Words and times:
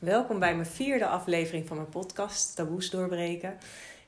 Welkom 0.00 0.38
bij 0.38 0.54
mijn 0.54 0.66
vierde 0.66 1.06
aflevering 1.06 1.66
van 1.66 1.76
mijn 1.76 1.88
podcast 1.88 2.56
Taboes 2.56 2.90
doorbreken. 2.90 3.58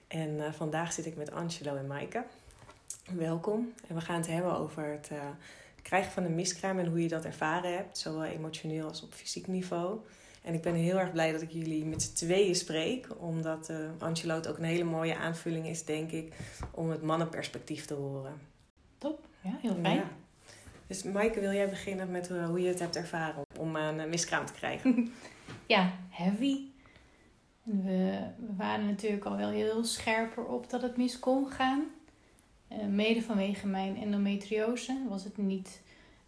En 0.09 0.29
uh, 0.29 0.53
vandaag 0.53 0.93
zit 0.93 1.07
ik 1.07 1.17
met 1.17 1.31
Angelo 1.31 1.77
en 1.77 1.87
Maaike. 1.87 2.25
Welkom. 3.11 3.73
En 3.89 3.95
we 3.95 4.01
gaan 4.01 4.17
het 4.17 4.27
hebben 4.27 4.59
over 4.59 4.85
het 4.85 5.09
uh, 5.13 5.19
krijgen 5.83 6.13
van 6.13 6.25
een 6.25 6.35
miskraam 6.35 6.79
en 6.79 6.87
hoe 6.87 7.03
je 7.03 7.09
dat 7.09 7.25
ervaren 7.25 7.75
hebt, 7.75 7.99
zowel 7.99 8.25
emotioneel 8.25 8.89
als 8.89 9.03
op 9.03 9.13
fysiek 9.13 9.47
niveau. 9.47 9.99
En 10.43 10.55
ik 10.55 10.63
ben 10.63 10.75
heel 10.75 10.99
erg 10.99 11.13
blij 11.13 11.33
dat 11.33 11.43
ik 11.43 11.51
jullie 11.51 11.85
met 11.85 12.03
z'n 12.03 12.15
tweeën 12.15 12.55
spreek, 12.55 13.07
omdat 13.19 13.71
uh, 13.71 13.77
Angelo 13.99 14.35
het 14.35 14.49
ook 14.49 14.59
een 14.59 14.65
hele 14.65 14.85
mooie 14.85 15.17
aanvulling 15.17 15.67
is, 15.67 15.85
denk 15.85 16.11
ik, 16.11 16.33
om 16.71 16.91
het 16.91 17.03
mannenperspectief 17.03 17.85
te 17.85 17.95
horen. 17.95 18.41
Top, 18.99 19.25
ja, 19.41 19.59
heel 19.61 19.77
fijn. 19.83 19.97
Ja. 19.97 20.11
Dus 20.87 21.03
Maaike, 21.03 21.41
wil 21.41 21.53
jij 21.53 21.69
beginnen 21.69 22.11
met 22.11 22.29
hoe 22.29 22.61
je 22.61 22.69
het 22.69 22.79
hebt 22.79 22.97
ervaren 22.97 23.43
om 23.59 23.77
een 23.77 24.09
miskraam 24.09 24.47
te 24.47 24.53
krijgen? 24.53 25.13
ja, 25.67 25.93
heavy. 26.09 26.61
En 27.65 27.85
we, 27.85 28.19
we, 28.39 28.57
waren 28.57 28.87
natuurlijk 28.87 29.25
al 29.25 29.37
wel 29.37 29.51
heel 29.51 29.85
scherper 29.85 30.45
op 30.45 30.71
dat 30.71 30.83
het 30.83 30.97
mis 30.97 31.19
kon 31.19 31.51
gaan. 31.51 31.85
Uh, 32.73 32.85
mede 32.87 33.23
vanwege 33.23 33.67
mijn 33.67 33.97
endometriose 33.97 34.99
was 35.09 35.25
het 35.25 35.37
niet, 35.37 35.81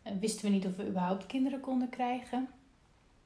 uh, 0.06 0.12
wisten 0.20 0.44
we 0.44 0.50
niet 0.50 0.66
of 0.66 0.76
we 0.76 0.88
überhaupt 0.88 1.26
kinderen 1.26 1.60
konden 1.60 1.88
krijgen. 1.88 2.48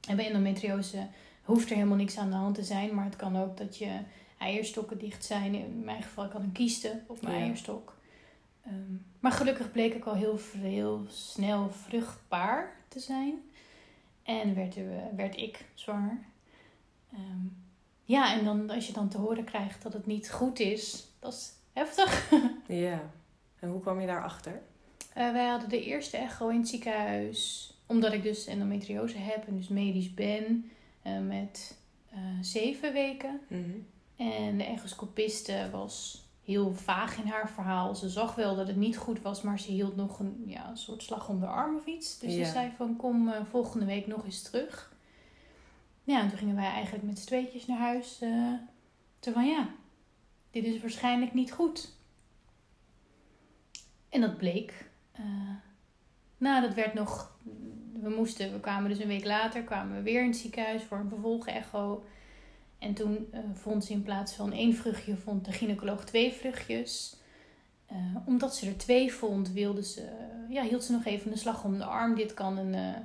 En 0.09 0.17
bij 0.17 0.27
endometriose 0.27 1.07
hoeft 1.43 1.71
er 1.71 1.77
helemaal 1.77 1.97
niks 1.97 2.19
aan 2.19 2.31
de 2.31 2.37
hand 2.37 2.55
te 2.55 2.63
zijn, 2.63 2.95
maar 2.95 3.05
het 3.05 3.17
kan 3.17 3.37
ook 3.37 3.57
dat 3.57 3.79
je 3.79 4.01
eierstokken 4.39 4.99
dicht 4.99 5.25
zijn. 5.25 5.55
In 5.55 5.85
mijn 5.85 6.03
geval 6.03 6.29
kan 6.29 6.43
een 6.43 6.53
kieste 6.53 7.01
op 7.07 7.23
mijn 7.23 7.39
ja. 7.39 7.43
eierstok. 7.43 7.97
Um, 8.67 9.05
maar 9.21 9.33
gelukkig 9.33 9.73
bleek 9.73 9.95
ik 9.95 10.05
al 10.05 10.15
heel, 10.15 10.39
heel 10.57 11.05
snel 11.09 11.71
vruchtbaar 11.71 12.77
te 12.89 13.01
zijn. 13.01 13.35
En 14.29 14.55
werd, 14.55 14.77
werd 15.17 15.37
ik 15.37 15.65
zwanger. 15.75 16.19
Um, 17.13 17.57
ja, 18.05 18.39
en 18.39 18.45
dan, 18.45 18.71
als 18.71 18.87
je 18.87 18.93
dan 18.93 19.09
te 19.09 19.19
horen 19.19 19.45
krijgt 19.45 19.83
dat 19.83 19.93
het 19.93 20.07
niet 20.07 20.31
goed 20.31 20.59
is, 20.59 21.07
dat 21.19 21.33
is 21.33 21.53
heftig. 21.73 22.31
ja, 22.67 23.11
en 23.59 23.69
hoe 23.69 23.81
kwam 23.81 24.01
je 24.01 24.07
daarachter? 24.07 24.53
Uh, 25.17 25.33
wij 25.33 25.47
hadden 25.47 25.69
de 25.69 25.85
eerste 25.85 26.17
echo 26.17 26.49
in 26.49 26.59
het 26.59 26.69
ziekenhuis, 26.69 27.73
omdat 27.87 28.13
ik 28.13 28.23
dus 28.23 28.47
endometriose 28.47 29.19
heb 29.19 29.47
en 29.47 29.57
dus 29.57 29.69
medisch 29.69 30.15
ben, 30.15 30.71
uh, 31.07 31.19
met 31.19 31.79
uh, 32.13 32.19
zeven 32.41 32.93
weken. 32.93 33.41
Mm 33.49 33.65
-hmm. 33.65 33.87
En 34.17 34.59
de 34.59 34.65
echoscopiste 34.65 35.69
was 35.73 36.27
heel 36.49 36.75
vaag 36.75 37.19
in 37.19 37.27
haar 37.27 37.51
verhaal. 37.51 37.95
Ze 37.95 38.09
zag 38.09 38.35
wel 38.35 38.57
dat 38.57 38.67
het 38.67 38.77
niet 38.77 38.97
goed 38.97 39.23
was, 39.23 39.43
maar 39.43 39.61
ze 39.61 39.71
hield 39.71 39.97
nog 39.97 40.19
een, 40.19 40.43
ja, 40.47 40.69
een 40.69 40.77
soort 40.77 41.03
slag 41.03 41.29
om 41.29 41.41
de 41.41 41.47
arm 41.47 41.77
of 41.77 41.87
iets. 41.87 42.19
Dus 42.19 42.35
ja. 42.35 42.45
ze 42.45 42.51
zei 42.51 42.73
van 42.77 42.97
kom 42.97 43.29
uh, 43.29 43.35
volgende 43.51 43.87
week 43.87 44.07
nog 44.07 44.25
eens 44.25 44.43
terug. 44.43 44.93
Ja, 46.05 46.21
en 46.21 46.29
toen 46.29 46.39
gingen 46.39 46.57
wij 46.57 46.71
eigenlijk 46.71 47.05
met 47.05 47.19
z'n 47.19 47.27
tweetjes 47.27 47.67
naar 47.67 47.79
huis. 47.79 48.23
Uh, 48.23 48.53
toen 49.19 49.33
van 49.33 49.47
ja, 49.49 49.69
dit 50.51 50.65
is 50.65 50.81
waarschijnlijk 50.81 51.35
niet 51.35 51.53
goed. 51.53 51.93
En 54.09 54.21
dat 54.21 54.37
bleek. 54.37 54.91
Uh, 55.21 55.25
nou, 56.39 56.63
dat 56.63 56.75
werd 56.75 56.95
nog. 56.95 57.37
We 58.01 58.09
moesten, 58.09 58.53
we 58.53 58.61
kwamen 58.61 58.91
dus 58.91 58.99
een 58.99 59.09
week 59.09 59.25
later, 59.25 59.63
kwamen 59.63 59.97
we 59.97 60.03
weer 60.03 60.23
in 60.23 60.29
het 60.29 60.37
ziekenhuis 60.37 60.83
voor 60.83 60.99
een 60.99 61.09
vervolgecho. 61.09 62.05
En 62.79 62.95
toen 62.95 63.29
uh, 63.33 63.41
vond 63.53 63.85
ze 63.85 63.93
in 63.93 64.03
plaats 64.03 64.33
van 64.33 64.53
één 64.53 64.75
vruchtje, 64.75 65.17
vond 65.17 65.45
de 65.45 65.53
gynaecoloog 65.53 66.05
twee 66.05 66.33
vruchtjes. 66.33 67.17
Uh, 67.93 67.97
omdat 68.25 68.57
ze 68.57 68.67
er 68.67 68.77
twee 68.77 69.13
vond, 69.13 69.51
wilde 69.51 69.85
ze, 69.85 70.09
ja, 70.49 70.63
hield 70.63 70.85
ze 70.85 70.93
nog 70.93 71.05
even 71.05 71.33
een 71.33 71.39
slag 71.39 71.65
om 71.65 71.79
de 71.79 71.85
arm. 71.85 72.15
Dit 72.15 72.35
kan 72.35 72.59
een, 72.59 72.75
uh, 72.75 72.97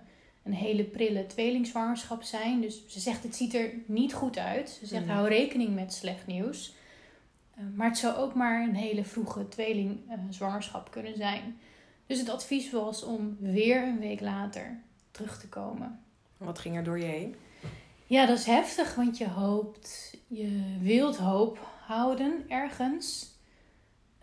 een 0.43 0.53
hele 0.53 0.83
prille 0.83 1.25
tweelingzwangerschap 1.25 2.23
zijn. 2.23 2.61
Dus 2.61 2.87
ze 2.87 2.99
zegt, 2.99 3.23
het 3.23 3.35
ziet 3.35 3.53
er 3.53 3.73
niet 3.85 4.13
goed 4.13 4.37
uit. 4.37 4.69
Ze 4.69 4.85
zegt, 4.85 5.05
mm. 5.05 5.11
hou 5.11 5.27
rekening 5.27 5.75
met 5.75 5.93
slecht 5.93 6.27
nieuws. 6.27 6.73
maar 7.75 7.87
het 7.87 7.97
zou 7.97 8.15
ook 8.15 8.33
maar 8.33 8.61
een 8.61 8.75
hele 8.75 9.03
vroege 9.03 9.47
tweelingzwangerschap 9.47 10.91
kunnen 10.91 11.15
zijn. 11.15 11.57
Dus 12.05 12.19
het 12.19 12.29
advies 12.29 12.71
was 12.71 13.03
om 13.03 13.37
weer 13.39 13.83
een 13.83 13.99
week 13.99 14.21
later 14.21 14.79
terug 15.11 15.39
te 15.39 15.49
komen. 15.49 15.99
Wat 16.37 16.59
ging 16.59 16.75
er 16.75 16.83
door 16.83 16.99
je 16.99 17.05
heen? 17.05 17.35
Ja, 18.13 18.25
dat 18.25 18.37
is 18.37 18.45
heftig, 18.45 18.95
want 18.95 19.17
je 19.17 19.29
hoopt, 19.29 20.17
je 20.27 20.77
wilt 20.81 21.17
hoop 21.17 21.67
houden 21.85 22.45
ergens. 22.47 23.31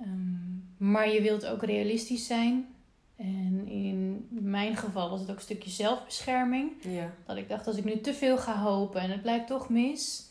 Um, 0.00 0.74
maar 0.76 1.10
je 1.10 1.22
wilt 1.22 1.46
ook 1.46 1.62
realistisch 1.62 2.26
zijn. 2.26 2.74
En 3.16 3.66
in 3.66 4.28
mijn 4.30 4.76
geval 4.76 5.10
was 5.10 5.20
het 5.20 5.30
ook 5.30 5.36
een 5.36 5.42
stukje 5.42 5.70
zelfbescherming. 5.70 6.72
Ja. 6.82 7.12
Dat 7.26 7.36
ik 7.36 7.48
dacht, 7.48 7.66
als 7.66 7.76
ik 7.76 7.84
nu 7.84 8.00
te 8.00 8.14
veel 8.14 8.38
ga 8.38 8.62
hopen 8.62 9.00
en 9.00 9.10
het 9.10 9.22
blijkt 9.22 9.46
toch 9.46 9.68
mis. 9.68 10.28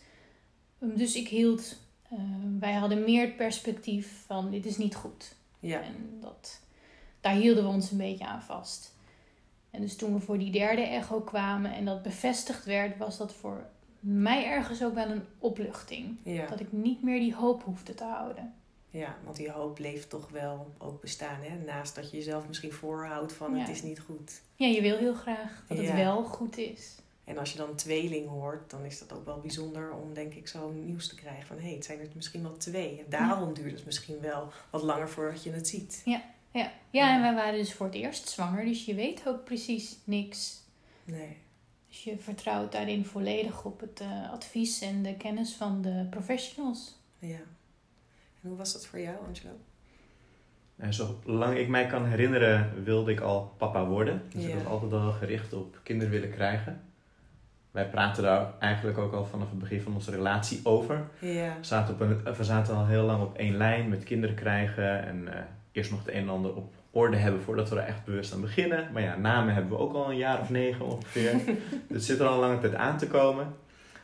Um, 0.79 0.97
dus 0.97 1.15
ik 1.15 1.27
hield, 1.27 1.75
uh, 2.13 2.19
wij 2.59 2.73
hadden 2.73 3.03
meer 3.03 3.21
het 3.21 3.35
perspectief 3.35 4.23
van 4.25 4.51
dit 4.51 4.65
is 4.65 4.77
niet 4.77 4.95
goed. 4.95 5.35
Ja. 5.59 5.81
En 5.81 6.17
dat, 6.21 6.61
daar 7.21 7.35
hielden 7.35 7.63
we 7.63 7.69
ons 7.69 7.91
een 7.91 7.97
beetje 7.97 8.25
aan 8.25 8.41
vast. 8.41 8.93
En 9.71 9.81
dus 9.81 9.95
toen 9.95 10.13
we 10.13 10.19
voor 10.19 10.37
die 10.37 10.51
derde 10.51 10.81
echo 10.81 11.21
kwamen 11.21 11.73
en 11.73 11.85
dat 11.85 12.01
bevestigd 12.03 12.65
werd, 12.65 12.97
was 12.97 13.17
dat 13.17 13.33
voor 13.33 13.65
mij 13.99 14.45
ergens 14.45 14.83
ook 14.83 14.93
wel 14.93 15.09
een 15.09 15.23
opluchting. 15.39 16.17
Ja. 16.23 16.45
Dat 16.47 16.59
ik 16.59 16.71
niet 16.71 17.03
meer 17.03 17.19
die 17.19 17.35
hoop 17.35 17.63
hoefde 17.63 17.93
te 17.93 18.03
houden. 18.03 18.53
Ja, 18.89 19.15
want 19.23 19.35
die 19.35 19.51
hoop 19.51 19.75
bleef 19.75 20.07
toch 20.07 20.29
wel 20.29 20.73
ook 20.77 21.01
bestaan. 21.01 21.41
Hè? 21.41 21.57
Naast 21.65 21.95
dat 21.95 22.11
je 22.11 22.17
jezelf 22.17 22.47
misschien 22.47 22.71
voorhoudt 22.71 23.33
van 23.33 23.53
Ja. 23.55 23.59
het 23.59 23.69
is 23.69 23.81
niet 23.83 23.99
goed. 23.99 24.41
Ja, 24.55 24.67
je 24.67 24.81
wil 24.81 24.97
heel 24.97 25.13
graag 25.13 25.63
dat 25.67 25.77
Ja. 25.77 25.83
het 25.83 25.93
wel 25.93 26.23
goed 26.23 26.57
is. 26.57 26.95
En 27.23 27.37
als 27.37 27.51
je 27.51 27.57
dan 27.57 27.75
tweeling 27.75 28.27
hoort, 28.29 28.69
dan 28.69 28.85
is 28.85 28.99
dat 28.99 29.13
ook 29.13 29.25
wel 29.25 29.39
bijzonder 29.39 29.91
om 29.91 30.13
denk 30.13 30.33
ik 30.33 30.47
zo 30.47 30.69
nieuws 30.71 31.07
te 31.07 31.15
krijgen. 31.15 31.45
Van 31.47 31.55
hé, 31.57 31.63
hey, 31.63 31.73
het 31.73 31.85
zijn 31.85 31.99
er 31.99 32.07
misschien 32.15 32.41
wel 32.43 32.57
twee. 32.57 32.99
En 32.99 33.05
daarom 33.09 33.53
duurt 33.53 33.71
het 33.75 33.85
misschien 33.85 34.19
wel 34.19 34.47
wat 34.69 34.81
langer 34.81 35.09
voordat 35.09 35.43
je 35.43 35.51
het 35.51 35.67
ziet. 35.67 36.01
Ja, 36.05 36.21
ja. 36.51 36.71
ja 36.89 37.15
en 37.15 37.21
wij 37.21 37.33
waren 37.33 37.59
dus 37.59 37.73
voor 37.73 37.85
het 37.85 37.95
eerst 37.95 38.29
zwanger, 38.29 38.65
dus 38.65 38.85
je 38.85 38.95
weet 38.95 39.23
ook 39.27 39.43
precies 39.43 39.97
niks. 40.03 40.61
Nee. 41.03 41.37
Dus 41.87 42.03
je 42.03 42.17
vertrouwt 42.17 42.71
daarin 42.71 43.05
volledig 43.05 43.65
op 43.65 43.79
het 43.79 44.01
uh, 44.01 44.31
advies 44.31 44.81
en 44.81 45.03
de 45.03 45.15
kennis 45.15 45.53
van 45.53 45.81
de 45.81 46.07
professionals. 46.09 46.97
Ja. 47.19 47.37
En 48.41 48.49
hoe 48.49 48.57
was 48.57 48.73
dat 48.73 48.85
voor 48.85 48.99
jou, 48.99 49.15
Angelo? 49.27 49.51
En 50.75 50.93
zolang 50.93 51.57
ik 51.57 51.67
mij 51.67 51.87
kan 51.87 52.05
herinneren, 52.05 52.83
wilde 52.83 53.11
ik 53.11 53.19
al 53.19 53.53
papa 53.57 53.85
worden. 53.85 54.21
Dus 54.29 54.43
Ja. 54.43 54.49
ik 54.49 54.53
was 54.55 54.65
altijd 54.65 54.91
al 54.91 55.11
gericht 55.11 55.53
op 55.53 55.79
kinderen 55.83 56.11
willen 56.13 56.31
krijgen. 56.31 56.81
Wij 57.71 57.89
praten 57.89 58.23
daar 58.23 58.53
eigenlijk 58.59 58.97
ook 58.97 59.13
al 59.13 59.25
vanaf 59.25 59.49
het 59.49 59.59
begin 59.59 59.81
van 59.81 59.93
onze 59.93 60.11
relatie 60.11 60.59
over. 60.63 61.09
Ja. 61.19 61.55
We 61.59 61.65
zaten, 61.65 61.93
op 61.93 61.99
een, 61.99 62.23
we 62.35 62.43
zaten 62.43 62.75
al 62.75 62.85
heel 62.87 63.03
lang 63.03 63.21
op 63.23 63.37
één 63.37 63.57
lijn 63.57 63.89
met 63.89 64.03
kinderen 64.03 64.35
krijgen. 64.35 65.05
En 65.05 65.33
eh, 65.37 65.43
eerst 65.71 65.91
nog 65.91 65.99
het 66.05 66.13
een 66.13 66.21
en 66.21 66.29
ander 66.29 66.55
op 66.55 66.73
orde 66.91 67.17
hebben 67.17 67.41
voordat 67.41 67.69
we 67.69 67.75
er 67.75 67.85
echt 67.85 68.05
bewust 68.05 68.33
aan 68.33 68.41
beginnen. 68.41 68.89
Maar 68.93 69.01
ja, 69.01 69.15
namen 69.15 69.53
hebben 69.53 69.71
we 69.71 69.77
ook 69.77 69.93
al 69.93 70.09
een 70.09 70.17
jaar 70.17 70.39
of 70.39 70.49
negen 70.49 70.85
ongeveer. 70.85 71.31
dus 71.31 71.55
het 71.93 72.03
zit 72.03 72.19
er 72.19 72.27
al 72.27 72.33
een 72.33 72.39
lange 72.39 72.59
tijd 72.59 72.75
aan 72.75 72.97
te 72.97 73.07
komen. 73.07 73.55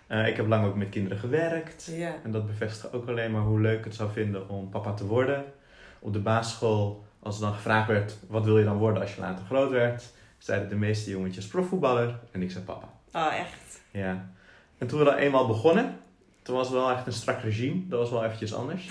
Eh, 0.08 0.28
ik 0.28 0.36
heb 0.36 0.48
lang 0.48 0.66
ook 0.66 0.76
met 0.76 0.90
kinderen 0.90 1.18
gewerkt. 1.18 1.90
Ja. 1.92 2.16
En 2.24 2.32
dat 2.32 2.48
bevestigt 2.48 2.94
ook 2.94 3.08
alleen 3.08 3.32
maar 3.32 3.42
hoe 3.42 3.62
leuk 3.62 3.84
het 3.86 3.96
zou 3.96 4.12
vinden 4.12 4.50
om 4.50 4.70
papa 4.70 4.94
te 4.94 5.06
worden. 5.06 5.46
Op 6.00 6.14
de 6.14 6.20
basisschool, 6.20 7.06
als 7.20 7.36
er 7.36 7.42
dan 7.42 7.54
gevraagd 7.54 7.88
werd, 7.88 8.18
wat 8.28 8.46
wil 8.46 8.58
je 8.58 8.66
dan 8.66 8.78
worden 8.78 9.02
als 9.02 9.16
je 9.16 9.22
later 9.22 9.46
groot 9.46 9.72
werd? 9.72 10.14
Zeiden 10.38 10.70
de 10.70 10.76
meeste 10.76 11.10
jongetjes 11.10 11.48
profvoetballer 11.48 12.20
en 12.32 12.42
ik 12.42 12.52
zei 12.52 12.64
papa. 12.64 12.88
Oh, 13.14 13.40
echt? 13.40 13.82
Ja. 13.92 14.30
En 14.78 14.88
toen 14.88 15.00
we 15.00 15.06
dan 15.06 15.16
eenmaal 15.16 15.48
begonnen, 15.48 15.98
toen 16.46 16.56
was 16.56 16.68
het 16.68 16.76
wel 16.76 16.92
echt 16.92 17.06
een 17.08 17.14
strak 17.14 17.42
regime. 17.42 17.82
Dat 17.88 18.00
was 18.00 18.10
wel 18.10 18.24
eventjes 18.24 18.54
anders. 18.54 18.88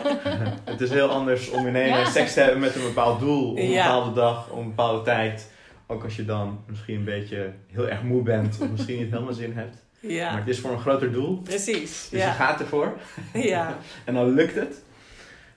het 0.64 0.80
is 0.80 0.90
heel 0.90 1.08
anders 1.08 1.50
om 1.50 1.66
ineens 1.66 1.96
Ja. 1.96 2.04
seks 2.04 2.32
te 2.32 2.40
hebben 2.40 2.60
met 2.60 2.74
een 2.74 2.82
bepaald 2.82 3.20
doel, 3.20 3.50
op 3.50 3.58
een 3.58 3.68
bepaalde 3.68 4.12
dag, 4.12 4.50
op 4.50 4.58
een 4.58 4.68
bepaalde 4.68 5.02
tijd. 5.02 5.50
Ook 5.86 6.04
als 6.04 6.16
je 6.16 6.24
dan 6.24 6.64
misschien 6.66 6.96
een 6.96 7.04
beetje 7.04 7.52
heel 7.66 7.88
erg 7.88 8.02
moe 8.02 8.22
bent 8.22 8.58
of 8.60 8.70
misschien 8.70 8.98
niet 8.98 9.10
helemaal 9.10 9.32
zin 9.32 9.52
hebt. 9.52 9.84
Maar 10.00 10.38
het 10.38 10.48
is 10.48 10.58
voor 10.60 10.70
een 10.70 10.80
groter 10.80 11.12
doel. 11.12 11.40
Precies. 11.42 12.08
Dus 12.10 12.20
je 12.20 12.26
Ja. 12.26 12.32
gaat 12.32 12.60
ervoor. 12.60 12.92
Ja. 13.32 13.78
En 14.04 14.14
dan 14.14 14.34
lukt 14.34 14.54
het. 14.54 14.82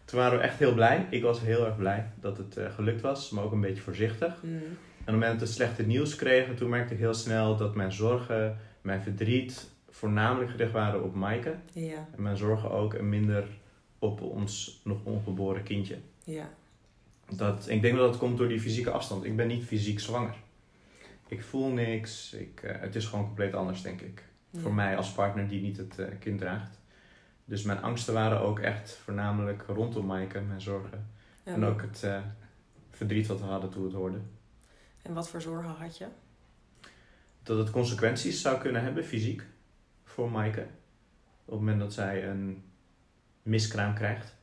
Toen 0.06 0.20
waren 0.20 0.38
we 0.38 0.44
echt 0.44 0.60
heel 0.60 0.74
blij. 0.74 1.06
Ik 1.10 1.24
was 1.24 1.42
heel 1.42 1.66
erg 1.66 1.78
blij 1.78 2.06
dat 2.22 2.38
het 2.38 2.58
eh, 2.58 2.66
gelukt 2.76 3.02
was, 3.02 3.30
maar 3.30 3.44
ook 3.44 3.52
een 3.52 3.62
beetje 3.62 3.82
voorzichtig. 3.82 4.34
Mm. 4.42 4.52
En 4.60 4.62
op 5.00 5.06
het 5.06 5.14
moment 5.16 5.40
dat 5.40 5.48
we 5.48 5.54
slechte 5.56 5.84
nieuws 5.84 6.16
kregen, 6.16 6.56
toen 6.56 6.70
merkte 6.70 6.94
ik 6.94 7.00
heel 7.00 7.14
snel 7.14 7.58
dat 7.58 7.76
mijn 7.76 7.92
zorgen, 7.92 8.58
mijn 8.82 9.02
verdriet 9.02 9.70
voornamelijk 10.00 10.52
gericht 10.52 10.72
waren 10.72 11.04
op 11.04 11.16
Maaike. 11.16 11.56
Ja. 11.74 12.08
En 12.16 12.22
mijn 12.22 12.38
zorgen 12.38 12.72
ook 12.72 12.94
en 12.94 13.10
minder 13.10 13.48
op 14.00 14.22
ons 14.22 14.82
nog 14.84 14.98
ongeboren 15.04 15.64
kindje. 15.64 15.98
Ja. 16.24 16.50
Dat, 17.30 17.70
ik 17.70 17.82
denk 17.82 17.98
dat 17.98 18.12
dat 18.12 18.20
komt 18.20 18.38
door 18.38 18.48
die 18.48 18.60
fysieke 18.60 18.92
afstand. 18.92 19.24
Ik 19.24 19.36
ben 19.36 19.48
niet 19.48 19.64
fysiek 19.64 20.00
zwanger. 20.00 20.36
Ik 21.28 21.44
voel 21.44 21.70
niks. 21.70 22.34
Ik, 22.34 22.62
eh, 22.64 22.82
het 22.82 22.96
is 22.96 23.06
gewoon 23.06 23.26
compleet 23.26 23.54
anders, 23.54 23.82
denk 23.82 24.02
ik. 24.02 24.24
Voor 24.54 24.74
mij 24.74 24.98
als 24.98 25.12
partner 25.12 25.48
die 25.48 25.62
niet 25.62 25.78
het 25.78 26.00
eh, 26.00 26.08
kind 26.20 26.40
draagt. 26.40 26.80
Dus 27.46 27.64
mijn 27.64 27.82
angsten 27.82 28.14
waren 28.14 28.40
ook 28.40 28.60
echt 28.60 28.92
voornamelijk 29.04 29.64
rondom 29.68 30.06
Maaike, 30.06 30.42
mijn 30.42 30.62
zorgen. 30.62 31.08
Ja. 31.46 31.54
En 31.54 31.66
ook 31.66 31.82
het 31.82 32.04
eh, 32.04 32.22
verdriet 32.92 33.28
wat 33.28 33.40
we 33.40 33.46
hadden 33.46 33.70
toen 33.70 33.82
we 33.82 33.88
het 33.88 33.98
hoorden. 33.98 34.30
En 35.02 35.14
wat 35.14 35.30
voor 35.30 35.42
zorgen 35.42 35.76
had 35.76 35.98
je? 35.98 36.06
dat 37.50 37.58
het 37.58 37.70
consequenties 37.70 38.42
zou 38.42 38.60
kunnen 38.60 38.84
hebben, 38.84 39.06
fysiek, 39.06 39.44
voor 40.20 40.32
Maaike. 40.32 40.62
Op 41.46 41.52
het 41.52 41.60
moment 41.60 41.80
dat 41.80 41.94
zij 41.94 42.28
een 42.28 42.64
miskraam 43.44 43.94
krijgt. 43.96 44.36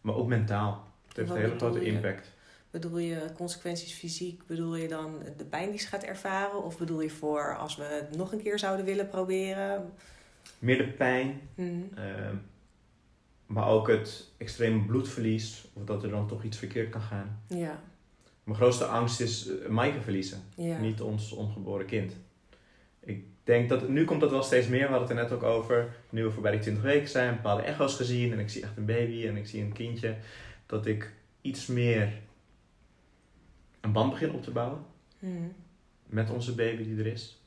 Maar 0.00 0.14
ook 0.14 0.26
mentaal. 0.28 0.86
Het 1.08 1.16
heeft 1.16 1.30
een 1.30 1.36
hele 1.36 1.56
grote 1.58 1.84
impact. 1.84 2.30
Bedoel 2.70 2.98
je 2.98 3.26
consequenties 3.36 3.92
fysiek? 3.92 4.46
Bedoel 4.46 4.76
je 4.76 4.88
dan 4.88 5.18
de 5.36 5.44
pijn 5.44 5.70
die 5.70 5.80
ze 5.80 5.86
gaat 5.86 6.02
ervaren? 6.02 6.62
Of 6.64 6.78
bedoel 6.78 7.00
je 7.00 7.10
voor 7.10 7.56
als 7.56 7.76
we 7.76 7.84
het 7.84 8.16
nog 8.16 8.32
een 8.32 8.42
keer 8.42 8.58
zouden 8.58 8.84
willen 8.84 9.08
proberen? 9.08 9.92
Meer 10.58 10.78
de 10.78 10.88
pijn, 10.88 11.40
Mhm. 11.54 11.70
ehm, 11.94 12.36
maar 13.46 13.66
ook 13.68 13.88
het 13.88 14.28
extreme 14.36 14.84
bloedverlies. 14.86 15.64
Of 15.72 15.84
dat 15.84 16.02
er 16.02 16.10
dan 16.10 16.28
toch 16.28 16.42
iets 16.44 16.56
verkeerd 16.58 16.90
kan 16.90 17.00
gaan. 17.02 17.42
Ja, 17.46 17.80
Mijn 18.44 18.56
grootste 18.56 18.84
angst 18.84 19.20
is 19.20 19.48
uh, 19.48 19.68
Maaike 19.68 20.00
verliezen. 20.00 20.42
ja. 20.54 20.78
Niet 20.78 21.00
ons 21.00 21.32
ongeboren 21.32 21.86
kind. 21.86 22.12
Ik 23.00 23.24
denk 23.42 23.68
dat, 23.68 23.88
nu 23.88 24.04
komt 24.04 24.20
dat 24.20 24.30
wel 24.30 24.42
steeds 24.42 24.68
meer. 24.68 24.86
We 24.86 24.94
hadden 24.94 25.08
het 25.08 25.16
er 25.16 25.22
net 25.22 25.32
ook 25.32 25.42
over. 25.42 25.94
Nu 26.10 26.24
we 26.24 26.30
voorbij 26.30 26.50
die 26.50 26.60
20 26.60 26.82
weken 26.82 27.08
zijn, 27.08 27.36
bepaalde 27.36 27.62
echo's 27.62 27.96
gezien. 27.96 28.32
En 28.32 28.38
ik 28.38 28.50
zie 28.50 28.62
echt 28.62 28.76
een 28.76 28.86
baby 28.86 29.26
en 29.26 29.36
ik 29.36 29.46
zie 29.46 29.62
een 29.62 29.72
kindje. 29.72 30.16
Dat 30.66 30.86
ik 30.86 31.12
iets 31.40 31.66
meer 31.66 32.12
een 33.80 33.92
band 33.92 34.10
begin 34.10 34.32
op 34.32 34.42
te 34.42 34.50
bouwen. 34.50 34.84
Mhm. 35.18 35.48
Met 36.06 36.30
onze 36.30 36.54
baby 36.54 36.84
die 36.84 36.98
er 36.98 37.06
is. 37.06 37.42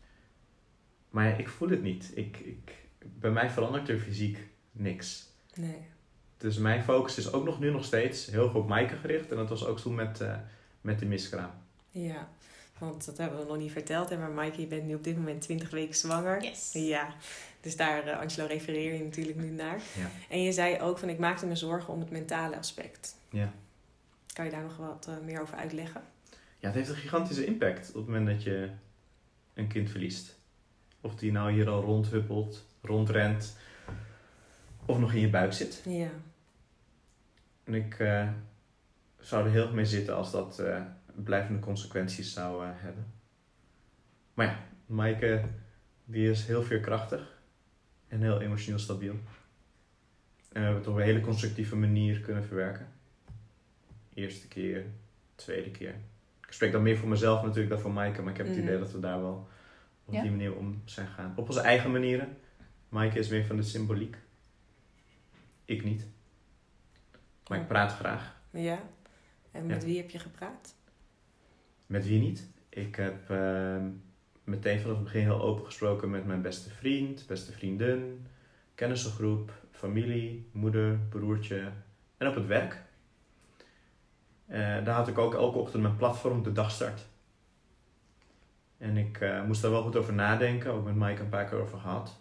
Maar 1.10 1.28
ja, 1.28 1.36
ik 1.36 1.50
voel 1.50 1.70
het 1.70 1.82
niet. 1.82 2.12
Ik, 2.16 2.38
ik, 2.38 2.88
bij 3.00 3.32
mij 3.32 3.50
verandert 3.50 3.90
er 3.90 4.00
fysiek 4.00 4.38
niks. 4.72 5.30
Nee. 5.54 5.88
Dus 6.38 6.58
mijn 6.58 6.84
focus 6.84 7.18
is 7.18 7.34
ook 7.34 7.46
nog 7.46 7.60
nu 7.60 7.72
nog 7.72 7.86
steeds 7.86 8.26
heel 8.26 8.48
goed 8.48 8.62
op 8.62 8.68
Maaike 8.68 8.96
gericht. 8.96 9.32
En 9.32 9.38
dat 9.38 9.50
was 9.50 9.66
ook 9.66 9.80
toen 9.80 9.96
met, 9.96 10.22
eh, 10.22 10.36
met 10.82 11.00
de 11.00 11.06
miskraam. 11.06 11.52
Ja, 11.90 12.30
want 12.78 13.06
dat 13.06 13.18
hebben 13.18 13.40
we 13.40 13.46
nog 13.46 13.58
niet 13.58 13.72
verteld. 13.72 14.10
hè, 14.10 14.18
Maar 14.18 14.32
Maaike, 14.32 14.62
je 14.62 14.68
bent 14.68 14.84
nu 14.86 14.96
op 14.96 15.04
dit 15.04 15.16
moment 15.18 15.42
20 15.42 15.70
weken 15.70 15.96
zwanger. 15.96 16.44
Yes. 16.44 16.70
Ja, 16.74 17.08
dus 17.62 17.76
daar, 17.76 18.08
eh, 18.08 18.20
Angelo, 18.20 18.48
refereer 18.48 18.94
je 18.94 19.04
natuurlijk 19.04 19.38
nu 19.38 19.50
naar. 19.50 19.76
Ja. 19.98 20.10
En 20.30 20.42
je 20.42 20.52
zei 20.52 20.80
ook 20.82 20.98
van, 20.98 21.10
ik 21.10 21.20
maakte 21.20 21.46
me 21.46 21.56
zorgen 21.56 21.94
om 21.94 22.00
het 22.00 22.10
mentale 22.12 22.58
aspect. 22.58 23.16
Ja. 23.30 23.54
Kan 24.34 24.46
je 24.46 24.52
daar 24.52 24.64
nog 24.64 24.78
wat 24.78 25.08
eh, 25.10 25.26
meer 25.26 25.42
over 25.42 25.58
uitleggen? 25.58 26.02
Ja, 26.60 26.68
het 26.68 26.76
heeft 26.76 26.90
een 26.90 26.96
gigantische 26.96 27.46
impact 27.46 27.88
op 27.90 27.96
het 27.96 28.06
moment 28.06 28.28
dat 28.28 28.44
je 28.44 28.70
een 29.54 29.68
kind 29.68 29.90
verliest. 29.90 30.36
Of 31.02 31.16
die 31.16 31.32
nou 31.32 31.52
hier 31.52 31.70
al 31.70 31.82
rondhuppelt, 31.82 32.66
rondrent, 32.82 33.56
of 34.86 35.00
nog 35.00 35.14
in 35.14 35.20
je 35.20 35.30
buik 35.30 35.54
zit. 35.54 35.82
Ja, 35.86 36.10
En 37.64 37.74
ik 37.74 38.00
eh, 38.00 38.28
zou 39.20 39.46
er 39.46 39.52
heel 39.52 39.62
erg 39.64 39.74
mee 39.74 39.86
zitten 39.86 40.16
als 40.16 40.32
dat 40.32 40.60
eh, 40.60 40.82
blijvende 41.24 41.60
consequenties 41.60 42.34
zou 42.34 42.66
eh, 42.66 42.70
hebben. 42.74 43.06
Maar 44.34 44.46
ja, 44.46 44.60
Maaike 44.86 45.44
die 46.06 46.30
is 46.30 46.46
heel 46.46 46.64
veerkrachtig 46.64 47.40
en 48.08 48.22
heel 48.22 48.42
emotioneel 48.42 48.80
stabiel. 48.80 49.14
En 49.14 49.22
we 50.52 50.60
hebben 50.60 50.76
het 50.78 50.88
op 50.88 50.96
een 50.96 51.04
hele 51.04 51.22
constructieve 51.22 51.76
manier 51.76 52.20
kunnen 52.20 52.44
verwerken. 52.46 52.88
Eerste 54.14 54.48
keer, 54.48 54.86
tweede 55.36 55.72
keer. 55.72 55.96
Ik 56.48 56.52
spreek 56.52 56.72
dan 56.72 56.82
meer 56.84 56.98
voor 56.98 57.10
mezelf 57.10 57.42
natuurlijk 57.42 57.70
dan 57.70 57.80
voor 57.80 57.92
Maaike, 57.92 58.22
maar 58.22 58.32
ik 58.32 58.38
heb 58.38 58.48
het 58.48 58.56
Mhm. 58.56 58.66
idee 58.66 58.80
dat 58.80 58.92
we 58.92 59.00
daar 59.00 59.22
wel 59.22 59.48
op 60.06 60.14
Ja. 60.14 60.22
die 60.22 60.32
manier 60.32 60.56
om 60.56 60.82
zijn 60.86 61.08
gaan. 61.08 61.34
Op 61.36 61.48
onze 61.48 61.62
eigen 61.62 61.92
manieren. 61.92 62.38
Maaike 62.90 63.20
is 63.20 63.30
meer 63.30 63.46
van 63.46 63.56
de 63.56 63.64
symboliek. 63.64 64.18
Ik 65.66 65.84
niet. 65.84 66.06
Maar 67.48 67.60
ik 67.60 67.68
praat 67.68 67.92
graag. 67.92 68.36
ja. 68.50 68.80
En 69.52 69.66
met 69.66 69.82
Ja. 69.82 69.88
wie 69.88 69.98
heb 69.98 70.10
je 70.10 70.20
gepraat? 70.20 70.76
Met 71.86 72.08
wie 72.08 72.20
niet? 72.20 72.48
Ik 72.70 72.96
heb 72.96 73.30
ehm, 73.30 73.90
meteen 74.44 74.80
vanaf 74.80 74.96
het 74.96 75.04
begin 75.04 75.22
heel 75.22 75.42
open 75.42 75.66
gesproken 75.66 76.10
met 76.10 76.26
mijn 76.26 76.42
beste 76.42 76.70
vriend, 76.70 77.26
beste 77.28 77.52
vriendin, 77.52 78.28
kennissengroep, 78.76 79.52
familie, 79.72 80.50
moeder, 80.52 81.00
broertje 81.10 81.72
en 82.18 82.28
op 82.28 82.36
het 82.36 82.46
werk. 82.46 82.84
Eh, 84.46 84.60
daar 84.60 84.96
had 84.96 85.08
ik 85.08 85.18
ook 85.18 85.34
elke 85.34 85.58
ochtend 85.58 85.82
mijn 85.82 85.96
platform, 85.96 86.44
de 86.44 86.52
dagstart. 86.52 87.06
En 88.78 88.98
ik 88.98 89.20
eh, 89.20 89.44
moest 89.44 89.62
daar 89.62 89.72
wel 89.72 89.82
goed 89.82 89.96
over 89.96 90.14
nadenken, 90.14 90.72
ook 90.72 90.86
met 90.86 90.96
Mike 90.96 91.22
een 91.22 91.30
paar 91.30 91.46
keer 91.46 91.62
over 91.62 91.80
gehad. 91.80 92.20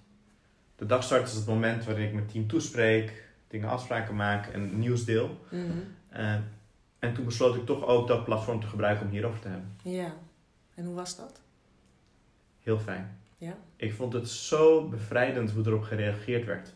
De 0.77 0.87
dagstart 0.87 1.29
is 1.29 1.35
het 1.35 1.47
moment 1.47 1.85
waarin 1.85 2.07
ik 2.07 2.15
mijn 2.15 2.27
team 2.27 2.47
toespreek, 2.47 3.25
dingen 3.49 3.69
afspraken 3.69 4.17
maak 4.17 4.47
en 4.47 4.79
nieuws 4.79 5.05
deel. 5.05 5.39
Mhm. 5.51 5.63
Eh, 6.09 6.35
en 7.05 7.15
toen 7.15 7.25
besloot 7.25 7.55
ik 7.55 7.67
toch 7.67 7.87
ook 7.87 8.09
dat 8.09 8.25
platform 8.25 8.61
te 8.61 8.67
gebruiken 8.67 9.07
om 9.07 9.13
hierover 9.13 9.41
te 9.41 9.49
hebben. 9.49 9.77
Ja. 9.83 10.13
En 10.75 10.85
hoe 10.85 10.95
was 10.95 11.17
dat? 11.17 11.41
Heel 12.63 12.79
fijn. 12.79 13.19
Ja. 13.39 13.57
Ik 13.77 13.93
vond 13.95 14.13
het 14.13 14.29
zo 14.29 14.89
bevrijdend 14.89 15.51
hoe 15.51 15.67
erop 15.67 15.83
gereageerd 15.83 16.45
werd. 16.45 16.75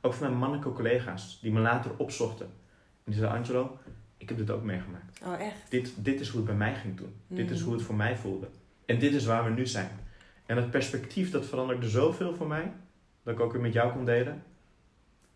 Ook 0.00 0.12
van 0.12 0.26
mijn 0.26 0.38
mannelijke 0.38 0.72
collega's, 0.72 1.38
die 1.40 1.52
me 1.52 1.60
later 1.60 1.90
opzochten. 1.96 2.46
En 3.04 3.12
die 3.12 3.14
zeiden, 3.14 3.38
Angelo, 3.38 3.78
ik 4.16 4.28
heb 4.28 4.38
dit 4.38 4.50
ook 4.50 4.62
meegemaakt. 4.62 5.20
Oh, 5.24 5.40
echt? 5.40 5.70
Dit, 5.70 5.92
dit 5.96 6.20
is 6.20 6.28
hoe 6.28 6.36
het 6.36 6.46
bij 6.46 6.56
mij 6.56 6.74
ging 6.74 6.96
toen. 6.96 7.14
Dit 7.26 7.50
is 7.50 7.56
Mhm. 7.58 7.66
hoe 7.66 7.74
het 7.76 7.84
voor 7.86 7.94
mij 7.94 8.16
voelde. 8.16 8.48
En 8.86 8.98
dit 8.98 9.14
is 9.14 9.24
waar 9.24 9.44
we 9.44 9.50
nu 9.50 9.66
zijn. 9.66 9.90
En 10.46 10.56
het 10.56 10.70
perspectief, 10.70 11.30
dat 11.30 11.46
veranderde 11.46 11.88
zoveel 11.88 12.34
voor 12.34 12.46
mij, 12.46 12.72
dat 13.22 13.34
ik 13.34 13.40
ook 13.40 13.52
weer 13.52 13.60
met 13.62 13.72
jou 13.72 13.92
kon 13.92 14.04
delen. 14.04 14.42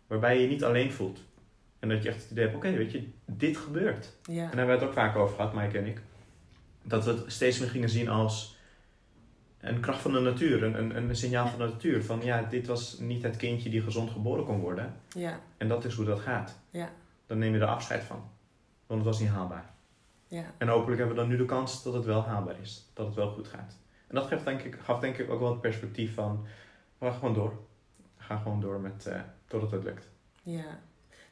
Waarbij 0.07 0.35
je 0.35 0.41
je 0.41 0.47
niet 0.47 0.63
alleen 0.63 0.91
voelt. 0.91 1.19
En 1.81 1.89
dat 1.89 2.03
je 2.03 2.09
echt 2.09 2.21
het 2.21 2.31
idee 2.31 2.43
hebt, 2.43 2.55
oké, 2.55 2.71
weet 2.71 2.91
je, 2.91 3.07
dit 3.25 3.57
gebeurt. 3.57 4.17
Ja. 4.23 4.33
En 4.33 4.35
daar 4.35 4.57
hebben 4.57 4.65
we 4.65 4.71
het 4.71 4.83
ook 4.83 4.93
vaak 4.93 5.15
over 5.15 5.35
gehad, 5.35 5.53
Mike 5.53 5.77
en 5.77 5.85
ik. 5.85 6.01
Dat 6.81 7.05
we 7.05 7.11
het 7.11 7.31
steeds 7.31 7.59
meer 7.59 7.69
gingen 7.69 7.89
zien 7.89 8.09
als 8.09 8.57
een 9.59 9.79
kracht 9.79 10.01
van 10.01 10.13
de 10.13 10.19
natuur, 10.19 10.63
een, 10.63 10.77
een, 10.79 10.95
een 10.95 11.15
signaal 11.15 11.47
van 11.47 11.59
de 11.59 11.65
natuur. 11.65 12.03
Van 12.03 12.19
ja, 12.23 12.41
dit 12.41 12.67
was 12.67 12.99
niet 12.99 13.23
het 13.23 13.37
kindje 13.37 13.69
die 13.69 13.81
gezond 13.81 14.09
geboren 14.09 14.45
kon 14.45 14.59
worden. 14.59 14.95
Ja. 15.09 15.39
En 15.57 15.67
dat 15.67 15.85
is 15.85 15.93
hoe 15.93 16.05
dat 16.05 16.19
gaat. 16.19 16.59
Ja. 16.69 16.89
Dan 17.25 17.37
neem 17.37 17.53
je 17.53 17.59
er 17.59 17.65
afscheid 17.65 18.03
van. 18.03 18.29
Want 18.85 18.99
het 18.99 19.09
was 19.09 19.19
niet 19.19 19.29
haalbaar. 19.29 19.69
Ja. 20.27 20.43
En 20.57 20.67
hopelijk 20.67 20.97
hebben 20.97 21.15
we 21.15 21.21
dan 21.21 21.31
nu 21.31 21.37
de 21.37 21.45
kans 21.45 21.83
dat 21.83 21.93
het 21.93 22.05
wel 22.05 22.23
haalbaar 22.23 22.59
is. 22.61 22.89
Dat 22.93 23.05
het 23.05 23.15
wel 23.15 23.31
goed 23.31 23.47
gaat. 23.47 23.77
En 24.07 24.15
dat 24.15 24.27
gaf 24.27 24.43
denk 24.43 24.61
ik, 24.61 24.77
gaf 24.83 24.99
denk 24.99 25.17
ik 25.17 25.29
ook 25.29 25.39
wel 25.39 25.51
het 25.51 25.61
perspectief 25.61 26.13
van, 26.13 26.45
we 26.97 27.05
gaan 27.05 27.13
gewoon 27.13 27.33
door. 27.33 27.59
We 28.17 28.23
gaan 28.23 28.41
gewoon 28.41 28.61
door 28.61 28.79
met, 28.79 29.05
eh, 29.05 29.21
totdat 29.45 29.71
het 29.71 29.83
lukt. 29.83 30.09
Ja. 30.43 30.79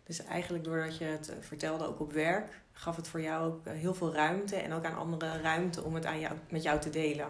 Dus 0.09 0.25
eigenlijk 0.25 0.63
doordat 0.63 0.97
je 0.97 1.03
het 1.05 1.29
eh, 1.29 1.35
vertelde 1.39 1.87
ook 1.87 1.99
op 1.99 2.11
werk, 2.13 2.61
gaf 2.71 2.95
het 2.95 3.07
voor 3.07 3.21
jou 3.21 3.45
ook 3.45 3.65
eh, 3.65 3.73
heel 3.73 3.93
veel 3.93 4.13
ruimte 4.13 4.55
en 4.55 4.73
ook 4.73 4.85
aan 4.85 4.97
anderen 4.97 5.41
ruimte 5.41 5.83
om 5.83 5.95
het 5.95 6.05
aan 6.05 6.19
jou, 6.19 6.35
met 6.49 6.63
jou 6.63 6.79
te 6.79 6.89
delen. 6.89 7.27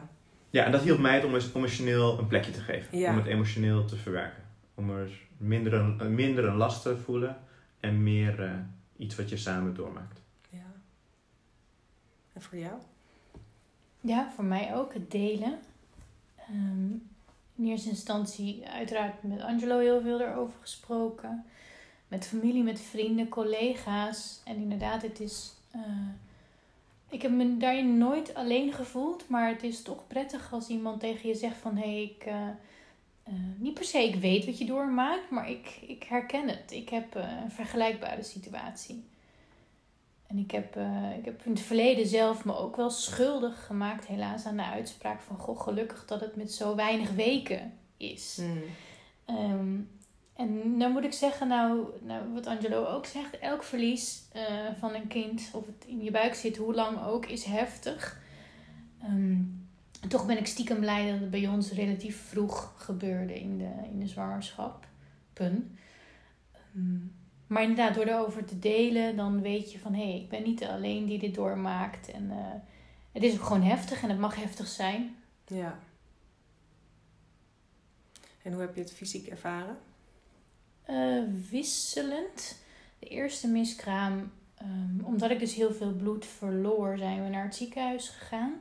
Ja, 0.49 0.63
en 0.65 0.71
dat 0.71 0.81
hielp 0.81 0.99
mij 0.99 1.15
het 1.15 1.23
om 1.25 1.35
es- 1.35 1.53
emotioneel 1.53 2.19
een 2.19 2.27
plekje 2.27 2.51
te 2.51 2.59
geven. 2.61 2.97
Ja. 2.97 3.11
Om 3.11 3.17
het 3.17 3.25
emotioneel 3.25 3.85
te 3.85 3.95
verwerken. 3.95 4.43
Om 4.75 4.89
er 4.89 5.11
minder 5.37 5.73
een, 5.73 6.15
minder 6.15 6.45
een 6.45 6.55
last 6.55 6.81
te 6.81 6.97
voelen 6.97 7.37
en 7.79 8.03
meer 8.03 8.43
eh, 8.43 8.51
iets 8.97 9.15
wat 9.15 9.29
je 9.29 9.37
samen 9.37 9.75
doormaakt. 9.75 10.21
Ja. 10.49 10.71
En 12.33 12.41
voor 12.41 12.57
jou? 12.57 12.73
Ja, 14.01 14.31
voor 14.35 14.43
mij 14.45 14.75
ook 14.75 14.93
het 14.93 15.11
delen. 15.11 15.59
Ehm, 16.35 16.91
in 17.55 17.65
eerste 17.67 17.89
instantie 17.89 18.67
uiteraard 18.67 19.23
met 19.23 19.41
Angelo 19.41 19.79
heel 19.79 20.01
veel 20.01 20.21
erover 20.21 20.59
gesproken. 20.61 21.45
Met 22.09 22.27
familie, 22.27 22.63
met 22.63 22.81
vrienden, 22.81 23.29
collega's. 23.29 24.41
En 24.45 24.55
inderdaad, 24.55 25.01
het 25.01 25.19
is... 25.19 25.53
eh, 25.71 25.81
ik 27.09 27.21
heb 27.21 27.31
me 27.31 27.57
daarin 27.57 27.97
nooit 27.97 28.33
alleen 28.33 28.73
gevoeld. 28.73 29.29
Maar 29.29 29.49
het 29.49 29.63
is 29.63 29.81
toch 29.81 30.07
prettig 30.07 30.53
als 30.53 30.67
iemand 30.67 30.99
tegen 30.99 31.29
je 31.29 31.35
zegt 31.35 31.57
van... 31.57 31.77
Hé, 31.77 31.81
hey, 31.93 32.03
ik... 32.03 32.23
eh, 32.25 32.47
eh, 33.23 33.33
niet 33.57 33.73
per 33.73 33.83
se 33.83 34.03
ik 34.03 34.15
weet 34.15 34.45
wat 34.45 34.57
je 34.57 34.65
doormaakt, 34.65 35.29
maar 35.29 35.49
ik, 35.49 35.77
ik 35.87 36.03
herken 36.03 36.47
het. 36.47 36.71
Ik 36.71 36.89
heb 36.89 37.15
een 37.15 37.51
vergelijkbare 37.51 38.23
situatie. 38.23 39.03
En 40.27 40.37
ik 40.37 40.51
heb, 40.51 40.75
ik 41.17 41.25
heb 41.25 41.45
in 41.45 41.51
het 41.51 41.61
verleden 41.61 42.07
zelf 42.07 42.45
me 42.45 42.55
ook 42.55 42.75
wel 42.75 42.89
schuldig 42.89 43.65
gemaakt, 43.65 44.05
helaas, 44.05 44.45
aan 44.45 44.57
de 44.57 44.63
uitspraak 44.63 45.21
van: 45.21 45.37
Goh, 45.37 45.59
gelukkig 45.59 46.05
dat 46.05 46.19
het 46.19 46.35
met 46.35 46.53
zo 46.53 46.75
weinig 46.75 47.11
weken 47.11 47.73
is. 47.97 48.37
Mm. 48.41 48.61
Ehm, 49.25 49.75
en 50.39 50.79
dan 50.79 50.91
moet 50.91 51.03
ik 51.03 51.13
zeggen, 51.13 51.47
nou, 51.47 51.87
nou, 52.01 52.33
wat 52.33 52.47
Angelo 52.47 52.85
ook 52.85 53.05
zegt: 53.05 53.39
elk 53.39 53.63
verlies 53.63 54.23
eh, 54.31 54.67
van 54.79 54.93
een 54.93 55.07
kind, 55.07 55.49
of 55.53 55.65
het 55.65 55.85
in 55.85 56.03
je 56.03 56.11
buik 56.11 56.33
zit, 56.33 56.57
hoe 56.57 56.73
lang 56.73 57.05
ook, 57.05 57.25
is 57.25 57.43
heftig. 57.43 58.21
Ehm, 59.01 59.41
toch 60.07 60.25
ben 60.25 60.37
ik 60.37 60.47
stiekem 60.47 60.79
blij 60.79 61.11
dat 61.11 61.19
het 61.19 61.29
bij 61.29 61.47
ons 61.47 61.71
relatief 61.71 62.27
vroeg 62.27 62.73
gebeurde 62.77 63.39
in 63.39 63.57
de, 63.57 63.71
in 63.91 63.99
de 63.99 64.07
zwangerschap. 64.07 64.87
Pun. 65.33 65.77
Ehm, 66.51 66.97
maar 67.47 67.61
inderdaad, 67.61 67.95
door 67.95 68.05
erover 68.05 68.45
te 68.45 68.59
delen, 68.59 69.15
dan 69.15 69.41
weet 69.41 69.71
je 69.71 69.79
van 69.79 69.93
hé, 69.93 70.09
hey, 70.09 70.19
ik 70.19 70.29
ben 70.29 70.43
niet 70.43 70.63
alleen 70.63 71.05
die 71.05 71.19
dit 71.19 71.35
doormaakt. 71.35 72.11
En 72.11 72.31
eh, 72.31 72.37
het 73.11 73.23
is 73.23 73.33
ook 73.33 73.43
gewoon 73.43 73.63
heftig 73.63 74.03
en 74.03 74.09
het 74.09 74.19
mag 74.19 74.35
heftig 74.35 74.67
zijn. 74.67 75.15
Ja. 75.47 75.79
En 78.41 78.51
hoe 78.51 78.61
heb 78.61 78.75
je 78.75 78.81
het 78.81 78.93
fysiek 78.93 79.27
ervaren? 79.27 79.77
Eh, 80.89 81.21
wisselend. 81.49 82.57
De 82.99 83.07
eerste 83.07 83.47
miskraam, 83.47 84.31
ehm, 84.57 85.03
omdat 85.03 85.31
ik 85.31 85.39
dus 85.39 85.53
heel 85.53 85.73
veel 85.73 85.91
bloed 85.93 86.25
verloor, 86.25 86.97
zijn 86.97 87.23
we 87.23 87.29
naar 87.29 87.43
het 87.43 87.55
ziekenhuis 87.55 88.09
gegaan. 88.09 88.53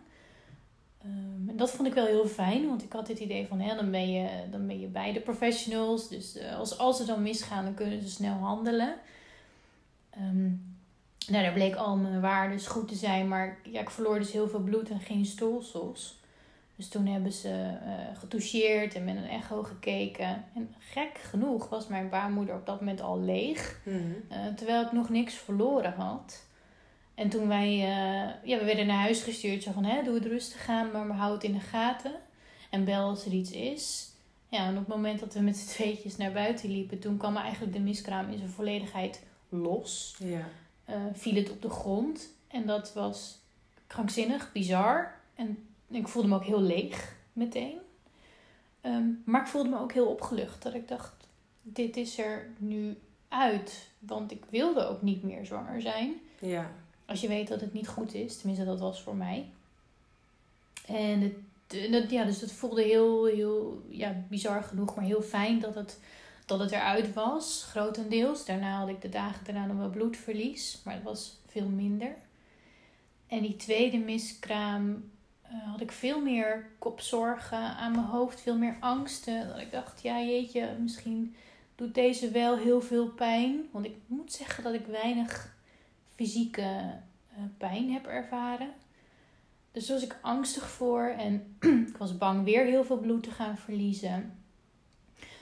Ehm, 1.02 1.56
dat 1.56 1.70
vond 1.70 1.88
ik 1.88 1.94
wel 1.94 2.06
heel 2.06 2.26
fijn, 2.26 2.66
want 2.66 2.82
ik 2.82 2.92
had 2.92 3.08
het 3.08 3.18
idee 3.18 3.47
van, 3.47 3.58
dan, 3.58 3.90
ben 3.90 4.11
je, 4.11 4.28
dan 4.50 4.66
ben 4.66 4.80
je 4.80 4.87
beide 4.87 5.20
professionals. 5.20 6.08
Dus 6.08 6.37
eh, 6.37 6.58
als, 6.58 6.78
als 6.78 6.97
ze 6.97 7.04
dan 7.04 7.23
misgaan, 7.23 7.64
dan 7.64 7.75
kunnen 7.75 8.02
ze 8.02 8.08
snel 8.08 8.35
handelen. 8.35 8.94
Ehm, 10.11 10.47
nou, 11.28 11.42
daar 11.42 11.52
bleek 11.52 11.75
al 11.75 11.97
mijn 11.97 12.20
waardes 12.20 12.66
goed 12.66 12.88
te 12.88 12.94
zijn, 12.94 13.28
maar 13.28 13.58
ja, 13.62 13.80
ik 13.80 13.90
verloor 13.90 14.18
dus 14.18 14.32
heel 14.32 14.49
veel 14.49 14.62
bloed 14.62 14.90
en 14.90 15.00
geen 15.00 15.26
stolsels. 15.26 16.17
Dus 16.78 16.88
toen 16.88 17.06
hebben 17.06 17.32
ze 17.32 17.49
uh, 17.49 18.18
getoucheerd 18.18 18.94
en 18.94 19.04
met 19.04 19.16
een 19.16 19.28
echo 19.28 19.62
gekeken. 19.62 20.44
En 20.54 20.75
gek 20.78 21.18
genoeg 21.18 21.68
was 21.68 21.87
mijn 21.87 22.08
baarmoeder 22.08 22.54
op 22.54 22.66
dat 22.66 22.80
moment 22.80 23.00
al 23.00 23.20
leeg. 23.20 23.80
Mhm. 23.85 23.97
eh, 24.28 24.47
terwijl 24.56 24.85
ik 24.85 24.92
nog 24.92 25.08
niks 25.08 25.35
verloren 25.35 25.92
had. 25.92 26.47
En 27.14 27.28
toen 27.28 27.49
wij, 27.49 27.66
eh, 27.66 28.49
ja, 28.49 28.58
we 28.58 28.64
werden 28.64 28.87
naar 28.87 29.00
huis 29.00 29.23
gestuurd. 29.23 29.62
Zo 29.62 29.73
van, 29.73 29.85
hè, 29.85 30.02
doe 30.02 30.14
het 30.14 30.26
rustig 30.26 30.68
aan, 30.68 30.90
maar 30.90 31.16
hou 31.16 31.35
het 31.35 31.44
in 31.44 31.52
de 31.52 31.61
gaten. 31.61 32.12
En 32.70 32.85
bel 32.85 33.08
als 33.08 33.26
er 33.26 33.32
iets 33.32 33.50
is. 33.50 34.12
Ja, 34.49 34.66
en 34.66 34.73
op 34.73 34.87
het 34.87 34.94
moment 34.97 35.20
dat 35.20 35.35
we 35.35 35.40
met 35.40 35.56
z'n 35.56 35.68
tweetjes 35.68 36.16
naar 36.16 36.32
buiten 36.32 36.70
liepen... 36.70 36.99
toen 36.99 37.16
kwam 37.16 37.37
eigenlijk 37.37 37.73
de 37.73 37.80
miskraam 37.80 38.30
in 38.30 38.38
zijn 38.38 38.50
volledigheid 38.50 39.23
los. 39.49 40.16
Ja. 40.18 40.49
Eh, 40.85 41.00
viel 41.12 41.35
het 41.35 41.50
op 41.50 41.62
de 41.62 41.70
grond. 41.70 42.28
En 42.49 42.66
dat 42.66 42.92
was 42.92 43.38
krankzinnig, 43.87 44.52
bizar. 44.52 45.14
En 45.35 45.67
ik 45.97 46.09
voelde 46.09 46.28
me 46.28 46.35
ook 46.35 46.45
heel 46.45 46.62
leeg 46.62 47.16
meteen. 47.33 47.78
Ehm, 48.80 49.09
maar 49.25 49.40
ik 49.40 49.47
voelde 49.47 49.68
me 49.68 49.78
ook 49.78 49.92
heel 49.92 50.07
opgelucht. 50.07 50.62
Dat 50.62 50.75
ik 50.75 50.88
dacht, 50.88 51.12
dit 51.62 51.97
is 51.97 52.18
er 52.18 52.50
nu 52.59 52.99
uit. 53.28 53.88
Want 53.99 54.33
ik 54.33 54.45
wilde 54.50 54.87
ook 54.87 55.02
niet 55.02 55.23
meer 55.23 55.47
zwanger 55.47 55.80
zijn. 55.80 56.14
Ja. 56.38 56.71
Als 57.07 57.21
je 57.21 57.28
weet 57.28 57.49
dat 57.49 57.61
het 57.61 57.73
niet 57.73 57.88
goed 57.88 58.14
is. 58.14 58.37
Tenminste, 58.37 58.64
dat 58.64 58.80
was 58.80 59.02
voor 59.02 59.16
mij. 59.16 59.47
En 60.87 61.21
het, 61.21 61.35
dat, 61.90 62.11
ja, 62.11 62.25
dus 62.25 62.40
het 62.40 62.52
voelde 62.52 62.83
heel, 62.83 63.25
heel 63.25 63.83
ja, 63.88 64.25
bizar 64.28 64.62
genoeg, 64.62 64.97
maar 64.97 65.04
heel 65.04 65.23
fijn 65.23 65.61
dat 65.61 65.75
het, 65.75 66.00
dat 66.47 66.59
het 66.59 66.73
eruit 66.73 67.12
was, 67.12 67.66
grotendeels. 67.71 68.45
Daarna 68.45 68.78
had 68.78 68.88
ik 68.88 69.02
de 69.02 69.09
dagen 69.09 69.45
daarna 69.45 69.66
nog 69.66 69.76
wel 69.76 69.90
bloedverlies, 69.90 70.80
maar 70.85 70.95
het 70.95 71.02
was 71.02 71.37
veel 71.47 71.68
minder. 71.68 72.16
En 73.26 73.42
die 73.42 73.57
tweede 73.57 73.99
miskraam 73.99 75.11
eh, 75.49 75.71
had 75.71 75.81
ik 75.81 75.93
veel 75.93 76.21
meer 76.21 76.67
kopzorgen 76.78 77.59
aan 77.59 77.93
mijn 77.93 78.07
hoofd, 78.07 78.40
veel 78.40 78.57
meer 78.57 78.76
angsten. 78.81 79.49
Dat 79.49 79.59
ik 79.59 79.73
dacht, 79.73 80.02
ja 80.02 80.21
jeetje, 80.21 80.76
misschien 80.81 81.35
doet 81.75 81.95
deze 81.95 82.31
wel 82.31 82.57
heel 82.57 82.81
veel 82.81 83.09
pijn. 83.09 83.69
Want 83.71 83.85
ik 83.85 83.97
moet 84.07 84.33
zeggen 84.33 84.64
dat 84.64 84.75
ik 84.75 84.87
weinig 84.87 85.57
fysieke 86.14 86.61
eh, 86.61 87.43
pijn 87.59 87.93
heb 87.93 88.07
ervaren. 88.07 88.71
Dus 89.73 89.87
daar 89.87 89.97
was 89.97 90.07
ik 90.07 90.19
angstig 90.21 90.71
voor 90.71 91.02
en 91.02 91.57
ik 91.88 91.97
was 91.97 92.19
bang 92.19 92.45
weer 92.45 92.64
heel 92.64 92.85
veel 92.85 92.99
bloed 92.99 93.23
te 93.23 93.31
gaan 93.31 93.57
verliezen. 93.57 94.38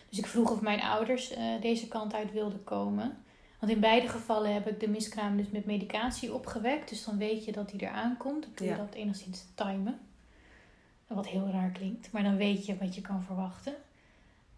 Dus 0.08 0.18
ik 0.18 0.26
vroeg 0.26 0.50
of 0.50 0.60
mijn 0.60 0.80
ouders 0.80 1.30
eh, 1.30 1.60
deze 1.60 1.88
kant 1.88 2.14
uit 2.14 2.32
wilden 2.32 2.64
komen. 2.64 3.24
Want 3.66 3.78
in 3.78 3.84
beide 3.84 4.08
gevallen 4.08 4.52
heb 4.54 4.68
ik 4.68 4.80
de 4.80 4.88
miskraam 4.88 5.36
dus 5.36 5.50
met 5.50 5.64
medicatie 5.64 6.34
opgewekt. 6.34 6.88
Dus 6.88 7.04
dan 7.04 7.18
weet 7.18 7.44
je 7.44 7.52
dat 7.52 7.70
die 7.70 7.82
eraan 7.82 8.16
komt. 8.16 8.42
Dan 8.42 8.54
kun 8.54 8.64
je 8.66 8.70
Ja. 8.72 8.76
dat 8.78 8.94
enigszins 8.94 9.44
timen. 9.54 9.98
Wat 11.06 11.26
heel 11.26 11.48
raar 11.48 11.70
klinkt. 11.70 12.12
Maar 12.12 12.22
dan 12.22 12.36
weet 12.36 12.66
je 12.66 12.76
wat 12.76 12.94
je 12.94 13.00
kan 13.00 13.22
verwachten. 13.22 13.74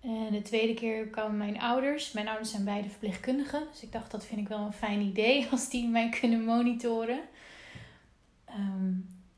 En 0.01 0.29
de 0.31 0.43
tweede 0.43 0.75
keer 0.75 1.07
kwamen 1.07 1.37
mijn 1.37 1.61
ouders. 1.61 2.13
Mijn 2.13 2.29
ouders 2.29 2.51
zijn 2.51 2.65
beide 2.65 2.89
verpleegkundigen. 2.89 3.63
Dus 3.71 3.83
ik 3.83 3.93
dacht, 3.93 4.11
dat 4.11 4.25
vind 4.27 4.41
ik 4.41 4.49
wel 4.49 4.59
een 4.59 4.73
fijn 4.73 5.01
idee 5.01 5.47
als 5.51 5.71
die 5.71 5.89
mij 5.89 6.09
kunnen 6.09 6.45
monitoren. 6.45 7.21
Ehm, 8.45 8.93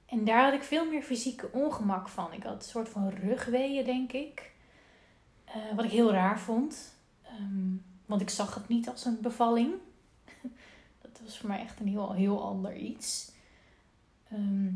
en 0.07 0.25
daar 0.25 0.45
had 0.45 0.55
ik 0.55 0.63
veel 0.63 0.87
meer 0.91 1.03
fysieke 1.03 1.53
ongemak 1.53 2.09
van. 2.09 2.33
Ik 2.33 2.43
had 2.43 2.55
een 2.55 2.69
soort 2.71 2.89
van 2.89 3.09
rugweeën, 3.09 3.85
denk 3.85 4.13
ik. 4.13 4.51
Eh, 5.45 5.55
wat 5.77 5.85
ik 5.85 5.91
heel 5.91 6.13
raar 6.13 6.41
vond. 6.41 6.95
Ehm, 7.23 7.73
want 8.11 8.23
ik 8.23 8.31
zag 8.31 8.55
het 8.55 8.69
niet 8.69 8.89
als 8.89 9.05
een 9.05 9.19
bevalling. 9.21 9.73
Dat 11.03 11.21
was 11.25 11.39
voor 11.39 11.49
mij 11.49 11.61
echt 11.61 11.81
een 11.81 11.89
heel, 11.89 12.13
heel 12.13 12.43
ander 12.43 12.77
iets. 12.77 13.33
Ehm, 14.31 14.73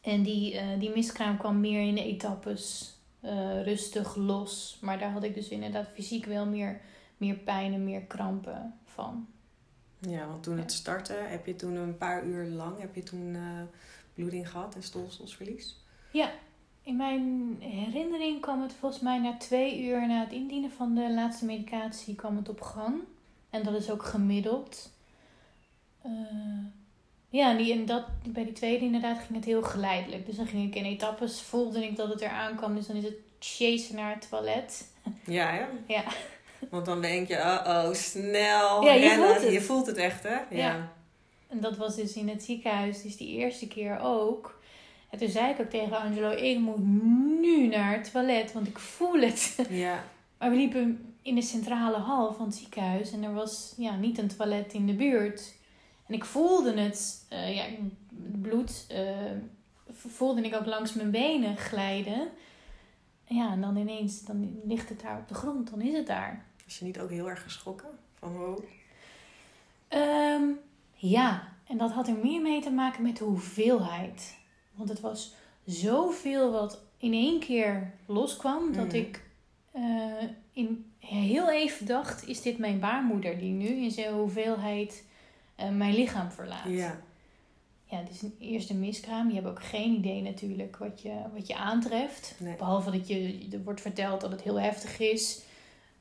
en 0.00 0.22
die, 0.22 0.58
eh, 0.58 0.78
die 0.78 0.90
miskraam 0.90 1.38
kwam 1.38 1.60
meer 1.60 1.80
in 1.80 1.94
de 1.94 2.04
etappes. 2.04 2.96
eh, 3.20 3.62
rustig, 3.62 4.16
los. 4.16 4.78
Maar 4.80 4.98
daar 4.98 5.10
had 5.10 5.22
ik 5.22 5.34
dus 5.34 5.48
inderdaad 5.48 5.88
fysiek 5.94 6.24
wel 6.24 6.46
meer, 6.46 6.80
meer 7.16 7.34
pijn 7.34 7.72
en 7.72 7.84
meer 7.84 8.02
krampen 8.02 8.74
van. 8.84 9.28
Ja, 9.98 10.26
want 10.26 10.42
toen 10.42 10.58
het 10.58 10.72
startte, 10.72 11.12
heb 11.12 11.46
je 11.46 11.56
toen 11.56 11.74
een 11.74 11.98
paar 11.98 12.24
uur 12.24 12.46
lang 12.46 12.80
heb 12.80 12.94
je 12.94 13.02
toen 13.02 13.34
eh, 13.34 13.62
bloeding 14.14 14.50
gehad 14.50 14.74
en 14.74 14.82
stolselsverlies? 14.82 15.76
Ja, 16.12 16.30
in 16.88 16.96
mijn 16.96 17.56
herinnering 17.60 18.40
kwam 18.40 18.62
het 18.62 18.72
volgens 18.80 19.02
mij 19.02 19.18
na 19.18 19.36
twee 19.36 19.82
uur 19.82 20.06
na 20.06 20.20
het 20.20 20.32
indienen 20.32 20.70
van 20.70 20.94
de 20.94 21.10
laatste 21.12 21.44
medicatie 21.44 22.14
kwam 22.14 22.36
het 22.36 22.48
op 22.48 22.60
gang. 22.60 22.94
En 23.50 23.62
dat 23.62 23.74
is 23.74 23.90
ook 23.90 24.04
gemiddeld. 24.04 24.90
Eh, 26.02 26.10
ja, 27.28 27.50
en, 27.50 27.56
die, 27.56 27.72
en 27.72 27.86
dat, 27.86 28.04
bij 28.28 28.44
die 28.44 28.52
tweede 28.52 28.84
inderdaad 28.84 29.18
ging 29.18 29.34
het 29.34 29.44
heel 29.44 29.62
geleidelijk. 29.62 30.26
Dus 30.26 30.36
dan 30.36 30.46
ging 30.46 30.66
ik 30.66 30.74
in 30.74 30.84
etappes, 30.84 31.40
voelde 31.40 31.84
ik 31.84 31.96
dat 31.96 32.08
het 32.08 32.20
eraan 32.20 32.56
kwam. 32.56 32.74
Dus 32.74 32.86
dan 32.86 32.96
is 32.96 33.04
het 33.04 33.16
chasen 33.38 33.96
naar 33.96 34.14
het 34.14 34.28
toilet. 34.28 34.92
Ja, 35.24 35.54
ja. 35.54 35.68
Ja. 35.86 36.04
Want 36.70 36.86
dan 36.86 37.00
denk 37.00 37.28
je, 37.28 37.36
oh, 37.36 37.62
oh 37.66 37.92
snel 37.92 38.84
Ja, 38.84 38.92
je 38.92 39.08
rennen. 39.08 39.28
voelt 39.28 39.42
het. 39.42 39.52
Je 39.52 39.60
voelt 39.60 39.86
het 39.86 39.96
echt, 39.96 40.22
hè? 40.22 40.38
Ja. 40.50 40.92
En 41.48 41.60
dat 41.60 41.76
was 41.76 41.96
dus 41.96 42.14
in 42.14 42.28
het 42.28 42.42
ziekenhuis, 42.42 43.02
dus 43.02 43.16
die 43.16 43.28
eerste 43.28 43.68
keer 43.68 44.00
ook. 44.00 44.57
En 45.10 45.18
toen 45.18 45.28
zei 45.28 45.52
ik 45.52 45.60
ook 45.60 45.70
tegen 45.70 45.98
Angelo, 45.98 46.30
ik 46.30 46.58
moet 46.58 46.86
nu 47.40 47.66
naar 47.66 47.92
het 47.92 48.10
toilet, 48.12 48.52
want 48.52 48.66
ik 48.66 48.78
voel 48.78 49.20
het. 49.20 49.66
Ja. 49.68 50.04
Maar 50.38 50.50
we 50.50 50.56
liepen 50.56 51.14
in 51.22 51.34
de 51.34 51.42
centrale 51.42 51.96
hal 51.96 52.34
van 52.34 52.46
het 52.46 52.54
ziekenhuis 52.54 53.12
en 53.12 53.22
er 53.22 53.34
was 53.34 53.74
ja, 53.76 53.96
niet 53.96 54.18
een 54.18 54.28
toilet 54.28 54.72
in 54.72 54.86
de 54.86 54.94
buurt. 54.94 55.54
En 56.06 56.14
ik 56.14 56.24
voelde 56.24 56.80
het, 56.80 57.26
eh, 57.28 57.54
ja, 57.56 57.62
het 57.62 58.42
bloed 58.42 58.84
eh, 58.88 59.16
voelde 59.92 60.42
ik 60.42 60.54
ook 60.54 60.66
langs 60.66 60.92
mijn 60.92 61.10
benen 61.10 61.56
glijden. 61.56 62.28
En 63.24 63.36
ja, 63.36 63.52
en 63.52 63.60
dan 63.60 63.76
ineens, 63.76 64.24
dan 64.24 64.60
ligt 64.64 64.88
het 64.88 65.00
daar 65.00 65.18
op 65.18 65.28
de 65.28 65.34
grond, 65.34 65.70
dan 65.70 65.80
is 65.80 65.94
het 65.94 66.06
daar. 66.06 66.44
Was 66.64 66.78
je 66.78 66.84
niet 66.84 67.00
ook 67.00 67.10
heel 67.10 67.28
erg 67.28 67.42
geschrokken? 67.42 67.88
Van 68.18 68.32
wow. 68.32 68.58
Ehm, 69.88 70.42
ja, 70.94 71.48
en 71.66 71.78
dat 71.78 71.92
had 71.92 72.08
er 72.08 72.16
meer 72.22 72.40
mee 72.40 72.60
te 72.60 72.70
maken 72.70 73.02
met 73.02 73.16
de 73.16 73.24
hoeveelheid. 73.24 74.36
Want 74.78 74.88
het 74.90 75.00
was 75.00 75.34
zoveel 75.64 76.50
wat 76.52 76.80
in 76.98 77.12
één 77.12 77.40
keer 77.40 77.92
loskwam, 78.06 78.72
dat 78.72 78.86
Mhm. 78.86 78.96
ik 78.96 79.26
eh, 79.72 79.82
in 80.52 80.84
heel 80.98 81.50
even 81.50 81.86
dacht: 81.86 82.26
is 82.26 82.42
dit 82.42 82.58
mijn 82.58 82.80
baarmoeder 82.80 83.38
die 83.38 83.52
nu 83.52 83.66
in 83.68 83.90
zijn 83.90 84.12
hoeveelheid 84.14 85.04
eh, 85.56 85.70
mijn 85.70 85.94
lichaam 85.94 86.30
verlaat? 86.30 86.68
Ja. 86.68 87.00
Ja, 87.84 88.02
dus 88.02 88.22
een 88.22 88.34
eerste 88.38 88.74
miskraam. 88.74 89.28
Je 89.28 89.34
hebt 89.34 89.46
ook 89.46 89.62
geen 89.64 89.94
idee 89.94 90.22
natuurlijk 90.22 90.76
wat 90.76 91.02
je, 91.02 91.14
wat 91.34 91.46
je 91.46 91.56
aantreft. 91.56 92.34
Nee. 92.38 92.56
Behalve 92.56 92.90
dat 92.90 93.08
je, 93.08 93.46
er 93.52 93.62
wordt 93.62 93.80
verteld 93.80 94.20
dat 94.20 94.30
het 94.30 94.42
heel 94.42 94.60
heftig 94.60 94.98
is. 94.98 95.42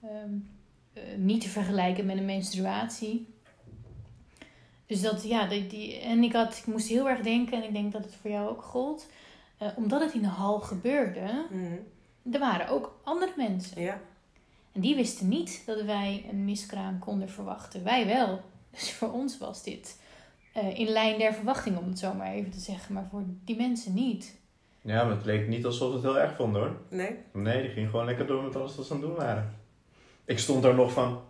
Ehm, 0.04 0.34
eh, 0.94 1.04
niet 1.18 1.42
te 1.42 1.50
vergelijken 1.50 2.06
met 2.06 2.18
een 2.18 2.26
menstruatie. 2.26 3.28
Dus 4.88 5.02
dat, 5.02 5.24
ja, 5.24 5.48
die, 5.48 5.68
die, 5.68 6.00
en 6.00 6.24
ik, 6.24 6.34
had, 6.34 6.58
ik 6.58 6.66
moest 6.66 6.88
heel 6.88 7.10
erg 7.10 7.20
denken, 7.22 7.58
en 7.58 7.64
ik 7.64 7.74
denk 7.74 7.92
dat 7.92 8.04
het 8.04 8.16
voor 8.22 8.32
jou 8.32 8.50
ook 8.50 8.62
gold. 8.62 9.08
eh, 9.58 9.68
omdat 9.76 10.02
het 10.02 10.14
in 10.14 10.22
de 10.22 10.28
hal 10.28 10.60
gebeurde, 10.60 11.46
Mhm. 11.52 11.74
er 12.34 12.40
waren 12.40 12.70
ook 12.70 13.00
andere 13.04 13.32
mensen. 13.38 13.82
Ja. 13.82 14.00
En 14.72 14.82
die 14.82 14.96
wisten 14.96 15.28
niet 15.28 15.64
dat 15.66 15.82
wij 15.82 16.26
een 16.32 16.46
miskraam 16.46 17.00
konden 17.00 17.30
verwachten. 17.30 17.84
Wij 17.84 18.06
wel. 18.06 18.42
Dus 18.78 18.92
voor 18.94 19.12
ons 19.12 19.38
was 19.38 19.64
dit 19.64 20.02
eh, 20.54 20.80
in 20.80 20.88
lijn 20.88 21.20
der 21.20 21.34
verwachting, 21.34 21.78
om 21.78 21.88
het 21.88 22.00
zo 22.00 22.14
maar 22.14 22.32
even 22.34 22.52
te 22.52 22.60
zeggen. 22.60 22.94
Maar 22.94 23.08
voor 23.12 23.24
die 23.46 23.56
mensen 23.58 23.94
niet. 23.94 24.38
Ja, 24.82 25.04
maar 25.04 25.16
het 25.16 25.26
leek 25.26 25.48
niet 25.48 25.66
alsof 25.66 25.88
ze 25.90 25.94
het 25.96 26.04
heel 26.04 26.20
erg 26.20 26.36
vonden 26.36 26.62
hoor. 26.62 26.78
Nee? 26.90 27.16
Nee, 27.34 27.62
die 27.62 27.72
ging 27.72 27.90
gewoon 27.90 28.06
lekker 28.06 28.28
door 28.28 28.44
met 28.44 28.56
alles 28.56 28.76
wat 28.76 28.86
ze 28.86 28.94
aan 28.94 29.00
het 29.00 29.08
doen 29.08 29.18
waren. 29.18 29.56
Ik 30.26 30.40
stond 30.40 30.64
daar 30.64 30.76
nog 30.76 30.92
van, 30.92 31.22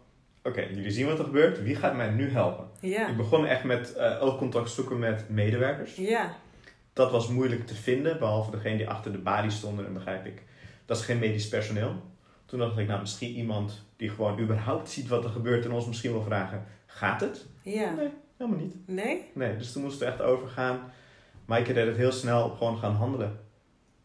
oké, 0.48 0.62
jullie 0.62 0.92
zien 0.92 1.08
wat 1.08 1.20
er 1.20 1.26
gebeurt, 1.26 1.64
wie 1.64 1.76
gaat 1.76 1.96
mij 1.96 2.10
nu 2.10 2.30
helpen? 2.30 2.68
Ja. 2.80 3.08
Ik 3.08 3.18
begon 3.18 3.46
echt 3.46 3.64
met 3.64 3.94
eh 3.94 4.24
oogcontact 4.24 4.70
zoeken 4.70 5.00
met 5.00 5.30
medewerkers. 5.30 5.96
Ja. 5.96 6.36
Dat 6.94 7.12
was 7.12 7.28
moeilijk 7.28 7.68
te 7.68 7.76
vinden, 7.76 8.20
behalve 8.20 8.52
degene 8.52 8.78
die 8.78 8.90
achter 8.90 9.12
de 9.12 9.18
balie 9.18 9.52
stonden. 9.52 9.86
En 9.86 9.94
begrijp 9.94 10.26
ik, 10.26 10.44
dat 10.86 10.98
is 10.98 11.04
geen 11.04 11.20
medisch 11.20 11.50
personeel. 11.50 12.02
Toen 12.46 12.60
dacht 12.60 12.78
ik, 12.78 12.88
nou 12.88 13.00
misschien 13.00 13.36
iemand 13.36 13.86
die 13.96 14.10
gewoon 14.10 14.40
überhaupt 14.40 14.90
ziet 14.90 15.08
wat 15.08 15.24
er 15.24 15.30
gebeurt 15.30 15.66
en 15.66 15.72
ons 15.72 15.88
misschien 15.88 16.12
wil 16.12 16.24
vragen, 16.24 16.66
gaat 16.86 17.22
het? 17.22 17.46
Ja. 17.62 17.94
Nee, 17.94 18.10
helemaal 18.38 18.60
niet. 18.60 18.76
Nee? 18.86 19.32
Nee, 19.34 19.58
dus 19.58 19.72
toen 19.72 19.82
moesten 19.82 20.08
we 20.08 20.14
echt 20.14 20.22
overgaan. 20.22 20.80
Maaike 21.46 21.74
deed 21.74 21.88
het 21.88 21.98
heel 21.98 22.12
snel 22.12 22.46
op 22.46 22.58
gewoon 22.58 22.78
gaan 22.78 22.96
handelen. 22.96 23.40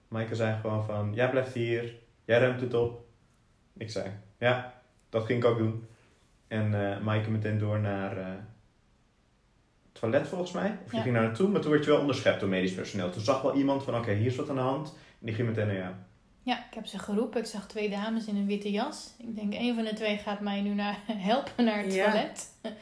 Maaike 0.08 0.34
zei 0.34 0.60
gewoon 0.60 0.84
van, 0.84 1.12
jij 1.14 1.30
blijft 1.30 1.52
hier, 1.52 1.94
jij 2.24 2.38
ruimt 2.38 2.60
het 2.60 2.74
op. 2.74 3.04
Ik 3.76 3.90
zei, 3.90 4.10
ja, 4.38 4.82
dat 5.08 5.24
ging 5.24 5.44
ik 5.44 5.50
ook 5.50 5.58
doen. 5.58 5.86
En 6.52 6.90
eh 6.94 7.00
Maaike 7.00 7.30
meteen 7.30 7.58
door 7.58 7.80
naar 7.80 8.16
eh, 8.18 8.26
het 8.26 10.00
toilet 10.00 10.28
volgens 10.28 10.52
mij. 10.52 10.78
Of 10.84 10.90
je 10.90 10.96
Ja. 10.96 11.02
ging 11.02 11.14
naar 11.14 11.24
naartoe, 11.24 11.48
maar 11.48 11.60
toen 11.60 11.70
werd 11.70 11.84
je 11.84 11.90
wel 11.90 12.00
onderschept 12.00 12.40
door 12.40 12.48
medisch 12.48 12.74
personeel. 12.74 13.10
Toen 13.10 13.22
zag 13.22 13.42
wel 13.42 13.54
iemand 13.54 13.82
van, 13.82 13.96
oké, 13.96 14.12
hier 14.12 14.26
is 14.26 14.36
wat 14.36 14.48
aan 14.48 14.54
de 14.54 14.60
hand. 14.60 14.88
En 14.88 15.26
die 15.26 15.34
ging 15.34 15.48
meteen 15.48 15.66
naar 15.66 15.76
jou. 15.76 15.94
Ja, 16.42 16.58
ik 16.58 16.74
heb 16.74 16.86
ze 16.86 16.98
geroepen. 16.98 17.40
Ik 17.40 17.46
zag 17.46 17.66
twee 17.68 17.90
dames 17.90 18.26
in 18.26 18.36
een 18.36 18.46
witte 18.46 18.70
jas. 18.70 19.14
Ik 19.18 19.34
denk, 19.36 19.54
een 19.54 19.74
van 19.74 19.84
de 19.84 19.92
twee 19.94 20.16
gaat 20.18 20.40
mij 20.40 20.60
nu 20.60 20.74
naar, 20.74 20.98
helpen 21.30 21.64
naar 21.64 21.82
het 21.82 21.94
Ja. 21.94 22.10
toilet. 22.10 22.48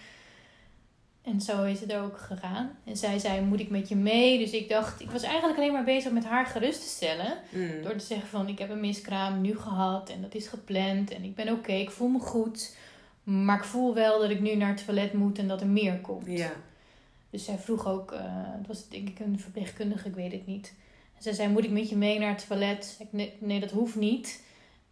En 1.23 1.41
zo 1.41 1.62
is 1.65 1.81
het 1.81 1.95
ook 1.95 2.19
gegaan. 2.19 2.79
En 2.85 2.97
zij 2.97 3.19
zei, 3.19 3.41
moet 3.41 3.61
ik 3.61 3.71
met 3.71 3.89
je 3.89 3.97
mee? 3.97 4.39
Dus 4.39 4.50
ik 4.53 4.69
dacht, 4.69 5.00
ik 5.00 5.11
was 5.11 5.23
eigenlijk 5.23 5.59
alleen 5.59 5.73
maar 5.73 5.85
bezig 5.85 6.12
met 6.12 6.25
haar 6.25 6.47
gerust 6.47 6.81
te 6.81 6.89
stellen. 6.89 7.39
Mm. 7.50 7.83
Door 7.83 7.97
te 7.97 8.05
zeggen 8.05 8.29
van, 8.29 8.49
ik 8.49 8.59
heb 8.59 8.71
een 8.71 8.81
miskraam 8.81 9.41
nu 9.41 9.57
gehad 9.59 10.09
en 10.11 10.23
dat 10.23 10.35
is 10.35 10.47
gepland. 10.47 11.11
En 11.11 11.25
ik 11.25 11.35
ben 11.35 11.49
oké, 11.53 11.73
ik 11.73 11.91
voel 11.91 12.09
me 12.09 12.19
goed. 12.19 12.77
Maar 13.23 13.57
ik 13.57 13.65
voel 13.65 13.95
wel 13.95 14.19
dat 14.19 14.31
ik 14.31 14.41
nu 14.41 14.55
naar 14.55 14.69
het 14.69 14.85
toilet 14.85 15.12
moet 15.12 15.39
en 15.39 15.49
dat 15.49 15.61
er 15.61 15.67
meer 15.67 16.00
komt. 16.00 16.27
Ja. 16.27 16.53
Dus 17.31 17.45
zij 17.45 17.59
vroeg 17.59 17.87
ook, 17.87 18.12
eh, 18.12 18.21
het 18.27 18.67
was 18.67 18.89
denk 18.89 19.09
ik 19.09 19.21
een 19.21 19.41
verpleegkundige, 19.41 20.09
ik 20.09 20.15
weet 20.15 20.33
het 20.33 20.47
niet. 20.47 20.75
En 21.17 21.23
zij 21.23 21.33
zei, 21.33 21.49
moet 21.49 21.65
ik 21.65 21.71
met 21.71 21.89
je 21.89 21.97
mee 21.97 22.19
naar 22.19 22.31
het 22.31 22.47
toilet? 22.47 22.97
Ik, 22.99 23.07
nee, 23.11 23.33
nee, 23.39 23.61
dat 23.61 23.71
hoeft 23.71 23.97
niet. 23.97 24.43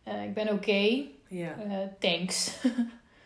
Eh, 0.03 0.25
ik 0.25 0.35
ben 0.35 0.53
oké, 0.53 1.05
Ja. 1.29 1.59
Eh, 1.59 1.79
thanks. 1.99 2.57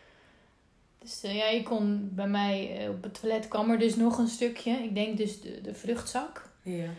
dus 1.01 1.21
ja, 1.21 1.47
je 1.47 1.63
kon 1.63 2.09
bij 2.13 2.27
mij 2.27 2.87
op 2.89 3.03
het 3.03 3.19
toilet 3.19 3.47
kwam 3.47 3.71
er 3.71 3.79
dus 3.79 3.95
nog 3.95 4.17
een 4.17 4.27
stukje. 4.27 4.71
Ik 4.71 4.95
denk 4.95 5.17
dus 5.17 5.41
de, 5.41 5.61
de 5.61 5.73
vruchtzak. 5.73 6.49
Ja. 6.61 6.89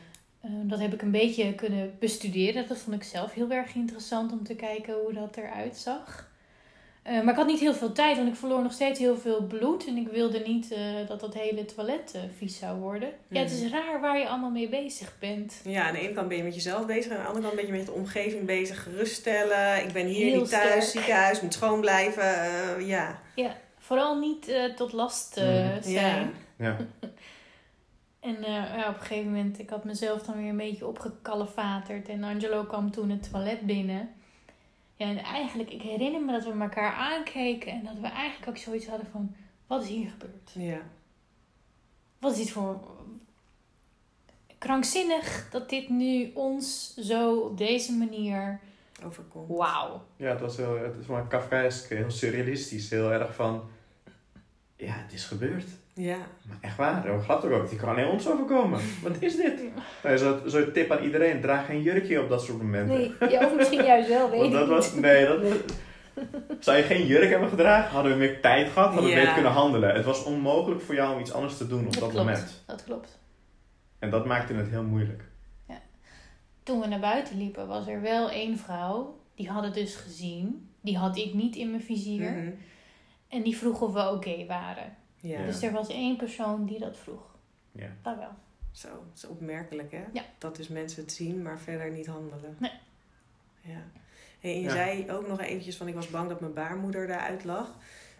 Dat 0.63 0.79
heb 0.79 0.93
ik 0.93 1.03
een 1.03 1.11
beetje 1.11 1.55
kunnen 1.55 1.97
bestuderen. 1.99 2.69
Dat 2.69 2.79
vond 2.79 2.97
ik 2.97 3.03
zelf 3.03 3.33
heel 3.33 3.51
erg 3.51 3.75
interessant 3.75 4.33
om 4.33 4.45
te 4.45 4.55
kijken 4.55 4.95
hoe 4.95 5.13
dat 5.13 5.37
eruit 5.37 5.77
zag. 5.77 6.33
Eh, 7.05 7.15
maar 7.23 7.29
ik 7.33 7.37
had 7.39 7.47
niet 7.47 7.61
heel 7.61 7.75
veel 7.75 7.93
tijd, 7.93 8.17
want 8.17 8.29
ik 8.29 8.35
verloor 8.37 8.63
nog 8.63 8.73
steeds 8.73 8.99
heel 8.99 9.17
veel 9.17 9.43
bloed. 9.43 9.87
En 9.87 9.97
ik 9.97 10.09
wilde 10.09 10.39
niet 10.39 10.73
eh, 10.73 10.81
dat 11.09 11.21
dat 11.21 11.35
hele 11.35 11.65
toilet 11.65 12.13
eh, 12.15 12.21
vies 12.37 12.59
zou 12.59 12.79
worden. 12.81 13.09
Ja, 13.29 13.41
het 13.41 13.51
is 13.51 13.71
raar 13.71 14.01
waar 14.01 14.19
je 14.19 14.29
allemaal 14.29 14.51
mee 14.51 14.69
bezig 14.69 15.13
bent. 15.19 15.61
Ja, 15.65 15.87
aan 15.87 15.93
de 15.95 16.01
ene 16.01 16.13
kant 16.13 16.29
ben 16.29 16.37
je 16.37 16.43
met 16.43 16.55
jezelf 16.55 16.87
bezig. 16.87 17.13
En 17.13 17.17
aan 17.17 17.23
de 17.23 17.29
andere 17.29 17.45
kant 17.47 17.57
ben 17.57 17.67
je 17.67 17.73
met 17.73 17.87
de 17.87 17.93
omgeving 17.93 18.47
bezig. 18.47 18.83
Geruststellen. 18.83 19.85
Ik 19.87 19.93
ben 19.93 20.07
hier 20.07 20.27
Heel 20.31 20.41
niet 20.41 20.51
thuis. 20.51 20.69
sterk. 20.71 20.83
Ziekenhuis. 20.83 21.41
Moet 21.41 21.53
schoon 21.55 21.81
blijven. 21.81 22.25
ja. 22.87 23.19
Ja, 23.35 23.57
vooral 23.79 24.19
niet 24.19 24.49
eh, 24.49 24.65
tot 24.65 24.93
last 24.93 25.37
Mhm. 25.37 25.83
zijn. 25.83 26.33
Ja. 26.59 26.77
En 28.21 28.37
eh, 28.45 28.53
ja, 28.77 28.89
op 28.89 28.95
een 28.95 29.01
gegeven 29.07 29.31
moment, 29.33 29.59
ik 29.59 29.71
had 29.71 29.85
mezelf 29.85 30.23
dan 30.23 30.37
weer 30.37 30.49
een 30.49 30.57
beetje 30.57 30.87
opgekalefaterd. 30.87 32.09
En 32.09 32.25
Angelo 32.25 32.63
kwam 32.65 32.91
toen 32.91 33.11
het 33.11 33.31
toilet 33.31 33.61
binnen. 33.61 34.09
Ja, 34.97 35.07
en 35.07 35.19
eigenlijk, 35.19 35.71
ik 35.71 35.83
herinner 35.83 36.21
me 36.21 36.33
dat 36.33 36.45
we 36.45 36.61
elkaar 36.61 36.93
aankeken. 36.93 37.73
En 37.73 37.85
dat 37.85 37.99
we 38.01 38.07
eigenlijk 38.07 38.49
ook 38.49 38.57
zoiets 38.57 38.87
hadden 38.87 39.07
van, 39.07 39.35
wat 39.67 39.83
is 39.83 39.89
hier 39.89 40.11
gebeurd? 40.11 40.51
Ja. 40.55 40.81
Wat 42.19 42.33
is 42.33 42.39
dit 42.39 42.51
voor... 42.51 42.93
Krankzinnig 44.59 45.49
dat 45.51 45.69
dit 45.69 45.89
nu 45.89 46.31
ons 46.35 46.95
zo 46.95 47.39
op 47.39 47.59
deze 47.59 47.93
manier... 47.93 48.61
Overkomt. 49.05 49.49
Wauw. 49.49 50.05
Ja, 50.17 50.31
het 50.31 50.41
was 50.41 50.57
heel, 50.57 50.79
het 50.79 50.97
is 51.01 51.07
maar 51.07 51.27
Kafkaesk, 51.27 51.89
heel 51.89 52.11
surrealistisch. 52.11 52.91
Heel 52.91 53.13
erg 53.13 53.35
van, 53.35 53.63
ja, 54.77 54.93
het 54.93 55.13
is 55.13 55.25
gebeurd. 55.25 55.69
Ja. 55.95 56.17
Maar 56.49 56.57
echt 56.61 56.77
waar, 56.77 57.03
we 57.17 57.23
glad 57.23 57.45
ook. 57.45 57.69
Die 57.69 57.79
kan 57.79 57.89
alleen 57.89 58.07
ons 58.09 58.29
overkomen. 58.29 58.81
Wat 59.03 59.17
is 59.19 59.37
dit? 59.37 59.61
Nou, 60.03 60.19
Zo'n 60.19 60.41
zo 60.51 60.71
tip 60.73 60.91
aan 60.91 61.03
iedereen, 61.05 61.41
draag 61.41 61.67
geen 61.67 61.83
jurkje 61.83 62.23
op 62.23 62.29
dat 62.29 62.43
soort 62.43 62.63
momenten. 62.63 62.97
Nee, 63.21 63.31
ja, 63.31 63.47
of 63.47 63.55
misschien 63.57 63.85
juist 63.85 64.09
wel, 64.09 64.31
weet 64.31 64.41
Want 64.41 64.53
ik 64.53 64.59
dat 64.59 64.69
was, 64.69 64.95
nee, 64.95 65.27
dat 65.27 65.43
was... 65.43 65.53
Zou 66.59 66.77
je 66.77 66.83
geen 66.83 67.07
jurk 67.07 67.31
hebben 67.31 67.49
gedragen, 67.49 67.91
hadden 67.91 68.13
we 68.13 68.19
meer 68.19 68.41
tijd 68.41 68.69
gehad, 68.69 68.87
hadden 68.93 69.05
we 69.05 69.11
Ja. 69.11 69.17
beter 69.17 69.35
kunnen 69.35 69.53
handelen. 69.53 69.95
Het 69.95 70.05
was 70.05 70.25
onmogelijk 70.25 70.81
voor 70.81 70.95
jou 70.95 71.15
om 71.15 71.21
iets 71.21 71.33
anders 71.33 71.57
te 71.57 71.67
doen 71.67 71.87
op 71.87 71.93
Dat 71.93 72.01
dat 72.01 72.11
klopt. 72.11 72.25
moment. 72.27 72.63
Dat 72.67 72.85
klopt. 72.85 73.19
En 73.99 74.11
dat 74.11 74.27
maakte 74.27 74.55
het 74.55 74.69
heel 74.69 74.83
moeilijk. 74.83 75.23
Toen 76.63 76.81
we 76.81 76.87
naar 76.87 77.01
buiten 77.01 77.37
liepen, 77.39 77.67
was 77.67 77.87
er 77.87 78.01
wel 78.01 78.31
één 78.31 78.59
vrouw. 78.59 79.19
Die 79.35 79.49
had 79.51 79.65
het 79.65 79.75
dus 79.75 79.97
gezien. 79.97 80.69
Die 80.81 80.97
had 80.99 81.17
ik 81.17 81.35
niet 81.35 81.57
in 81.57 81.71
mijn 81.71 81.83
vizier. 81.83 82.31
Mhm. 82.31 82.51
En 83.29 83.43
die 83.43 83.57
vroeg 83.57 83.81
of 83.81 83.93
we 83.93 84.11
oké 84.11 84.47
waren. 84.47 84.97
Ja. 85.29 85.45
Dus 85.45 85.63
er 85.63 85.73
was 85.73 85.89
één 85.89 86.17
persoon 86.17 86.67
die 86.67 86.79
dat 86.79 86.97
vroeg. 86.97 87.35
Ja. 87.73 87.89
Dat 88.03 88.17
wel. 88.17 88.33
Zo, 88.71 88.89
dat 88.89 89.17
is 89.17 89.27
opmerkelijk 89.27 89.93
hè? 89.93 90.05
Ja. 90.13 90.23
Dat 90.39 90.57
dus 90.57 90.69
mensen 90.69 91.03
het 91.03 91.13
zien, 91.13 91.43
maar 91.43 91.59
verder 91.59 91.91
niet 91.91 92.07
handelen. 92.07 92.57
Nee. 92.59 92.73
Ja. 93.61 93.83
Hey, 94.41 94.53
en 94.55 94.59
je 94.61 94.63
Ja. 94.65 94.71
zei 94.71 95.11
ook 95.11 95.29
nog 95.29 95.41
eventjes 95.41 95.77
van 95.77 95.89
ik 95.89 95.95
was 95.95 96.09
bang 96.11 96.29
dat 96.29 96.41
mijn 96.41 96.53
baarmoeder 96.53 97.11
eruit 97.11 97.45
lag. 97.45 97.75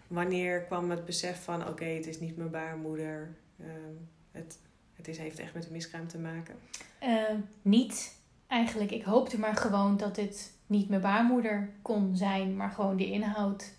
Wanneer 0.07 0.63
kwam 0.63 0.91
het 0.91 1.05
besef 1.05 1.45
van 1.45 1.69
oké, 1.69 1.85
het 1.85 2.07
is 2.07 2.21
niet 2.21 2.37
mijn 2.37 2.51
baarmoeder. 2.51 3.35
ehm, 3.61 3.95
het 4.33 4.59
het 4.95 5.09
is, 5.09 5.19
heeft 5.19 5.39
echt 5.39 5.55
met 5.55 5.63
de 5.63 5.71
miskraam 5.71 6.09
te 6.09 6.19
maken. 6.19 6.55
Eh, 6.99 7.23
niet 7.63 8.17
eigenlijk. 8.47 8.91
Ik 8.91 9.03
hoopte 9.03 9.39
maar 9.39 9.57
gewoon 9.57 9.97
dat 9.97 10.17
het 10.17 10.53
niet 10.67 10.89
mijn 10.89 11.01
baarmoeder 11.01 11.71
kon 11.83 12.17
zijn, 12.17 12.57
maar 12.57 12.71
gewoon 12.71 12.97
de 12.97 13.07
inhoud. 13.11 13.73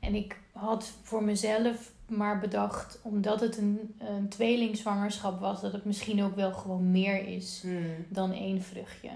En 0.00 0.14
ik 0.14 0.36
had 0.52 0.92
voor 1.02 1.22
mezelf 1.24 1.92
maar 2.08 2.38
bedacht, 2.38 2.98
omdat 3.02 3.40
het 3.40 3.56
een, 3.56 3.94
een 3.98 4.28
tweelingzwangerschap 4.28 5.40
was, 5.40 5.60
dat 5.60 5.72
het 5.72 5.84
misschien 5.84 6.22
ook 6.22 6.34
wel 6.34 6.52
gewoon 6.52 6.90
meer 6.90 7.26
is 7.26 7.64
dan 8.08 8.32
één 8.32 8.62
vruchtje. 8.62 9.10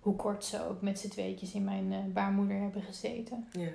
Hoe 0.00 0.16
kort 0.16 0.44
ze 0.44 0.68
ook 0.68 0.82
met 0.82 0.98
z'n 0.98 1.08
tweetjes 1.08 1.52
in 1.52 1.64
mijn 1.64 1.92
eh, 1.92 1.98
baarmoeder 2.12 2.60
hebben 2.60 2.82
gezeten. 2.82 3.46
Ja. 3.52 3.68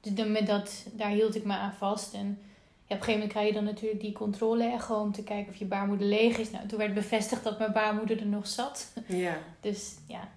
Dus 0.00 0.14
dan 0.14 0.32
met 0.32 0.46
dat, 0.46 0.86
daar 0.92 1.10
hield 1.10 1.34
ik 1.34 1.44
me 1.44 1.52
aan 1.52 1.72
vast. 1.72 2.14
En 2.14 2.26
ja, 2.26 2.94
op 2.94 3.00
een 3.00 3.04
gegeven 3.06 3.12
moment 3.12 3.30
krijg 3.30 3.48
je 3.48 3.54
dan 3.54 3.64
natuurlijk 3.64 4.00
die 4.00 4.12
controle-echo 4.12 5.00
om 5.00 5.12
te 5.12 5.22
kijken 5.22 5.52
of 5.52 5.58
je 5.58 5.64
baarmoeder 5.64 6.06
leeg 6.06 6.38
is. 6.38 6.50
Nou, 6.50 6.66
toen 6.66 6.78
werd 6.78 6.94
bevestigd 6.94 7.44
dat 7.44 7.58
mijn 7.58 7.72
baarmoeder 7.72 8.20
er 8.20 8.26
nog 8.26 8.46
zat. 8.46 8.92
ja. 9.06 9.38
Dus 9.60 9.96
ja, 10.06 10.28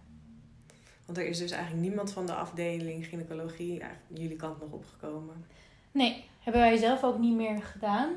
Want 1.06 1.17
er 1.17 1.28
is 1.28 1.38
dus 1.38 1.52
eigenlijk 1.52 1.88
niemand 1.88 2.12
van 2.12 2.26
de 2.26 2.34
afdeling 2.34 3.06
gynaecologie 3.06 3.82
jullie 4.08 4.36
kant 4.36 4.60
nog 4.60 4.71
opgekomen. 4.71 5.45
nee, 5.91 6.24
hebben 6.41 6.62
wij 6.62 6.77
zelf 6.77 7.04
ook 7.04 7.19
niet 7.19 7.36
meer 7.36 7.62
gedaan. 7.62 8.10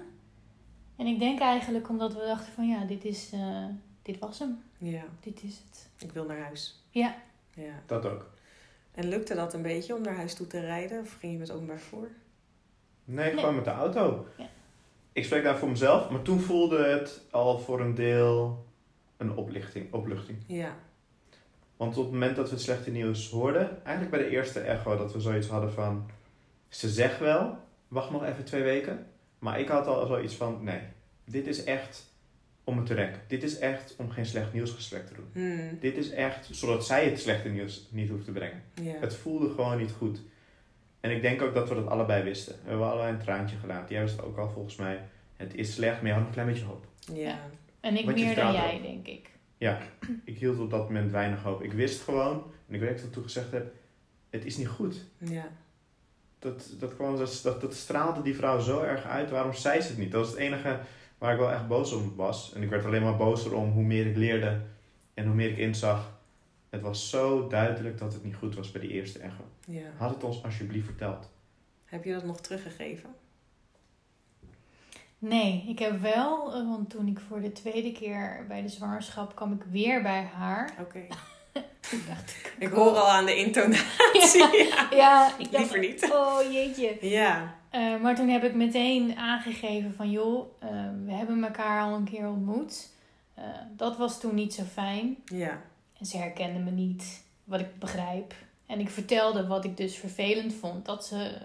En 0.97 1.07
ik 1.07 1.19
denk 1.19 1.41
eigenlijk 1.41 1.89
omdat 1.89 2.13
we 2.15 2.21
dachten 2.27 2.53
van 2.53 2.69
ja, 2.69 2.85
dit, 2.85 3.05
is, 3.05 3.31
eh, 3.33 3.65
dit 4.03 4.19
was 4.19 4.39
hem. 4.39 4.63
Ja. 4.79 5.03
Dit 5.21 5.43
is 5.43 5.63
het. 5.69 5.89
Ik 5.99 6.13
wil 6.13 6.25
naar 6.25 6.41
huis. 6.41 6.85
Ja, 6.91 7.15
Ja. 7.55 7.83
Dat 7.87 8.07
ook. 8.07 8.31
En 8.95 9.09
lukte 9.09 9.35
dat 9.35 9.55
een 9.55 9.63
beetje 9.63 9.95
om 9.95 10.03
naar 10.03 10.17
huis 10.17 10.35
toe 10.35 10.47
te 10.47 10.61
rijden? 10.61 11.01
Of 11.01 11.17
ging 11.21 11.33
je 11.33 11.39
met 11.39 11.51
openbaar 11.51 11.79
vervoer? 11.79 12.09
Nee, 13.05 13.31
Nee. 13.33 13.39
gewoon 13.39 13.55
met 13.55 13.65
de 13.65 13.71
auto. 13.71 14.27
Ja. 14.39 14.47
Ik 15.13 15.25
spreek 15.25 15.43
daar 15.43 15.59
voor 15.59 15.69
mezelf, 15.69 16.11
maar 16.11 16.23
toen 16.23 16.41
voelde 16.41 16.85
het 16.85 17.21
al 17.31 17.59
voor 17.59 17.81
een 17.81 17.95
deel 17.95 18.65
een 19.17 19.37
oplichting, 19.37 19.93
opluchting. 19.93 20.39
Ja. 20.47 20.77
Want 21.77 21.97
op 21.97 22.03
het 22.05 22.13
moment 22.13 22.37
dat 22.37 22.49
we 22.49 22.55
het 22.55 22.63
slechte 22.65 22.91
nieuws 22.91 23.31
hoorden, 23.31 23.85
eigenlijk 23.85 24.17
bij 24.17 24.25
de 24.25 24.31
eerste 24.37 24.61
echo, 24.61 24.97
dat 24.97 25.13
we 25.13 25.21
zoiets 25.21 25.49
hadden 25.49 25.73
van, 25.73 26.11
ze 26.69 26.89
zegt 26.89 27.19
wel, 27.19 27.57
wacht 27.95 28.11
nog 28.11 28.25
even 28.25 28.45
twee 28.45 28.63
weken. 28.63 29.07
Maar 29.39 29.61
ik 29.61 29.69
had 29.69 29.87
al 29.87 30.07
zoiets 30.07 30.35
van, 30.35 30.65
nee, 30.65 30.81
dit 31.25 31.47
is 31.47 31.65
echt 31.65 32.13
om 32.65 32.77
het 32.77 32.87
te 32.87 32.95
rekken. 32.95 33.21
Dit 33.27 33.43
is 33.43 33.59
echt 33.59 33.95
om 33.99 34.11
geen 34.11 34.27
slecht 34.27 34.53
nieuwsgesprek 34.53 35.07
te 35.07 35.15
doen. 35.15 35.29
Hmm. 35.33 35.79
Dit 35.81 35.97
is 35.97 36.11
echt 36.11 36.49
zodat 36.51 36.87
zij 36.87 37.05
het 37.05 37.21
slechte 37.21 37.49
nieuws 37.49 37.89
niet 37.91 38.09
hoeft 38.09 38.25
te 38.25 38.31
brengen. 38.31 38.63
Ja. 38.83 38.95
Het 39.01 39.15
voelde 39.15 39.51
gewoon 39.55 39.79
niet 39.79 39.93
goed. 39.93 40.21
En 41.01 41.11
ik 41.11 41.23
denk 41.23 41.43
ook 41.43 41.55
dat 41.55 41.69
we 41.69 41.75
dat 41.75 41.87
allebei 41.87 42.23
wisten. 42.23 42.55
We 42.63 42.69
hebben 42.69 42.87
allebei 42.87 43.13
een 43.13 43.23
traantje 43.23 43.57
gelaten. 43.57 43.95
Jij 43.95 44.03
wist 44.03 44.17
het 44.17 44.25
ook 44.25 44.39
al 44.39 44.51
volgens 44.51 44.77
mij. 44.77 45.01
Het 45.37 45.55
is 45.55 45.73
slecht, 45.73 46.03
maar 46.03 46.11
je 46.11 46.17
had 46.17 46.27
een 46.27 46.33
klein 46.33 46.49
beetje 46.49 46.65
hoop. 46.65 46.87
Ja. 47.13 47.39
en 47.81 47.97
ik 47.97 48.05
meer 48.05 48.35
dan 48.35 48.53
jij, 48.53 48.81
denk 48.83 49.07
ik. 49.07 49.31
Ik 50.25 50.39
hield 50.39 50.59
op 50.59 50.71
dat 50.71 50.83
moment 50.89 51.11
weinig 51.11 51.43
hoop. 51.43 51.63
Ik 51.63 51.73
wist 51.73 52.03
gewoon, 52.03 52.43
en 52.69 52.75
ik 52.75 52.81
weet 52.81 52.97
dat 52.97 53.07
ik 53.07 53.13
toen 53.13 53.23
gezegd 53.23 53.53
heb, 53.53 53.73
het 54.31 54.45
is 54.45 54.57
niet 54.57 54.69
goed. 54.69 55.05
Ja. 55.19 55.49
Dat, 56.45 56.71
dat, 56.79 56.95
kwam, 56.95 57.17
dat, 57.17 57.41
dat, 57.43 57.61
dat 57.61 57.75
straalde 57.75 58.23
die 58.23 58.35
vrouw 58.35 58.61
zo 58.61 58.83
erg 58.83 59.05
uit. 59.05 59.31
Waarom 59.31 59.53
zei 59.53 59.81
ze 59.81 59.89
het 59.89 59.99
niet? 59.99 60.13
Dat 60.13 60.21
was 60.21 60.31
het 60.31 60.39
enige 60.39 60.81
waar 61.19 61.33
ik 61.33 61.39
wel 61.39 61.51
echt 61.51 61.69
boos 61.69 61.93
om 61.93 62.13
was. 62.17 62.53
En 62.55 62.63
ik 62.63 62.69
werd 62.69 62.85
alleen 62.85 63.03
maar 63.03 63.17
bozer 63.17 63.55
om 63.55 63.71
hoe 63.71 63.83
meer 63.83 64.07
ik 64.07 64.17
leerde 64.17 64.61
en 65.15 65.27
hoe 65.27 65.35
meer 65.35 65.51
ik 65.51 65.59
inzag. 65.59 66.13
Het 66.71 66.81
was 66.81 67.11
zo 67.11 67.49
duidelijk 67.49 67.99
dat 67.99 68.13
het 68.13 68.25
niet 68.25 68.35
goed 68.35 68.55
was 68.55 68.71
bij 68.71 68.81
die 68.81 68.91
eerste 68.91 69.19
echo. 69.19 69.45
ja. 69.67 69.91
Had 69.97 70.11
het 70.15 70.25
ons 70.25 70.43
alsjeblieft 70.45 70.87
verteld. 70.87 71.31
Heb 71.85 72.05
je 72.05 72.13
dat 72.13 72.25
nog 72.25 72.41
teruggegeven? 72.41 73.11
Nee, 75.19 75.65
ik 75.69 75.79
heb 75.79 76.01
wel, 76.01 76.55
eh, 76.55 76.69
want 76.69 76.91
toen 76.91 77.09
ik 77.09 77.21
voor 77.21 77.41
de 77.41 77.53
tweede 77.53 77.93
keer 77.93 78.45
bij 78.49 78.63
de 78.63 78.69
zwangerschap 78.69 79.37
kwam 79.37 79.53
ik 79.53 79.63
weer 79.71 80.03
bij 80.03 80.23
haar. 80.23 80.75
Oké. 80.81 81.07
Dacht 82.09 82.31
ik, 82.31 82.55
Ik 82.59 82.69
hoor 82.69 82.97
al 82.97 83.11
aan 83.11 83.27
de 83.27 83.37
intonatie. 83.37 84.43
Ja. 84.65 84.89
ja, 84.91 85.39
ik 85.39 85.53
dacht, 85.53 85.73
Liever 85.73 85.79
niet. 85.79 86.11
oh 86.13 86.53
jeetje. 86.53 86.97
Ja. 87.01 87.55
Eh, 87.71 88.01
maar 88.01 88.15
toen 88.15 88.29
heb 88.29 88.45
ik 88.45 88.55
meteen 88.55 89.17
aangegeven 89.17 89.95
van 89.95 90.11
joh, 90.11 90.47
eh, 90.59 90.69
we 91.05 91.13
hebben 91.13 91.45
elkaar 91.45 91.83
al 91.83 91.95
een 91.95 92.05
keer 92.05 92.29
ontmoet. 92.29 92.89
Eh, 93.35 93.45
dat 93.77 93.97
was 93.97 94.21
toen 94.21 94.35
niet 94.35 94.55
zo 94.55 94.63
fijn. 94.63 95.17
Ja. 95.25 95.63
En 95.99 96.07
ze 96.07 96.17
herkende 96.17 96.59
me 96.59 96.71
niet, 96.71 97.25
wat 97.45 97.61
ik 97.61 97.79
begrijp. 97.79 98.35
En 98.67 98.81
ik 98.81 98.91
vertelde 98.91 99.47
wat 99.47 99.65
ik 99.65 99.77
dus 99.77 99.97
vervelend 99.97 100.55
vond, 100.55 100.85
dat 100.87 101.07
ze 101.07 101.39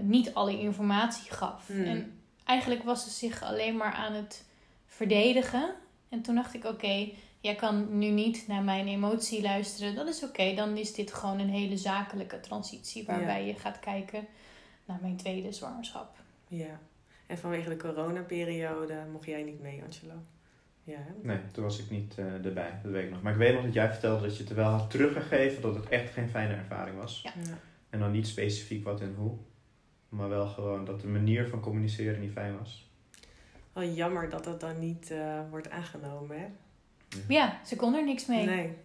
niet 0.00 0.34
alle 0.34 0.58
informatie 0.58 1.32
gaf. 1.32 1.66
Hmm. 1.66 1.84
En 1.84 2.20
eigenlijk 2.44 2.82
was 2.82 3.04
ze 3.04 3.10
zich 3.10 3.42
alleen 3.42 3.76
maar 3.76 3.92
aan 3.92 4.12
het 4.12 4.44
verdedigen. 4.86 5.74
En 6.08 6.22
toen 6.22 6.34
dacht 6.34 6.54
ik, 6.54 6.64
oké, 6.64 7.08
jij 7.40 7.54
kan 7.54 7.98
nu 7.98 8.06
niet 8.10 8.44
naar 8.48 8.62
mijn 8.62 8.86
emotie 8.86 9.42
luisteren. 9.42 9.94
Dat 9.94 10.08
is 10.08 10.24
oké, 10.24 10.54
dan 10.54 10.76
is 10.76 10.92
dit 10.92 11.12
gewoon 11.12 11.38
een 11.38 11.48
hele 11.48 11.76
zakelijke 11.76 12.40
transitie 12.40 13.04
waarbij 13.06 13.46
je 13.46 13.54
gaat 13.54 13.78
kijken 13.78 14.26
naar 14.84 14.98
mijn 15.00 15.16
tweede 15.16 15.52
zwangerschap. 15.52 16.16
Ja. 16.48 16.80
En 17.26 17.38
vanwege 17.38 17.68
de 17.68 17.76
coronaperiode 17.76 19.04
mocht 19.12 19.26
jij 19.26 19.42
niet 19.42 19.60
mee, 19.60 19.82
Angelo? 19.82 20.14
Ja, 20.84 20.96
hè? 20.98 21.12
Nee, 21.22 21.38
toen 21.50 21.64
was 21.64 21.78
ik 21.78 21.90
niet 21.90 22.18
eh, 22.18 22.44
erbij, 22.44 22.80
dat 22.82 22.92
weet 22.92 23.04
ik 23.04 23.10
nog. 23.10 23.22
Maar 23.22 23.32
ik 23.32 23.38
weet 23.38 23.54
nog 23.54 23.64
dat 23.64 23.72
jij 23.72 23.90
vertelde 23.90 24.26
dat 24.26 24.36
je 24.36 24.42
het 24.42 24.50
er 24.50 24.56
wel 24.56 24.70
had 24.70 24.90
teruggegeven 24.90 25.62
dat 25.62 25.74
het 25.74 25.88
echt 25.88 26.12
geen 26.12 26.28
fijne 26.28 26.54
ervaring 26.54 26.96
was. 26.96 27.20
Ja. 27.22 27.32
Ja. 27.44 27.58
En 27.90 27.98
dan 27.98 28.10
niet 28.10 28.26
specifiek 28.26 28.84
wat 28.84 29.00
en 29.00 29.14
hoe. 29.14 29.36
Maar 30.08 30.28
wel 30.28 30.46
gewoon 30.46 30.84
dat 30.84 31.00
de 31.00 31.06
manier 31.06 31.48
van 31.48 31.60
communiceren 31.60 32.20
niet 32.20 32.32
fijn 32.32 32.58
was. 32.58 32.90
Wel 33.72 33.84
jammer 33.84 34.30
dat 34.30 34.44
dat 34.44 34.60
dan 34.60 34.78
niet 34.78 35.10
eh, 35.10 35.40
wordt 35.50 35.70
aangenomen, 35.70 36.38
hè? 36.38 36.46
Ja, 37.28 37.60
ze 37.64 37.76
kon 37.76 37.94
er 37.94 38.04
niks 38.04 38.26
mee. 38.26 38.46
Nee. 38.46 38.76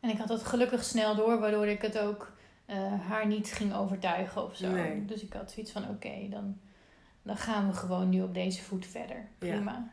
En 0.00 0.10
ik 0.10 0.18
had 0.18 0.28
dat 0.28 0.44
gelukkig 0.44 0.84
snel 0.84 1.14
door, 1.14 1.38
waardoor 1.40 1.66
ik 1.66 1.82
het 1.82 1.98
ook 1.98 2.32
eh, 2.66 3.00
haar 3.08 3.26
niet 3.26 3.52
ging 3.52 3.74
overtuigen 3.74 4.44
of 4.44 4.56
zo. 4.56 4.70
Nee. 4.70 5.04
Dus 5.04 5.22
ik 5.22 5.32
had 5.32 5.50
zoiets 5.50 5.72
van: 5.72 5.88
oké, 5.88 6.28
dan, 6.30 6.58
dan 7.22 7.36
gaan 7.36 7.66
we 7.66 7.72
gewoon 7.72 8.08
nu 8.08 8.22
op 8.22 8.34
deze 8.34 8.62
voet 8.62 8.86
verder. 8.86 9.16
Ja. 9.16 9.26
Prima. 9.38 9.90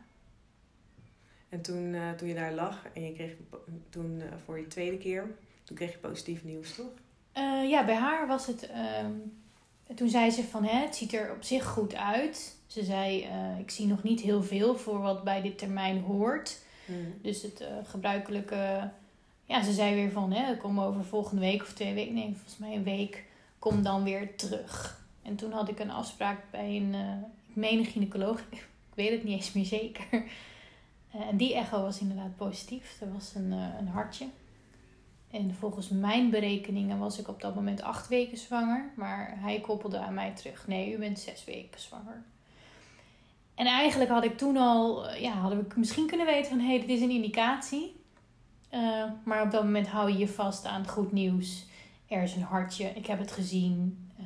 En 1.50 1.62
toen, 1.62 1.94
eh, 1.94 2.12
toen 2.12 2.28
je 2.28 2.34
daar 2.34 2.54
lag 2.54 2.86
en 2.94 3.06
je 3.06 3.14
kreeg 3.14 3.34
toen 3.90 4.22
eh, 4.22 4.28
voor 4.46 4.60
je 4.60 4.68
tweede 4.68 4.98
keer, 4.98 5.36
toen 5.64 5.76
kreeg 5.76 5.92
je 5.92 5.98
positief 5.98 6.44
nieuws, 6.44 6.76
toch? 6.76 6.92
Ja, 7.70 7.86
bij 7.86 7.96
haar 7.96 8.28
was 8.28 8.48
het. 8.48 8.70
ehm, 8.70 9.12
toen 9.96 10.10
zei 10.10 10.30
ze 10.32 10.44
van 10.44 10.64
hè, 10.64 10.80
het 10.80 10.96
ziet 10.96 11.14
er 11.14 11.32
op 11.32 11.44
zich 11.44 11.66
goed 11.66 11.96
uit. 11.96 12.58
Ze 12.68 12.84
zei: 12.84 13.28
Ik 13.60 13.72
zie 13.72 13.88
nog 13.88 14.04
niet 14.04 14.22
heel 14.22 14.44
veel 14.44 14.76
voor 14.76 15.00
wat 15.02 15.24
bij 15.24 15.42
dit 15.42 15.58
termijn 15.58 16.02
hoort. 16.02 16.60
Dus 17.22 17.42
het 17.42 17.62
eh, 17.62 17.68
gebruikelijke. 17.84 18.90
Ja, 19.46 19.64
ze 19.64 19.74
zei 19.74 19.96
weer 19.96 20.12
van 20.12 20.32
hè, 20.32 20.58
kom 20.58 20.80
over 20.80 21.06
volgende 21.06 21.42
week 21.42 21.62
of 21.62 21.74
twee 21.74 21.94
weken. 21.94 22.14
Nee, 22.14 22.34
volgens 22.34 22.58
mij 22.58 22.76
een 22.76 22.84
week. 22.84 23.24
Kom 23.60 23.84
dan 23.84 24.04
weer 24.04 24.36
terug. 24.36 25.04
En 25.22 25.36
toen 25.36 25.52
had 25.52 25.70
ik 25.70 25.80
een 25.80 25.92
afspraak 25.92 26.40
bij 26.52 26.76
een. 26.76 26.94
eh, 26.94 27.80
ik 27.80 27.88
gynaecoloog. 27.88 28.40
Ik 28.96 29.02
weet 29.04 29.12
het 29.12 29.24
niet 29.24 29.36
eens 29.38 29.54
meer 29.54 29.66
zeker. 29.66 30.06
Eh, 31.12 31.28
en 31.28 31.38
die 31.38 31.56
echo 31.56 31.82
was 31.82 32.00
inderdaad 32.00 32.36
positief. 32.36 33.02
Er 33.02 33.14
was 33.14 33.36
een, 33.36 33.52
een 33.52 33.88
hartje. 33.88 34.28
En 35.32 35.56
volgens 35.56 35.90
mijn 35.90 36.30
berekeningen 36.30 37.00
was 37.00 37.20
ik 37.20 37.28
op 37.28 37.42
dat 37.42 37.56
moment 37.56 37.82
acht 37.82 38.08
weken 38.08 38.38
zwanger. 38.38 38.92
Maar 38.96 39.34
hij 39.40 39.60
koppelde 39.62 39.98
aan 40.00 40.14
mij 40.14 40.32
terug. 40.36 40.68
Nee, 40.68 40.94
u 40.94 40.98
bent 40.98 41.20
zes 41.20 41.46
weken 41.46 41.80
zwanger. 41.82 42.24
En 43.56 43.66
eigenlijk 43.66 44.12
had 44.12 44.24
ik 44.24 44.38
toen 44.38 44.58
al, 44.58 45.10
eh, 45.10 45.22
ja, 45.22 45.32
hadden 45.32 45.60
we 45.68 45.80
misschien 45.80 46.08
kunnen 46.08 46.26
weten 46.26 46.50
van 46.50 46.60
hé, 46.60 46.66
hey, 46.68 46.80
dit 46.80 46.90
is 46.90 47.02
een 47.02 47.10
indicatie. 47.10 48.04
Eh, 48.70 49.04
maar 49.26 49.42
op 49.42 49.52
dat 49.52 49.64
moment 49.64 49.88
hou 49.88 50.12
je 50.12 50.18
je 50.18 50.28
vast 50.28 50.66
aan 50.66 50.82
het 50.82 50.90
goed 50.90 51.12
nieuws. 51.12 51.66
Er 52.08 52.24
is 52.24 52.36
een 52.36 52.42
hartje, 52.42 52.88
ik 52.88 53.06
heb 53.06 53.20
het 53.20 53.32
gezien. 53.32 54.08
Eh, 54.18 54.26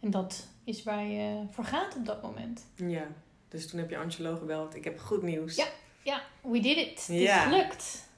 en 0.00 0.10
dat 0.10 0.46
is 0.64 0.82
waar 0.82 1.04
je 1.04 1.42
voor 1.50 1.64
gaat 1.64 1.96
op 1.96 2.06
dat 2.06 2.22
moment. 2.22 2.66
Ja. 2.74 3.06
Dus 3.48 3.68
toen 3.68 3.78
heb 3.80 3.90
je 3.90 3.98
Angelo 3.98 4.36
gebeld. 4.36 4.74
Ik 4.74 4.84
heb 4.84 4.98
goed 4.98 5.22
nieuws. 5.22 5.56
Ja. 5.56 5.66
Ja, 6.02 6.22
we 6.42 6.60
did 6.60 6.76
it. 6.76 7.06
Het 7.06 7.20
Ja. 7.20 7.36
is 7.36 7.42
gelukt. 7.52 8.08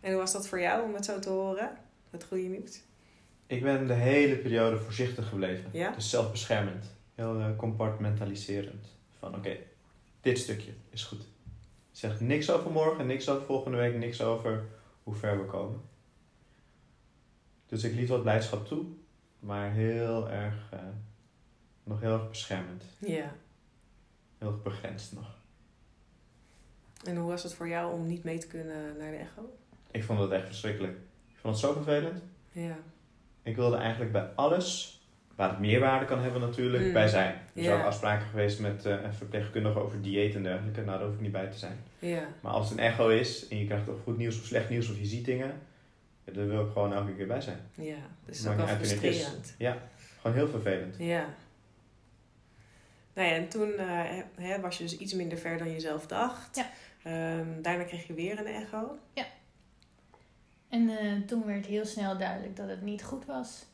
En 0.00 0.12
hoe 0.12 0.20
was 0.20 0.32
dat 0.32 0.48
voor 0.48 0.60
jou 0.60 0.84
om 0.84 0.94
het 0.94 1.04
zo 1.04 1.18
te 1.18 1.28
horen? 1.28 1.70
Het 2.10 2.24
goede 2.24 2.42
nieuws? 2.48 2.80
Ik 3.46 3.62
ben 3.62 3.86
de 3.86 3.94
hele 3.94 4.36
periode 4.36 4.78
voorzichtig 4.78 5.28
gebleven. 5.28 5.70
Ja? 5.72 5.90
Dus 5.90 6.10
zelfbeschermend. 6.10 6.94
Heel 7.14 7.54
compartmentaliserend. 7.56 8.86
Van 9.30 9.38
oké, 9.38 9.56
dit 10.20 10.38
stukje 10.38 10.72
is 10.90 11.04
goed. 11.04 11.26
Zeg 11.90 12.20
niks 12.20 12.50
over 12.50 12.70
morgen, 12.70 13.06
niks 13.06 13.28
over 13.28 13.46
volgende 13.46 13.76
week, 13.76 13.96
niks 13.96 14.20
over 14.22 14.64
hoe 15.02 15.14
ver 15.14 15.38
we 15.38 15.44
komen. 15.44 15.80
Dus 17.66 17.84
ik 17.84 17.94
liet 17.94 18.08
wat 18.08 18.22
blijdschap 18.22 18.66
toe, 18.66 18.84
maar 19.38 19.70
heel 19.70 20.30
erg, 20.30 20.68
eh, 20.70 20.78
nog 21.84 22.00
heel 22.00 22.12
erg 22.12 22.28
beschermend. 22.28 22.84
Ja. 22.98 23.34
Heel 24.38 24.48
erg 24.48 24.62
begrensd 24.62 25.12
nog. 25.12 25.34
En 27.04 27.16
hoe 27.16 27.30
was 27.30 27.42
het 27.42 27.54
voor 27.54 27.68
jou 27.68 27.92
om 27.92 28.06
niet 28.06 28.24
mee 28.24 28.38
te 28.38 28.46
kunnen 28.46 28.96
naar 28.96 29.10
de 29.10 29.16
echo? 29.16 29.56
Ik 29.90 30.04
vond 30.04 30.18
het 30.18 30.30
echt 30.30 30.46
verschrikkelijk. 30.46 30.96
Ik 31.28 31.36
vond 31.36 31.54
het 31.54 31.64
zo 31.64 31.72
vervelend. 31.72 32.22
Ja. 32.52 32.76
Ik 33.42 33.56
wilde 33.56 33.76
eigenlijk 33.76 34.12
bij 34.12 34.32
alles, 34.34 34.95
waar 35.36 35.48
het 35.50 35.58
meerwaarde 35.58 36.04
kan 36.06 36.20
hebben 36.22 36.40
natuurlijk, 36.40 36.84
Mm. 36.84 36.92
bij 36.92 37.08
zijn. 37.08 37.32
Er 37.34 37.40
zijn 37.62 37.64
Ja. 37.66 37.78
ook 37.78 37.86
afspraken 37.86 38.26
geweest 38.26 38.60
met 38.60 38.84
eh, 38.86 39.02
een 39.02 39.14
verpleegkundige 39.14 39.78
over 39.78 40.02
dieet 40.02 40.34
en 40.34 40.42
dergelijke. 40.42 40.80
Nou, 40.80 40.98
daar 40.98 41.06
hoef 41.06 41.14
ik 41.16 41.20
niet 41.22 41.32
bij 41.32 41.50
te 41.50 41.58
zijn. 41.58 41.78
Ja. 41.98 42.28
Maar 42.40 42.52
als 42.52 42.68
het 42.70 42.78
een 42.78 42.84
echo 42.84 43.08
is 43.08 43.48
en 43.48 43.58
je 43.58 43.66
krijgt 43.66 43.88
of 43.88 44.02
goed 44.02 44.16
nieuws 44.16 44.38
of 44.40 44.44
slecht 44.46 44.68
nieuws 44.70 44.90
of 44.90 44.98
je 44.98 45.04
ziet 45.06 45.24
dingen, 45.24 45.60
ja, 46.24 46.32
daar 46.32 46.46
wil 46.48 46.64
ik 46.66 46.72
gewoon 46.72 46.92
elke 46.92 47.14
keer 47.14 47.26
bij 47.26 47.40
zijn. 47.40 47.58
Ja. 47.74 47.94
Dus 48.24 48.36
het 48.38 48.46
is 48.46 48.46
ook 48.46 48.56
niet 48.56 48.66
wel 48.66 48.74
frustrerend. 48.76 49.54
Ja, 49.58 49.76
gewoon 50.20 50.36
heel 50.36 50.48
vervelend. 50.48 50.96
Ja. 50.98 51.24
Nou 53.14 53.28
ja, 53.28 53.34
en 53.34 53.48
toen 53.48 53.72
eh, 53.74 54.00
hè, 54.36 54.60
was 54.60 54.76
je 54.78 54.82
dus 54.84 54.98
iets 54.98 55.14
minder 55.14 55.38
ver 55.38 55.58
dan 55.58 55.70
je 55.70 55.80
zelf 55.80 56.06
dacht. 56.06 56.56
Ja. 56.56 56.70
Ehm, 57.02 57.62
daarna 57.62 57.84
kreeg 57.84 58.06
je 58.06 58.14
weer 58.14 58.38
een 58.38 58.46
echo. 58.46 58.98
En 60.68 60.88
eh, 60.98 61.12
toen 61.26 61.46
werd 61.46 61.66
heel 61.66 61.84
snel 61.84 62.18
duidelijk 62.18 62.56
dat 62.56 62.68
het 62.68 62.82
niet 62.82 63.02
goed 63.04 63.24
was. 63.24 63.66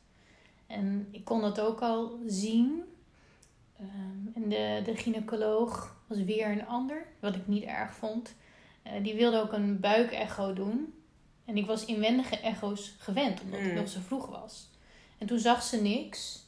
En 0.73 1.09
ik 1.11 1.25
kon 1.25 1.41
dat 1.41 1.61
ook 1.61 1.81
al 1.81 2.19
zien. 2.27 2.83
Ehm, 3.79 4.27
en 4.43 4.49
de, 4.49 4.83
de 4.85 4.97
gynaecoloog 4.97 5.97
was 6.07 6.19
weer 6.23 6.47
een 6.51 6.67
ander, 6.67 7.07
wat 7.21 7.35
ik 7.35 7.47
niet 7.47 7.65
erg 7.65 7.95
vond. 7.95 8.35
Eh, 8.83 8.93
die 9.03 9.15
wilde 9.15 9.41
ook 9.41 9.53
een 9.53 9.81
buikecho 9.81 10.53
doen. 10.53 10.95
En 11.45 11.57
ik 11.57 11.67
was 11.67 11.85
inwendige 11.85 12.37
echo's 12.41 12.95
gewend, 12.99 13.41
omdat 13.43 13.61
het 13.61 13.69
Mm. 13.69 13.75
nog 13.75 13.89
zo 13.89 14.01
vroeg 14.07 14.27
was. 14.27 14.69
En 15.19 15.27
toen 15.27 15.39
zag 15.39 15.63
ze 15.63 15.83
niks. 15.83 16.41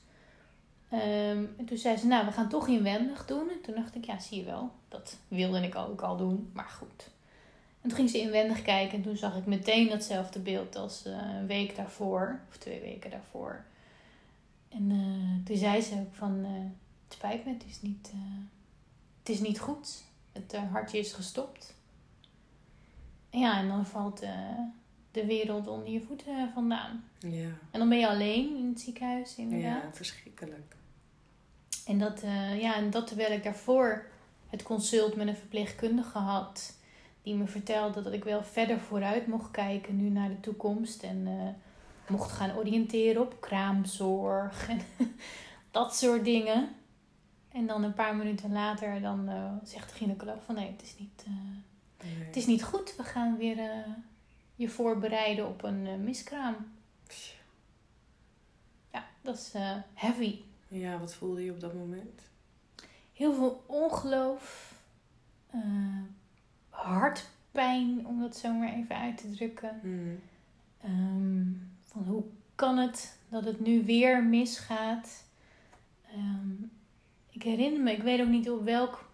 Ehm, 0.90 1.44
en 1.56 1.64
toen 1.64 1.76
zei 1.78 1.96
ze, 1.96 2.06
nou, 2.06 2.26
we 2.26 2.32
gaan 2.32 2.48
toch 2.48 2.68
inwendig 2.68 3.26
doen. 3.26 3.50
En 3.50 3.60
toen 3.62 3.74
dacht 3.74 3.94
ik, 3.94 4.04
ja, 4.04 4.18
zie 4.18 4.38
je 4.38 4.44
wel. 4.44 4.70
Dat 4.88 5.16
wilde 5.28 5.60
ik 5.62 5.74
ook 5.76 6.00
al 6.00 6.16
doen, 6.16 6.50
maar 6.52 6.68
goed. 6.78 7.08
En 7.80 7.88
toen 7.88 7.98
ging 7.98 8.10
ze 8.10 8.20
inwendig 8.20 8.62
kijken 8.62 8.96
en 8.96 9.02
toen 9.02 9.16
zag 9.16 9.36
ik 9.36 9.46
meteen 9.46 9.88
datzelfde 9.88 10.38
beeld 10.38 10.76
als 10.76 11.04
eh, 11.06 11.12
een 11.38 11.46
week 11.46 11.76
daarvoor, 11.76 12.40
of 12.48 12.56
twee 12.56 12.80
weken 12.80 13.10
daarvoor. 13.10 13.64
En 14.74 14.90
eh, 14.90 15.46
toen 15.46 15.56
zei 15.56 15.80
ze 15.80 15.94
ook 15.94 16.14
van, 16.14 16.44
eh, 16.44 16.50
het 17.04 17.12
spijt 17.14 17.44
me, 17.44 17.52
het 17.52 17.64
is 17.68 17.82
niet, 17.82 18.10
eh, 18.12 18.44
het 19.18 19.28
is 19.28 19.40
niet 19.40 19.58
goed. 19.60 20.04
Het 20.32 20.56
hartje 20.56 20.98
is 20.98 21.12
gestopt. 21.12 21.74
En 23.30 23.40
ja, 23.40 23.58
en 23.58 23.68
dan 23.68 23.86
valt 23.86 24.22
de 25.10 25.26
wereld 25.26 25.66
onder 25.66 25.88
je 25.88 26.00
voeten 26.00 26.50
vandaan. 26.54 27.04
Ja. 27.18 27.48
En 27.70 27.78
dan 27.78 27.88
ben 27.88 27.98
je 27.98 28.08
alleen 28.08 28.56
in 28.56 28.68
het 28.68 28.80
ziekenhuis, 28.80 29.36
Ja, 29.36 29.42
inderdaad. 29.42 29.96
verschrikkelijk. 29.96 30.76
En 31.86 31.98
dat, 31.98 32.20
ja, 32.58 32.74
en 32.76 32.90
dat 32.90 33.06
terwijl 33.06 33.32
ik 33.32 33.42
daarvoor 33.42 34.06
het 34.50 34.62
consult 34.62 35.16
met 35.16 35.26
een 35.28 35.36
verpleegkundige 35.36 36.18
had. 36.18 36.76
Die 37.22 37.34
me 37.34 37.46
vertelde 37.46 38.02
dat 38.02 38.12
ik 38.12 38.24
wel 38.24 38.44
verder 38.44 38.80
vooruit 38.80 39.26
mocht 39.26 39.50
kijken 39.50 39.96
nu 39.96 40.08
naar 40.08 40.28
de 40.28 40.40
toekomst. 40.40 41.02
En 41.02 41.26
mocht 42.08 42.32
gaan 42.32 42.56
oriënteren 42.56 43.22
op 43.22 43.40
kraamzorg 43.40 44.68
en 44.68 44.80
dat 45.70 45.96
soort 45.96 46.24
dingen. 46.24 46.68
En 47.48 47.66
dan 47.66 47.84
een 47.84 47.94
paar 47.94 48.16
minuten 48.16 48.52
later 48.52 49.00
dan 49.00 49.28
eh, 49.28 49.52
zegt 49.62 49.88
de 49.88 49.94
gynaecoloog 49.94 50.42
van 50.44 50.54
nee, 50.54 50.70
het 50.70 50.82
is 50.82 50.98
niet, 50.98 51.24
eh, 51.26 51.32
Nee. 52.04 52.26
het 52.26 52.36
is 52.36 52.46
niet 52.46 52.64
goed. 52.64 52.96
We 52.96 53.02
gaan 53.02 53.36
weer 53.36 53.58
eh, 53.58 53.92
je 54.56 54.68
voorbereiden 54.68 55.48
op 55.48 55.62
een 55.62 56.04
miskraam. 56.04 56.56
Ja, 58.92 59.04
dat 59.20 59.36
is 59.36 59.52
heavy. 59.94 60.40
Ja, 60.68 60.98
wat 60.98 61.14
voelde 61.14 61.44
je 61.44 61.50
op 61.50 61.60
dat 61.60 61.74
moment? 61.74 62.22
heel 63.14 63.34
veel 63.34 63.64
ongeloof, 63.66 64.74
hartpijn, 66.68 68.06
om 68.06 68.20
dat 68.20 68.36
zo 68.36 68.52
maar 68.52 68.72
even 68.72 68.96
uit 68.96 69.16
te 69.16 69.30
drukken. 69.30 69.78
Hmm. 69.80 70.18
Ehm, 70.80 71.52
van 71.94 72.02
hoe 72.04 72.22
kan 72.54 72.76
het 72.78 73.18
dat 73.28 73.44
het 73.44 73.60
nu 73.60 73.84
weer 73.84 74.22
misgaat? 74.24 75.24
Ehm, 76.12 76.52
ik 77.30 77.42
herinner 77.42 77.80
me, 77.82 77.92
ik 77.92 78.02
weet 78.02 78.20
ook 78.20 78.26
niet 78.28 78.50
op 78.50 78.64
welk 78.64 79.04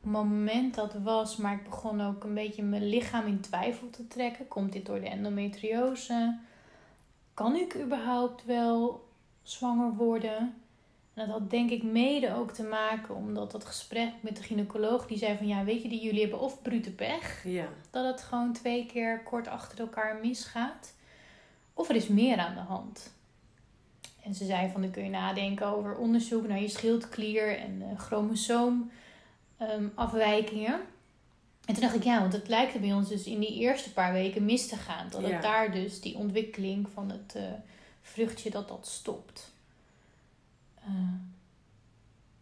moment 0.00 0.74
dat 0.74 0.94
was, 0.94 1.36
maar 1.36 1.52
ik 1.54 1.64
begon 1.64 2.00
ook 2.00 2.24
een 2.24 2.34
beetje 2.34 2.62
mijn 2.62 2.88
lichaam 2.88 3.26
in 3.26 3.40
twijfel 3.40 3.90
te 3.90 4.08
trekken. 4.08 4.48
Komt 4.48 4.72
dit 4.72 4.86
door 4.86 5.00
de 5.00 5.08
endometriose? 5.08 6.38
Kan 7.34 7.56
ik 7.56 7.76
überhaupt 7.76 8.44
wel 8.44 9.08
zwanger 9.42 9.94
worden? 9.94 10.36
En 11.14 11.26
dat 11.26 11.28
had 11.28 11.50
denk 11.50 11.70
ik 11.70 11.82
mede 11.82 12.34
ook 12.34 12.50
te 12.52 12.62
maken 12.62 13.14
omdat 13.14 13.50
dat 13.52 13.64
gesprek 13.64 14.12
met 14.20 14.36
de 14.36 14.42
gynaecoloog, 14.42 15.06
die 15.06 15.18
zei 15.18 15.36
van 15.36 15.46
ja, 15.46 15.64
weet 15.64 15.82
je, 15.82 15.88
die 15.88 16.02
jullie 16.02 16.20
hebben 16.20 16.40
of 16.40 16.62
brute 16.62 16.92
pech, 16.92 17.44
Ja. 17.44 17.68
dat 17.90 18.04
het 18.04 18.22
gewoon 18.22 18.52
twee 18.52 18.86
keer 18.86 19.22
kort 19.22 19.48
achter 19.48 19.78
elkaar 19.78 20.18
misgaat. 20.22 20.94
Of 21.74 21.88
er 21.88 21.94
is 21.94 22.08
meer 22.08 22.38
aan 22.38 22.54
de 22.54 22.60
hand. 22.60 23.12
En 24.22 24.34
ze 24.34 24.44
zei 24.44 24.70
van 24.70 24.80
dan 24.80 24.90
kun 24.90 25.04
je 25.04 25.10
nadenken 25.10 25.66
over 25.66 25.96
onderzoek 25.96 26.48
naar 26.48 26.60
je 26.60 26.68
schildklier 26.68 27.58
en 27.58 27.82
uh, 27.82 27.98
chromosoomafwijkingen. 27.98 30.80
en 31.64 31.74
toen 31.74 31.82
dacht 31.82 31.94
ik 31.94 32.04
ja, 32.04 32.20
want 32.20 32.32
het 32.32 32.48
lijkt 32.48 32.74
er 32.74 32.80
bij 32.80 32.92
ons 32.92 33.08
dus 33.08 33.24
in 33.24 33.40
die 33.40 33.54
eerste 33.58 33.92
paar 33.92 34.12
weken 34.12 34.44
mis 34.44 34.68
te 34.68 34.76
gaan. 34.76 35.06
Dat 35.10 35.20
Ja. 35.20 35.28
het 35.28 35.42
daar 35.42 35.72
dus 35.72 36.00
die 36.00 36.16
ontwikkeling 36.16 36.88
van 36.92 37.10
het 37.10 37.34
eh, 37.34 37.42
vruchtje 38.02 38.50
dat 38.50 38.68
dat 38.68 38.86
stopt. 38.86 39.52
Eh, 40.84 40.90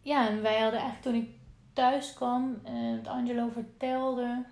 ja, 0.01 0.29
en 0.29 0.41
wij 0.41 0.59
hadden 0.59 0.79
eigenlijk 0.79 1.01
toen 1.01 1.15
ik 1.23 1.29
thuis 1.73 2.13
kwam 2.13 2.59
en 2.63 2.75
het 2.75 3.07
Angelo 3.07 3.49
vertelde. 3.49 4.43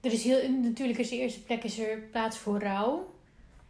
Eh, 0.00 0.10
er 0.10 0.12
is 0.16 0.24
heel, 0.24 0.50
natuurlijk 0.50 0.98
is 0.98 1.08
de 1.08 1.16
eerste 1.16 1.42
plek 1.42 1.64
is 1.64 1.78
er 1.78 1.98
plaats 1.98 2.38
voor 2.38 2.60
rouw. 2.62 3.16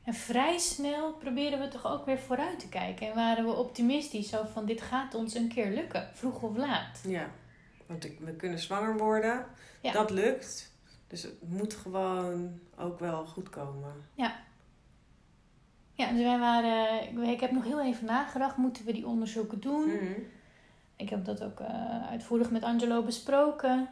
En 0.05 0.15
vrij 0.15 0.59
snel 0.59 1.13
probeerden 1.13 1.61
we 1.61 1.69
toch 1.69 1.87
ook 1.87 2.07
weer 2.07 2.19
vooruit 2.19 2.59
te 2.59 2.69
kijken. 2.69 3.09
En 3.09 3.15
waren 3.15 3.45
we 3.45 3.53
optimistisch 3.53 4.29
zo 4.29 4.45
van 4.53 4.67
dit 4.67 4.81
gaat 4.81 5.15
ons 5.15 5.35
een 5.35 5.49
keer 5.49 5.71
lukken, 5.71 6.09
vroeg 6.13 6.43
of 6.43 6.57
laat. 6.57 7.01
Ja, 7.07 7.31
want 7.87 8.03
we 8.21 8.33
kunnen 8.37 8.59
zwanger 8.59 8.97
worden. 8.97 9.47
Ja. 9.81 9.93
Dat 9.93 10.11
lukt. 10.11 10.73
Dus 11.07 11.23
het 11.23 11.49
moet 11.49 11.75
gewoon 11.75 12.61
ook 12.79 12.99
wel 12.99 13.27
goed 13.27 13.49
komen. 13.51 13.93
Ja, 15.95 16.13
dus 16.13 16.23
wij 16.23 16.39
waren. 16.39 17.03
ik- 17.03 17.29
Ik 17.29 17.41
heb 17.41 17.51
nog 17.51 17.65
heel 17.65 17.81
even 17.83 18.05
nagedacht, 18.07 18.57
moeten 18.57 18.85
we 18.85 18.93
die 18.93 19.07
onderzoeken 19.07 19.61
doen? 19.61 19.87
Mhm. 19.87 20.13
Ik 20.97 21.09
heb 21.09 21.25
dat 21.25 21.43
ook 21.45 21.61
eh, 21.61 22.07
uitvoerig 22.11 22.51
met 22.51 22.63
Angelo 22.63 23.03
besproken. 23.03 23.89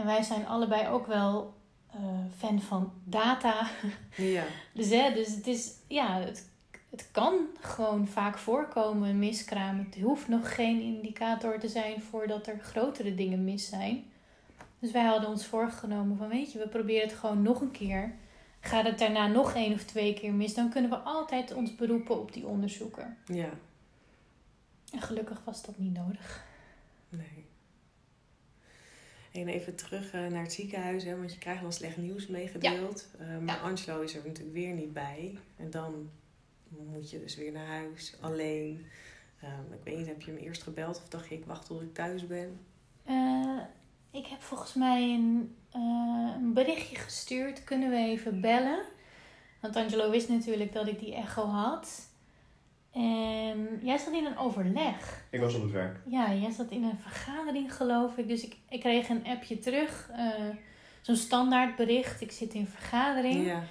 En 0.00 0.06
wij 0.06 0.22
zijn 0.22 0.46
allebei 0.46 0.88
ook 0.88 1.06
wel 1.06 1.54
eh, 1.92 2.00
fan 2.36 2.60
van 2.60 2.92
data. 3.04 3.66
Ja, 4.16 4.44
Dus, 4.74 4.90
hè, 4.90 5.12
dus 5.14 5.34
het 5.34 5.46
is, 5.46 5.72
ja, 5.86 6.20
het, 6.20 6.50
het 6.90 7.08
kan 7.12 7.38
gewoon 7.60 8.06
vaak 8.06 8.38
voorkomen, 8.38 9.08
een 9.08 9.18
miskraam. 9.18 9.78
Het 9.78 10.02
hoeft 10.02 10.28
nog 10.28 10.54
geen 10.54 10.80
indicator 10.80 11.58
te 11.58 11.68
zijn 11.68 12.02
voordat 12.02 12.46
er 12.46 12.58
grotere 12.58 13.14
dingen 13.14 13.44
mis 13.44 13.68
zijn. 13.68 14.04
Dus 14.78 14.90
wij 14.90 15.04
hadden 15.04 15.28
ons 15.28 15.46
voorgenomen 15.46 16.16
van, 16.16 16.28
weet 16.28 16.52
je, 16.52 16.58
we 16.58 16.68
proberen 16.68 17.08
het 17.08 17.18
gewoon 17.18 17.42
nog 17.42 17.60
een 17.60 17.70
keer. 17.70 18.14
Gaat 18.60 18.84
het 18.86 18.98
daarna 18.98 19.26
nog 19.26 19.54
één 19.54 19.72
of 19.72 19.82
twee 19.84 20.14
keer 20.14 20.32
mis, 20.32 20.54
dan 20.54 20.70
kunnen 20.70 20.90
we 20.90 20.96
altijd 20.96 21.54
ons 21.54 21.74
beroepen 21.74 22.20
op 22.20 22.32
die 22.32 22.46
onderzoeker. 22.46 23.16
ja, 23.26 23.48
En 24.92 25.00
gelukkig 25.00 25.40
was 25.44 25.62
dat 25.62 25.78
niet 25.78 25.94
nodig. 25.94 26.44
nee. 27.08 27.39
En 29.32 29.48
even 29.48 29.74
terug 29.74 30.12
eh, 30.12 30.26
naar 30.26 30.42
het 30.42 30.52
ziekenhuis, 30.52 31.04
hè, 31.04 31.16
want 31.16 31.32
je 31.32 31.38
krijgt 31.38 31.62
dan 31.62 31.72
slecht 31.72 31.96
nieuws 31.96 32.26
meegedeeld. 32.26 33.08
Eh, 33.18 33.26
maar 33.26 33.56
Ja. 33.56 33.60
Angelo 33.60 34.00
is 34.00 34.14
er 34.14 34.22
natuurlijk 34.26 34.54
weer 34.54 34.74
niet 34.74 34.92
bij. 34.92 35.38
En 35.56 35.70
dan 35.70 36.10
moet 36.68 37.10
je 37.10 37.20
dus 37.20 37.36
weer 37.36 37.52
naar 37.52 37.66
huis, 37.66 38.14
alleen. 38.20 38.86
Ehm, 39.40 39.72
ik 39.72 39.84
weet 39.84 39.96
niet, 39.96 40.06
heb 40.06 40.22
je 40.22 40.30
hem 40.30 40.40
eerst 40.40 40.62
gebeld 40.62 40.96
of 40.96 41.08
dacht 41.08 41.28
je, 41.28 41.34
ik 41.34 41.44
wacht 41.44 41.66
tot 41.66 41.82
ik 41.82 41.94
thuis 41.94 42.26
ben? 42.26 42.60
Eh, 43.04 43.58
ik 44.10 44.26
heb 44.26 44.40
volgens 44.40 44.74
mij 44.74 45.02
een, 45.14 45.56
een 45.72 46.52
berichtje 46.52 46.96
gestuurd. 46.96 47.64
Kunnen 47.64 47.90
we 47.90 47.96
even 47.96 48.40
bellen? 48.40 48.82
Want 49.60 49.76
Angelo 49.76 50.10
wist 50.10 50.28
natuurlijk 50.28 50.72
dat 50.72 50.88
ik 50.88 50.98
die 50.98 51.14
echo 51.14 51.46
had. 51.46 52.09
En 52.92 53.78
jij 53.82 53.98
zat 53.98 54.12
in 54.12 54.24
een 54.26 54.38
overleg. 54.38 55.24
Ik 55.30 55.40
was 55.40 55.54
op 55.54 55.62
het 55.62 55.70
werk. 55.70 56.00
Ja, 56.06 56.32
jij 56.34 56.50
zat 56.50 56.70
in 56.70 56.84
een 56.84 56.98
vergadering 56.98 57.74
geloof 57.74 58.16
ik. 58.16 58.28
Dus 58.28 58.44
ik, 58.44 58.56
ik 58.68 58.80
kreeg 58.80 59.08
een 59.08 59.26
appje 59.26 59.58
terug. 59.58 60.10
eh, 60.12 60.48
Zo'n 61.00 61.16
standaard 61.16 61.76
bericht. 61.76 62.20
Ik 62.20 62.32
zit 62.32 62.54
in 62.54 62.66
vergadering. 62.66 63.44
Ja, 63.46 63.62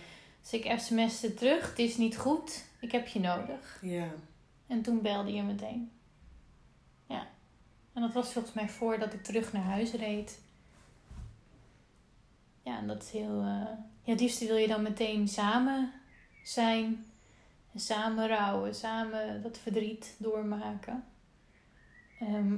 Dus 0.42 0.54
ik 0.54 0.80
sms'te 0.80 1.34
terug. 1.34 1.70
Het 1.70 1.80
is 1.80 1.98
niet 1.98 2.18
goed. 2.18 2.66
Ik 2.80 2.92
heb 2.92 3.08
je 3.08 3.20
nodig. 3.20 3.80
ja, 3.82 4.08
En 4.68 4.82
toen 4.82 5.02
belde 5.02 5.34
je 5.34 5.42
meteen. 5.44 5.92
Ja. 7.08 7.28
En 7.94 8.02
dat 8.02 8.14
was 8.14 8.32
volgens 8.34 8.54
mij 8.54 8.70
voordat 8.70 9.14
ik 9.14 9.24
terug 9.24 9.54
naar 9.54 9.62
huis 9.64 9.92
reed. 9.94 10.40
Ja, 12.64 12.78
en 12.78 12.88
dat 12.88 13.04
is 13.04 13.12
heel... 13.12 13.40
eh, 13.40 13.68
Ja, 14.04 14.12
het 14.12 14.20
liefste 14.20 14.46
wil 14.48 14.56
je 14.58 14.68
dan 14.68 14.82
meteen 14.82 15.28
samen 15.28 15.92
zijn. 16.44 17.06
En 17.74 17.80
samen 17.80 18.28
rouwen. 18.28 18.76
Samen 18.76 19.42
dat 19.42 19.58
verdriet 19.58 20.16
doormaken. 20.18 21.04
Ehm, 22.20 22.56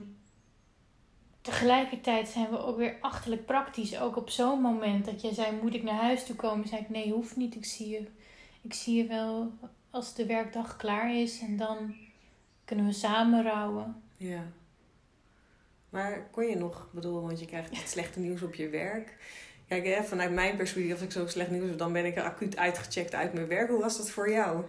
tegelijkertijd 1.41 2.27
zijn 2.27 2.49
we 2.49 2.57
ook 2.57 2.77
weer 2.77 2.97
achterlijk 3.01 3.45
praktisch. 3.45 3.99
Ook 3.99 4.15
op 4.15 4.29
zo'n 4.29 4.61
moment 4.61 5.05
dat 5.05 5.21
jij 5.21 5.33
zei, 5.33 5.61
moet 5.61 5.73
ik 5.73 5.83
naar 5.83 6.01
huis 6.01 6.25
toe 6.25 6.35
komen? 6.35 6.67
Zei 6.67 6.81
ik, 6.81 6.89
nee, 6.89 7.11
hoeft 7.11 7.35
niet. 7.35 7.55
Ik 7.55 7.65
zie 7.65 7.89
je, 7.89 8.07
ik 8.61 8.73
zie 8.73 8.95
je 8.95 9.07
wel 9.07 9.51
als 9.89 10.15
de 10.15 10.25
werkdag 10.25 10.75
klaar 10.77 11.15
is. 11.15 11.39
En 11.41 11.57
dan 11.57 11.95
kunnen 12.65 12.85
we 12.85 12.93
samen 12.93 13.43
rouwen. 13.43 14.01
ja. 14.17 14.43
Maar 15.89 16.27
kon 16.31 16.45
je 16.45 16.55
nog, 16.55 16.87
bedoel, 16.91 17.21
want 17.21 17.39
je 17.39 17.45
krijgt 17.45 17.77
het 17.77 17.89
slechte 17.89 18.19
nieuws 18.19 18.41
op 18.41 18.55
je 18.55 18.69
werk. 18.69 19.17
Kijk, 19.67 19.85
hè, 19.85 20.03
vanuit 20.03 20.31
mijn 20.31 20.57
perspectief, 20.57 20.91
als 20.91 21.01
ik 21.01 21.11
zo 21.11 21.27
slecht 21.27 21.51
nieuws 21.51 21.69
heb, 21.69 21.77
dan 21.77 21.93
ben 21.93 22.05
ik 22.05 22.17
acuut 22.17 22.57
uitgecheckt 22.57 23.15
uit 23.15 23.33
mijn 23.33 23.47
werk. 23.47 23.69
Hoe 23.69 23.79
was 23.79 23.97
dat 23.97 24.09
voor 24.09 24.31
jou? 24.31 24.63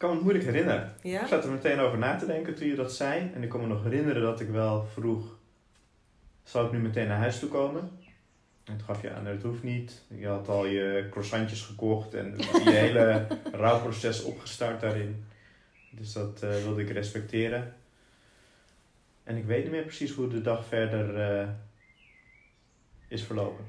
Ik 0.00 0.06
kan 0.06 0.14
me 0.14 0.22
het 0.22 0.32
moeilijk 0.32 0.54
herinneren. 0.54 0.94
Ja? 1.02 1.20
Ik 1.20 1.26
zat 1.26 1.44
er 1.44 1.50
meteen 1.50 1.78
over 1.78 1.98
na 1.98 2.16
te 2.16 2.26
denken 2.26 2.54
toen 2.54 2.66
je 2.66 2.74
dat 2.74 2.92
zei. 2.92 3.30
En 3.34 3.42
ik 3.42 3.48
kan 3.48 3.60
me 3.60 3.66
nog 3.66 3.82
herinneren 3.82 4.22
dat 4.22 4.40
ik 4.40 4.48
wel 4.48 4.84
vroeg... 4.84 5.38
Zal 6.42 6.64
ik 6.64 6.72
nu 6.72 6.78
meteen 6.78 7.08
naar 7.08 7.18
huis 7.18 7.38
toe 7.38 7.48
komen? 7.48 7.80
En 8.64 8.76
toen 8.76 8.86
gaf 8.86 9.02
je 9.02 9.12
aan, 9.12 9.24
dat 9.24 9.42
hoeft 9.42 9.62
niet. 9.62 10.02
Je 10.08 10.26
had 10.26 10.48
al 10.48 10.66
je 10.66 11.06
croissantjes 11.10 11.62
gekocht 11.62 12.14
en 12.14 12.34
je 12.38 12.70
hele 12.86 13.26
rouwproces 13.52 14.22
opgestart 14.22 14.80
daarin. 14.80 15.24
Dus 15.90 16.12
dat 16.12 16.42
eh, 16.42 16.50
wilde 16.50 16.82
ik 16.82 16.90
respecteren. 16.90 17.74
En 19.24 19.36
ik 19.36 19.44
weet 19.44 19.62
niet 19.62 19.72
meer 19.72 19.84
precies 19.84 20.12
hoe 20.12 20.28
de 20.28 20.40
dag 20.40 20.64
verder 20.66 21.20
eh, 21.20 21.48
is 23.08 23.22
verlopen. 23.22 23.64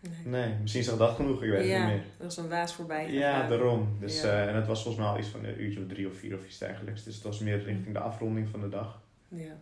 Nee. 0.00 0.12
Nee, 0.24 0.54
misschien 0.60 0.82
zag 0.82 0.96
dat 0.98 1.16
genoeg, 1.16 1.42
ik 1.42 1.50
weet 1.50 1.58
het 1.58 1.68
ja, 1.68 1.84
niet 1.86 1.94
meer. 1.94 2.04
er 2.18 2.24
was 2.24 2.36
een 2.36 2.48
waas 2.48 2.74
voorbij 2.74 3.12
Ja, 3.12 3.48
daarom. 3.48 3.96
Dus, 4.00 4.20
Ja. 4.22 4.28
eh, 4.28 4.48
en 4.48 4.54
het 4.54 4.66
was 4.66 4.82
volgens 4.82 5.04
mij 5.04 5.12
al 5.12 5.18
iets 5.18 5.28
van 5.28 5.44
een 5.44 5.60
uurtje 5.62 5.80
of 5.82 5.88
drie 5.88 6.08
of 6.08 6.16
vier 6.16 6.36
of 6.36 6.46
iets 6.46 6.58
dergelijks. 6.58 7.02
Dus 7.04 7.14
het 7.14 7.24
was 7.24 7.38
meer 7.38 7.62
richting 7.62 7.92
de 7.92 7.98
afronding 8.00 8.48
van 8.48 8.60
de 8.60 8.68
dag. 8.68 9.02
Ja, 9.28 9.56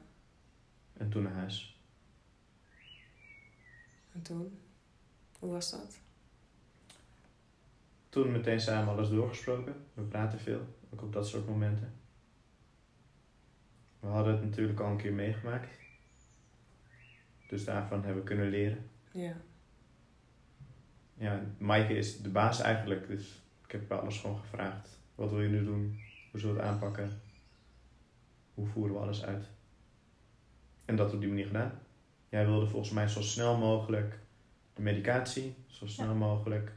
En 0.97 1.09
toen 1.11 1.23
naar 1.23 1.33
huis. 1.33 1.79
en 4.13 4.23
toen? 4.23 4.59
Hoe 5.39 5.53
was 5.53 5.71
dat? 5.71 5.97
Toen 8.09 8.33
meteen 8.33 8.61
samen 8.61 8.93
alles 8.95 9.09
doorgesproken. 9.09 9.75
We 9.95 10.03
praten 10.03 10.39
veel, 10.41 10.61
ook 10.93 11.03
op 11.03 11.13
dat 11.13 11.29
soort 11.29 11.49
momenten. 11.49 11.93
We 14.01 14.07
hadden 14.07 14.33
het 14.33 14.43
natuurlijk 14.45 14.81
al 14.81 14.91
een 14.91 14.97
keer 14.97 15.13
meegemaakt. 15.13 15.69
Dus 17.49 17.65
daarvan 17.65 18.05
hebben 18.05 18.23
we 18.23 18.29
kunnen 18.29 18.49
leren. 18.49 18.91
Ja, 19.13 19.37
Ja, 21.15 21.41
Maaike 21.59 21.97
is 21.97 22.21
de 22.23 22.29
baas 22.29 22.61
eigenlijk, 22.61 23.07
dus 23.07 23.43
ik 23.65 23.73
heb 23.73 23.91
haar 23.91 23.99
alles 24.01 24.19
gewoon 24.21 24.39
gevraagd. 24.39 24.99
Wat 25.15 25.31
wil 25.31 25.41
je 25.43 25.49
nu 25.49 25.65
doen? 25.65 26.01
Hoe 26.31 26.41
zullen 26.41 26.57
we 26.57 26.61
het 26.63 26.71
aanpakken? 26.71 27.21
Hoe 28.55 28.67
voeren 28.67 28.95
we 28.95 29.01
alles 29.01 29.25
uit? 29.25 29.45
En 30.85 30.97
dat 30.97 31.13
op 31.15 31.21
die 31.21 31.29
manier 31.29 31.47
gedaan. 31.47 31.73
Jij 32.29 32.47
wilde 32.47 32.67
volgens 32.67 32.93
mij 32.93 33.09
zo 33.09 33.23
snel 33.23 33.57
mogelijk 33.57 34.19
de 34.75 34.83
medicatie, 34.83 35.55
zo 35.67 35.87
snel 35.87 36.15
mogelijk 36.15 36.73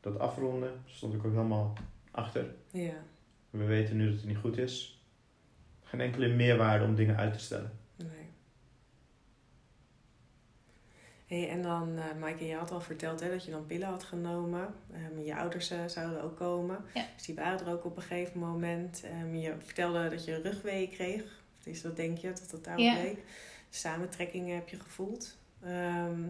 dat 0.00 0.18
afronden. 0.18 0.68
Daar 0.70 0.94
stond 0.94 1.14
ik 1.14 1.24
ook 1.24 1.32
helemaal 1.32 1.72
achter. 2.10 2.54
ja, 2.70 2.94
We 3.50 3.64
weten 3.64 3.96
nu 3.96 4.06
dat 4.10 4.16
het 4.16 4.26
niet 4.26 4.36
goed 4.36 4.58
is. 4.58 5.00
Geen 5.82 6.00
enkele 6.00 6.28
meerwaarde 6.34 6.84
om 6.84 6.94
dingen 6.94 7.16
uit 7.16 7.32
te 7.32 7.38
stellen. 7.38 7.70
nee. 7.96 8.08
Hey, 11.26 11.48
en 11.50 11.62
dan, 11.62 11.98
eh 11.98 12.20
Maaike, 12.20 12.46
je 12.46 12.54
had 12.54 12.70
al 12.70 12.80
verteld 12.80 13.20
hè, 13.20 13.30
dat 13.30 13.44
je 13.44 13.50
dan 13.50 13.66
pillen 13.66 13.88
had 13.88 14.04
genomen. 14.04 14.74
Ehm, 14.92 15.20
je 15.24 15.36
ouders 15.36 15.70
eh, 15.70 15.78
zouden 15.86 16.22
ook 16.22 16.36
komen. 16.36 16.78
Ja. 16.94 17.04
Dus 17.16 17.26
die 17.26 17.34
waren 17.34 17.66
er 17.66 17.72
ook 17.72 17.84
op 17.84 17.96
een 17.96 18.02
gegeven 18.02 18.40
moment. 18.40 19.02
Ehm, 19.04 19.34
je 19.34 19.54
vertelde 19.64 20.08
dat 20.08 20.24
je 20.24 20.40
rugwee 20.40 20.88
kreeg. 20.88 21.22
Of 21.58 21.66
is 21.66 21.82
dat 21.82 21.96
denk 21.96 22.18
je, 22.18 22.28
dat 22.32 22.50
het 22.50 22.64
daarop 22.64 22.84
Ja. 22.84 22.94
leek? 22.94 23.18
Samentrekkingen 23.70 24.54
heb 24.54 24.68
je 24.68 24.80
gevoeld. 24.80 25.36
Ehm, 25.62 26.20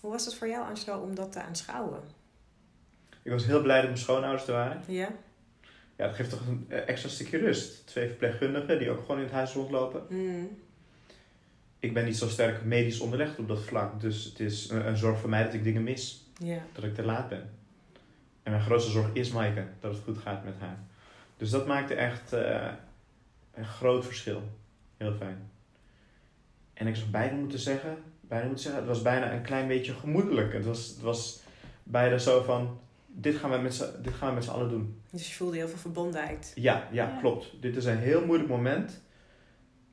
hoe 0.00 0.10
was 0.10 0.24
het 0.24 0.34
voor 0.34 0.48
jou, 0.48 0.64
Angelo, 0.68 0.98
om 1.00 1.14
dat 1.14 1.32
te 1.32 1.40
aanschouwen? 1.42 2.00
Ik 3.22 3.30
was 3.30 3.46
heel 3.46 3.62
blij 3.62 3.76
dat 3.76 3.84
mijn 3.86 3.98
schoonouders 3.98 4.46
er 4.46 4.52
waren. 4.54 4.82
Ja? 4.86 5.08
Ja, 5.96 6.06
dat 6.06 6.14
geeft 6.16 6.30
toch 6.30 6.46
een 6.46 6.66
eh, 6.68 6.88
extra 6.88 7.08
stukje 7.08 7.38
rust. 7.38 7.86
Twee 7.86 8.08
verpleegkundigen 8.08 8.78
die 8.78 8.90
ook 8.90 9.00
gewoon 9.00 9.16
in 9.16 9.22
het 9.22 9.32
huis 9.32 9.52
rondlopen. 9.52 10.06
Mm. 10.08 10.58
Ik 11.84 11.94
ben 11.94 12.04
niet 12.04 12.16
zo 12.16 12.28
sterk 12.28 12.64
medisch 12.64 13.00
onderlegd 13.00 13.38
op 13.38 13.48
dat 13.48 13.62
vlak. 13.62 14.00
Dus 14.00 14.24
het 14.24 14.40
is 14.40 14.68
een, 14.70 14.86
een 14.86 14.96
zorg 14.96 15.18
voor 15.18 15.28
mij 15.30 15.44
dat 15.44 15.54
ik 15.54 15.64
dingen 15.64 15.82
mis. 15.82 16.28
Ja. 16.38 16.58
Dat 16.72 16.84
ik 16.84 16.94
te 16.94 17.02
laat 17.04 17.28
ben. 17.28 17.50
En 18.42 18.52
mijn 18.52 18.62
grootste 18.64 18.90
zorg 18.90 19.08
is 19.12 19.30
Maaike. 19.30 19.64
Dat 19.80 19.94
het 19.94 20.02
goed 20.04 20.18
gaat 20.18 20.44
met 20.44 20.54
haar. 20.58 20.78
Dus 21.36 21.50
dat 21.50 21.66
maakte 21.66 21.94
echt 21.94 22.32
eh, 22.32 22.66
een 23.54 23.64
groot 23.66 24.04
verschil. 24.04 24.42
Heel 24.96 25.14
fijn. 25.14 25.50
En 26.74 26.86
ik 26.86 26.96
zou 26.96 27.08
bijna 27.10 27.36
moeten 27.36 27.58
zeggen... 27.58 27.96
Bijna 28.20 28.44
moeten 28.46 28.62
zeggen, 28.64 28.80
het 28.82 28.90
was 28.90 29.02
bijna 29.02 29.32
een 29.32 29.42
klein 29.42 29.68
beetje 29.68 29.92
gemoedelijk. 29.94 30.52
Het 30.52 30.64
was, 30.64 30.86
het 30.88 31.00
was 31.00 31.40
bijna 31.82 32.18
zo 32.18 32.42
van... 32.42 32.78
dit 33.06 33.36
gaan 33.36 33.50
we 33.50 33.56
met 33.58 33.74
z'n- 33.74 34.02
dit 34.02 34.14
gaan 34.14 34.28
we 34.28 34.34
met 34.34 34.44
z'n 34.44 34.50
allen 34.50 34.68
doen. 34.68 35.00
Dus 35.10 35.28
je 35.28 35.34
voelde 35.34 35.56
heel 35.56 35.68
veel 35.68 35.78
verbondenheid. 35.78 36.52
Ja, 36.54 36.88
ja, 36.92 37.08
Ja. 37.08 37.18
klopt. 37.20 37.50
Dit 37.60 37.76
is 37.76 37.84
een 37.84 37.98
heel 37.98 38.24
moeilijk 38.26 38.48
moment, 38.50 39.00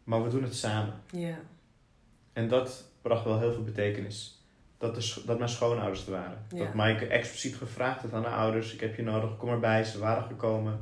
maar 0.04 0.24
we 0.24 0.30
doen 0.30 0.44
het 0.44 0.56
samen. 0.56 0.94
Ja. 1.12 1.36
En 2.34 2.48
dat 2.48 2.92
bracht 3.02 3.24
wel 3.24 3.40
heel 3.40 3.54
veel 3.54 3.64
betekenis. 3.64 4.46
Dat, 4.78 4.96
de, 4.96 5.22
dat 5.26 5.38
mijn 5.38 5.50
schoonouders 5.50 6.06
er 6.06 6.12
waren. 6.12 6.38
Ja. 6.50 6.58
Dat 6.58 6.74
Maaike 6.74 7.06
expliciet 7.06 7.56
gevraagd 7.56 8.02
had 8.02 8.14
aan 8.14 8.24
haar 8.24 8.38
ouders: 8.38 8.74
Ik 8.74 8.80
heb 8.80 8.96
je 8.96 9.04
nodig, 9.04 9.38
kom 9.38 9.50
erbij. 9.50 9.84
Ze 9.84 10.00
waren 10.00 10.24
gekomen. 10.24 10.80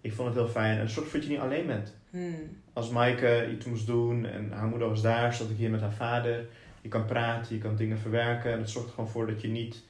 Ik 0.00 0.12
vond 0.12 0.28
het 0.28 0.36
heel 0.36 0.48
fijn. 0.48 0.78
En 0.78 0.88
zorg 0.88 1.10
dat 1.10 1.22
je 1.22 1.28
niet 1.28 1.38
alleen 1.38 1.66
bent. 1.66 1.96
Hmm. 2.10 2.60
Als 2.72 2.90
Maaike 2.90 3.50
iets 3.52 3.66
moest 3.66 3.86
doen 3.86 4.26
en 4.26 4.52
haar 4.52 4.68
moeder 4.68 4.88
was 4.88 5.02
daar, 5.02 5.34
zat 5.34 5.50
ik 5.50 5.56
hier 5.56 5.70
met 5.70 5.80
haar 5.80 5.92
vader. 5.92 6.46
Je 6.80 6.88
kan 6.88 7.06
praten, 7.06 7.54
je 7.54 7.60
kan 7.60 7.76
dingen 7.76 7.98
verwerken. 7.98 8.52
En 8.52 8.58
het 8.58 8.70
zorgt 8.70 8.88
er 8.88 8.94
gewoon 8.94 9.10
voor 9.10 9.26
dat 9.26 9.40
je 9.40 9.48
niet 9.48 9.82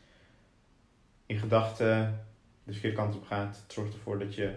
in 1.27 1.38
gedachten 1.38 2.27
de 2.64 2.73
verkeerde 2.73 2.97
kant 2.97 3.14
op 3.14 3.27
gaat. 3.27 3.61
Het 3.62 3.73
zorgt 3.73 3.94
ervoor 3.94 4.18
dat 4.18 4.35
je 4.35 4.55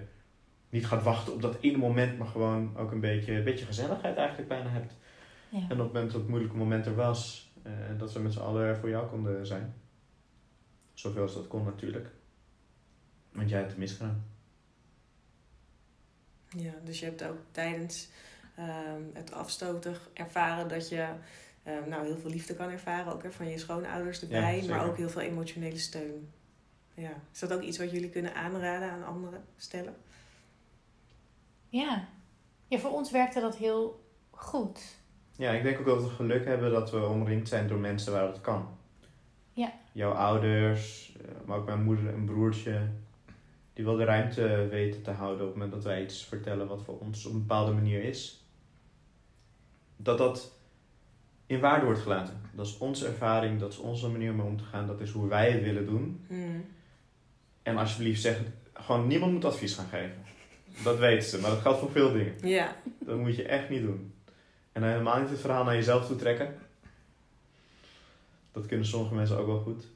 niet 0.70 0.88
gaat 0.88 1.04
wachten 1.04 1.34
op 1.34 1.42
dat 1.42 1.58
ene 1.62 1.78
moment, 1.78 2.18
maar 2.18 2.28
gewoon 2.28 2.78
ook 2.78 2.92
een 2.92 3.00
beetje, 3.00 3.34
een 3.34 3.44
beetje 3.44 3.66
gezelligheid 3.66 4.18
eigenlijk 4.18 4.48
bijna 4.48 4.70
hebt. 4.70 4.94
Ja. 5.52 5.58
En 5.58 5.64
op 5.64 5.70
het 5.70 5.78
moment 5.78 6.12
dat 6.12 6.22
het 6.22 6.30
moeilijke 6.30 6.58
moment 6.58 6.86
er 6.86 6.96
was, 6.96 7.52
eh, 7.64 7.72
dat 7.98 8.14
we 8.14 8.20
met 8.20 8.34
z'n 8.34 8.40
allen 8.40 8.64
er 8.64 8.78
voor 8.78 8.90
jou 8.90 9.08
konden 9.08 9.48
zijn. 9.48 9.74
Zoveel 10.94 11.22
als 11.22 11.34
dat 11.34 11.48
kon 11.48 11.64
natuurlijk. 11.64 12.10
Want 13.32 13.50
jij 13.50 13.58
hebt 13.58 13.72
het 13.72 13.80
misgedaan. 13.80 14.26
Ja, 16.50 16.74
dus 16.84 17.00
je 17.00 17.06
hebt 17.06 17.24
ook 17.24 17.38
tijdens 17.52 18.10
ehm, 18.56 19.02
het 19.14 19.32
afstoten 19.32 19.96
ervaren 20.14 20.68
dat 20.68 20.90
je 20.90 21.08
ehm, 21.64 21.90
nou, 21.90 22.06
heel 22.06 22.18
veel 22.18 22.30
liefde 22.30 22.56
kan 22.56 22.70
ervaren, 22.70 23.14
ook 23.14 23.24
hè, 23.24 23.32
van 23.32 23.50
je 23.50 23.58
schoonouders 23.58 24.22
erbij, 24.22 24.66
maar 24.68 24.86
ook 24.86 24.98
heel 24.98 25.10
veel 25.10 25.22
emotionele 25.22 25.78
steun. 25.78 26.30
Ja. 26.94 27.22
Is 27.34 27.40
dat 27.40 27.54
ook 27.54 27.62
iets 27.62 27.78
wat 27.78 27.92
jullie 27.92 28.10
kunnen 28.10 28.36
aanraden 28.36 28.92
aan 28.92 29.06
anderen 29.06 29.44
stellen? 29.58 29.96
Ja. 31.70 32.08
ja, 32.68 32.78
voor 32.78 32.92
ons 32.92 33.12
werkte 33.12 33.40
dat 33.40 33.56
heel 33.56 34.06
goed. 34.30 35.01
Ja, 35.42 35.52
ik 35.52 35.64
denk 35.64 35.80
ook 35.80 35.86
dat 35.86 36.04
we 36.04 36.10
geluk 36.10 36.46
hebben 36.46 36.72
dat 36.72 36.92
we 36.92 37.06
omringd 37.06 37.48
zijn 37.48 37.68
door 37.68 37.80
mensen 37.80 38.14
waar 38.14 38.28
het 38.28 38.42
kan. 38.42 38.68
Ja. 39.54 39.74
Jouw 39.92 40.12
ouders, 40.12 41.16
eh, 41.22 41.32
maar 41.46 41.58
ook 41.58 41.66
mijn 41.66 41.84
moeder 41.84 42.14
en 42.14 42.26
broertje. 42.26 42.82
Die 43.74 43.86
wel 43.86 43.96
de 43.96 44.04
ruimte 44.04 44.68
weten 44.70 45.02
te 45.02 45.12
houden 45.12 45.42
op 45.42 45.48
het 45.48 45.54
moment 45.54 45.72
dat 45.72 45.84
wij 45.84 46.04
iets 46.04 46.26
vertellen 46.26 46.68
wat 46.68 46.84
voor 46.84 47.00
ons 47.00 47.26
op 47.26 47.34
een 47.34 47.40
bepaalde 47.40 47.72
manier 47.72 48.04
is. 48.04 48.46
Dat 49.98 50.18
dat 50.18 50.52
in 51.46 51.60
waarde 51.60 51.86
wordt 51.86 52.02
gelaten. 52.02 52.42
Dat 52.54 52.66
is 52.66 52.78
onze 52.78 53.08
ervaring, 53.08 53.60
dat 53.60 53.72
is 53.72 53.78
onze 53.78 54.10
manier 54.10 54.32
om 54.32 54.40
om 54.40 54.58
te 54.58 54.64
gaan. 54.64 54.88
Dat 54.88 55.02
is 55.02 55.12
hoe 55.12 55.28
wij 55.28 55.52
het 55.52 55.64
willen 55.64 55.86
doen. 55.86 56.26
Hmm. 56.28 56.66
En 57.64 57.78
alsjeblieft 57.78 58.22
zeg, 58.22 58.42
gewoon 58.74 59.08
niemand 59.08 59.32
moet 59.32 59.46
advies 59.46 59.76
gaan 59.76 59.88
geven. 59.90 60.24
Dat 60.84 61.00
weten 61.00 61.30
ze, 61.30 61.40
maar 61.40 61.52
dat 61.52 61.60
geldt 61.60 61.80
voor 61.80 61.92
veel 61.92 62.12
dingen. 62.12 62.34
Ja. 62.44 62.76
Dat 63.00 63.18
moet 63.18 63.36
je 63.36 63.44
echt 63.44 63.70
niet 63.70 63.82
doen. 63.82 64.14
En 64.72 64.84
helemaal 64.84 65.20
niet 65.20 65.30
het 65.30 65.40
verhaal 65.40 65.64
naar 65.64 65.76
jezelf 65.76 66.08
toe 66.08 66.16
trekken. 66.16 66.60
Dat 68.52 68.66
kunnen 68.66 68.86
sommige 68.86 69.16
mensen 69.16 69.38
ook 69.38 69.48
wel 69.48 69.62
goed. 69.62 69.88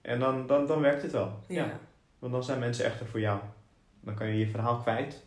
En 0.00 0.18
dan, 0.18 0.46
dan, 0.46 0.66
dan 0.66 0.80
werkt 0.80 1.02
het 1.02 1.12
wel. 1.12 1.40
Ja. 1.48 1.78
Want 2.18 2.32
dan 2.32 2.44
zijn 2.44 2.58
mensen 2.58 2.84
echt 2.84 3.00
er 3.00 3.06
voor 3.06 3.20
jou. 3.20 3.40
Dan 4.00 4.14
kan 4.14 4.26
je 4.26 4.38
je 4.38 4.50
verhaal 4.50 4.78
kwijt. 4.78 5.22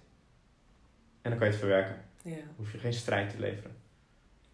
En 1.21 1.29
dan 1.29 1.39
kan 1.39 1.47
je 1.47 1.53
het 1.53 1.61
verwerken. 1.61 2.01
ja. 2.21 2.35
Dan 2.35 2.53
hoef 2.55 2.71
je 2.71 2.77
geen 2.77 2.93
strijd 2.93 3.29
te 3.29 3.39
leveren. 3.39 3.75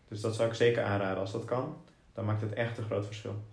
Dus 0.08 0.21
dat 0.21 0.36
zou 0.36 0.50
ik 0.50 0.56
zeker 0.56 0.84
aanraden. 0.84 1.19
Als 1.19 1.32
dat 1.32 1.45
kan, 1.45 1.84
dan 2.13 2.26
maakt 2.26 2.41
het 2.41 2.54
echt 2.54 2.78
een 2.78 2.84
groot 2.84 3.06
verschil. 3.06 3.43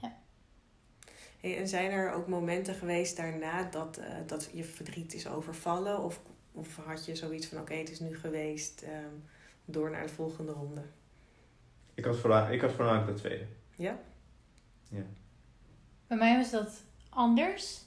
Hey, 1.41 1.59
en 1.59 1.69
zijn 1.69 1.91
er 1.91 2.13
ook 2.13 2.29
momenten 2.29 2.75
geweest 2.75 3.17
daarna 3.17 3.63
dat, 3.63 3.97
eh, 3.97 4.15
dat 4.27 4.49
je 4.53 4.65
verdriet 4.65 5.15
is 5.15 5.29
overvallen? 5.29 6.03
Of, 6.03 6.21
of 6.53 6.77
had 6.77 7.05
je 7.07 7.17
zoiets 7.17 7.47
van, 7.47 7.59
oké, 7.59 7.75
het 7.75 7.91
is 7.91 8.01
nu 8.01 8.17
geweest, 8.17 8.83
ehm, 8.83 9.15
door 9.71 9.91
naar 9.91 10.03
de 10.03 10.13
volgende 10.13 10.53
ronde? 10.53 10.83
Ik 11.95 12.05
had, 12.05 12.17
voorna- 12.17 12.49
ik 12.49 12.61
had 12.61 12.73
voornamelijk 12.73 13.07
dat 13.07 13.17
tweede. 13.17 13.45
Ja? 13.77 13.99
Bij 16.07 16.17
mij 16.17 16.37
was 16.37 16.51
dat 16.51 16.83
anders. 17.09 17.81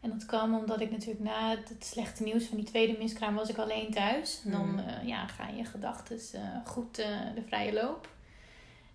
En 0.00 0.10
dat 0.10 0.26
kwam 0.26 0.54
omdat 0.54 0.80
ik 0.80 0.90
natuurlijk 0.90 1.24
na 1.24 1.50
het, 1.50 1.84
slechte 1.84 2.22
nieuws 2.22 2.44
van 2.46 2.56
die 2.56 2.66
tweede 2.66 2.98
miskraam 2.98 3.34
was 3.34 3.48
ik 3.48 3.56
alleen 3.58 3.90
thuis. 3.90 4.42
En 4.44 4.50
dan 4.50 4.70
Mhm. 4.74 4.88
eh, 4.88 5.06
ja, 5.08 5.26
gaan 5.26 5.56
je 5.56 5.64
gedachten 5.64 6.18
eh, 6.32 6.66
goed 6.66 6.98
eh, 6.98 7.20
de 7.34 7.42
vrije 7.46 7.72
loop. 7.72 8.08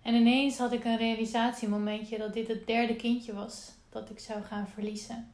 En 0.02 0.14
ineens 0.14 0.58
had 0.58 0.72
ik 0.72 0.84
een 0.84 0.96
realisatiemomentje 0.96 2.18
dat 2.18 2.32
dit 2.32 2.48
het 2.48 2.66
derde 2.66 2.96
kindje 2.96 3.34
was 3.34 3.72
dat 3.88 4.10
ik 4.10 4.18
zou 4.18 4.42
gaan 4.42 4.68
verliezen. 4.68 5.30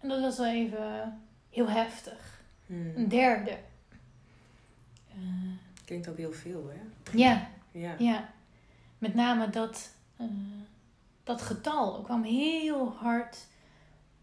En 0.00 0.08
dat 0.08 0.20
was 0.20 0.36
wel 0.36 0.46
even 0.46 1.20
heel 1.50 1.68
heftig. 1.68 2.40
Hmm. 2.66 2.92
Een 2.96 3.08
derde. 3.08 3.58
Klinkt 5.86 6.08
ook 6.08 6.16
heel 6.16 6.32
veel, 6.32 6.68
hè? 6.68 6.80
ja, 7.18 7.48
Ja. 7.70 7.94
ja, 7.98 8.32
met 8.98 9.14
name 9.14 9.50
dat, 9.50 9.90
eh, 10.16 10.26
dat 11.24 11.42
getal 11.42 12.00
kwam 12.02 12.22
heel 12.22 12.92
hard 12.92 13.46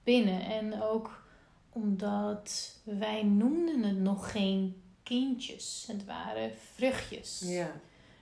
binnen. 0.04 0.42
En 0.46 0.82
ook 0.82 1.22
omdat 1.70 2.76
wij 2.84 3.24
noemden 3.24 3.84
het 3.84 3.98
nog 4.00 4.32
geen 4.32 4.82
kindjes. 5.04 5.84
Het 5.88 6.06
waren 6.06 6.52
vruchtjes. 6.74 7.42
Ja. 7.46 7.72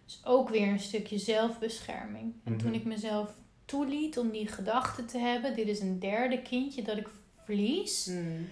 Dus 0.06 0.22
ook 0.26 0.50
weer 0.50 0.68
een 0.68 0.80
stukje 0.80 1.18
zelfbescherming. 1.18 2.34
En 2.44 2.58
toen 2.58 2.68
Mhm. 2.70 2.78
ik 2.78 2.86
mezelf 2.86 3.34
toeliet 3.66 4.18
om 4.18 4.32
die 4.32 4.48
gedachte 4.48 5.06
te 5.06 5.18
hebben... 5.18 5.56
dit 5.56 5.68
is 5.68 5.80
een 5.80 6.00
derde 6.00 6.42
kindje 6.42 6.82
dat 6.84 6.98
ik 6.98 7.10
verlies... 7.44 8.06
Hmm. 8.06 8.48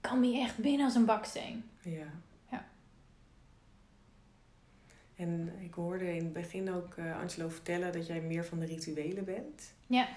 kwam 0.00 0.20
die 0.22 0.40
echt 0.40 0.56
binnen 0.58 0.84
als 0.84 0.94
een 0.94 1.04
baksteen. 1.04 1.64
Ja. 1.82 2.06
En 5.16 5.52
ik 5.60 5.74
hoorde 5.74 6.16
in 6.16 6.24
het 6.24 6.32
begin 6.32 6.72
ook 6.72 6.94
eh, 6.96 7.20
Angelo 7.20 7.48
vertellen 7.48 7.92
dat 7.92 8.06
jij 8.06 8.20
meer 8.20 8.44
van 8.44 8.58
de 8.58 8.66
rituelen 8.66 9.24
bent. 9.24 9.72
Ja. 9.86 10.08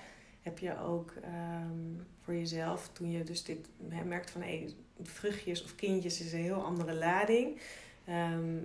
Heb 0.41 0.59
je 0.59 0.79
ook 0.79 1.13
ehm, 1.23 2.03
voor 2.21 2.33
jezelf, 2.33 2.89
toen 2.93 3.11
je 3.11 3.23
dus 3.23 3.43
dit 3.43 3.67
merkt 4.05 4.31
van 4.31 4.41
hé, 4.41 4.65
vruchtjes 5.01 5.63
of 5.63 5.75
kindjes 5.75 6.21
is 6.21 6.33
een 6.33 6.39
heel 6.39 6.63
andere 6.63 6.93
lading. 6.93 7.59
ehm, 8.05 8.57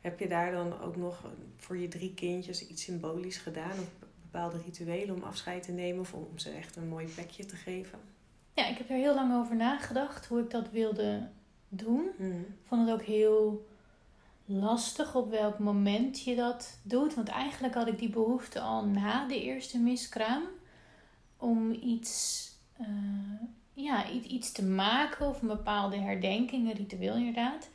heb 0.00 0.18
je 0.18 0.28
daar 0.28 0.52
dan 0.52 0.80
ook 0.80 0.96
nog 0.96 1.30
voor 1.56 1.76
je 1.76 1.88
drie 1.88 2.14
kindjes 2.14 2.68
iets 2.68 2.82
symbolisch 2.82 3.36
gedaan? 3.36 3.70
Of 3.70 3.90
bepaalde 4.22 4.58
rituelen 4.64 5.14
om 5.14 5.22
afscheid 5.22 5.62
te 5.62 5.72
nemen 5.72 6.00
of 6.00 6.14
om 6.14 6.38
ze 6.38 6.50
echt 6.50 6.76
een 6.76 6.88
mooi 6.88 7.06
plekje 7.06 7.44
te 7.44 7.56
geven? 7.56 7.98
Ja, 8.54 8.68
ik 8.68 8.78
heb 8.78 8.90
er 8.90 8.96
heel 8.96 9.14
lang 9.14 9.34
over 9.34 9.56
nagedacht 9.56 10.26
hoe 10.26 10.40
ik 10.40 10.50
dat 10.50 10.70
wilde 10.70 11.28
doen. 11.68 12.04
Ik 12.18 12.66
vond 12.68 12.88
het 12.88 13.00
ook 13.00 13.06
heel 13.06 13.66
lastig 14.60 15.14
op 15.14 15.30
welk 15.30 15.58
moment 15.58 16.20
je 16.22 16.34
dat 16.36 16.78
doet. 16.82 17.14
Want 17.14 17.28
eigenlijk 17.28 17.74
had 17.74 17.86
ik 17.86 17.98
die 17.98 18.10
behoefte 18.10 18.60
al 18.60 18.84
na 18.84 19.26
de 19.26 19.42
eerste 19.42 19.78
miskraam. 19.78 20.42
Om 21.36 21.72
iets, 21.72 22.48
eh, 22.76 22.86
ja, 23.72 24.10
iets, 24.10 24.52
te 24.52 24.64
maken 24.64 25.28
of 25.28 25.42
een 25.42 25.48
bepaalde 25.48 25.96
herdenking, 25.96 26.68
een 26.68 26.76
ritueel 26.76 27.16
inderdaad. 27.16 27.68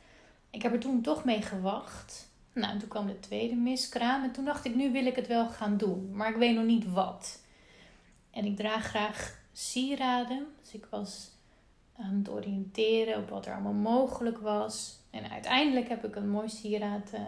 Ik 0.50 0.62
heb 0.62 0.72
er 0.72 0.78
toen 0.78 1.02
toch 1.02 1.24
mee 1.24 1.42
gewacht. 1.42 2.30
Nou, 2.52 2.72
en 2.72 2.78
toen 2.78 2.88
kwam 2.88 3.06
de 3.06 3.20
tweede 3.20 3.54
miskraam. 3.54 4.22
En 4.22 4.32
toen 4.32 4.44
dacht 4.44 4.64
ik, 4.64 4.74
nu 4.74 4.92
wil 4.92 5.06
ik 5.06 5.16
het 5.16 5.26
wel 5.26 5.48
gaan 5.48 5.76
doen. 5.76 6.10
Maar 6.12 6.30
ik 6.30 6.36
weet 6.36 6.54
nog 6.54 6.64
niet 6.64 6.92
wat. 6.92 7.42
En 8.30 8.44
ik 8.44 8.56
draag 8.56 8.84
graag 8.84 9.40
sieraden. 9.52 10.46
Dus 10.62 10.74
ik 10.74 10.86
was 10.90 11.30
aan 11.96 12.14
het 12.18 12.30
oriënteren 12.30 13.16
op 13.16 13.28
wat 13.28 13.46
er 13.46 13.52
allemaal 13.52 13.72
mogelijk 13.72 14.38
was. 14.38 14.97
En 15.10 15.30
uiteindelijk 15.30 15.88
heb 15.88 16.04
ik 16.04 16.16
een 16.16 16.30
mooi 16.30 16.48
sieraad 16.48 17.10
eh, 17.12 17.20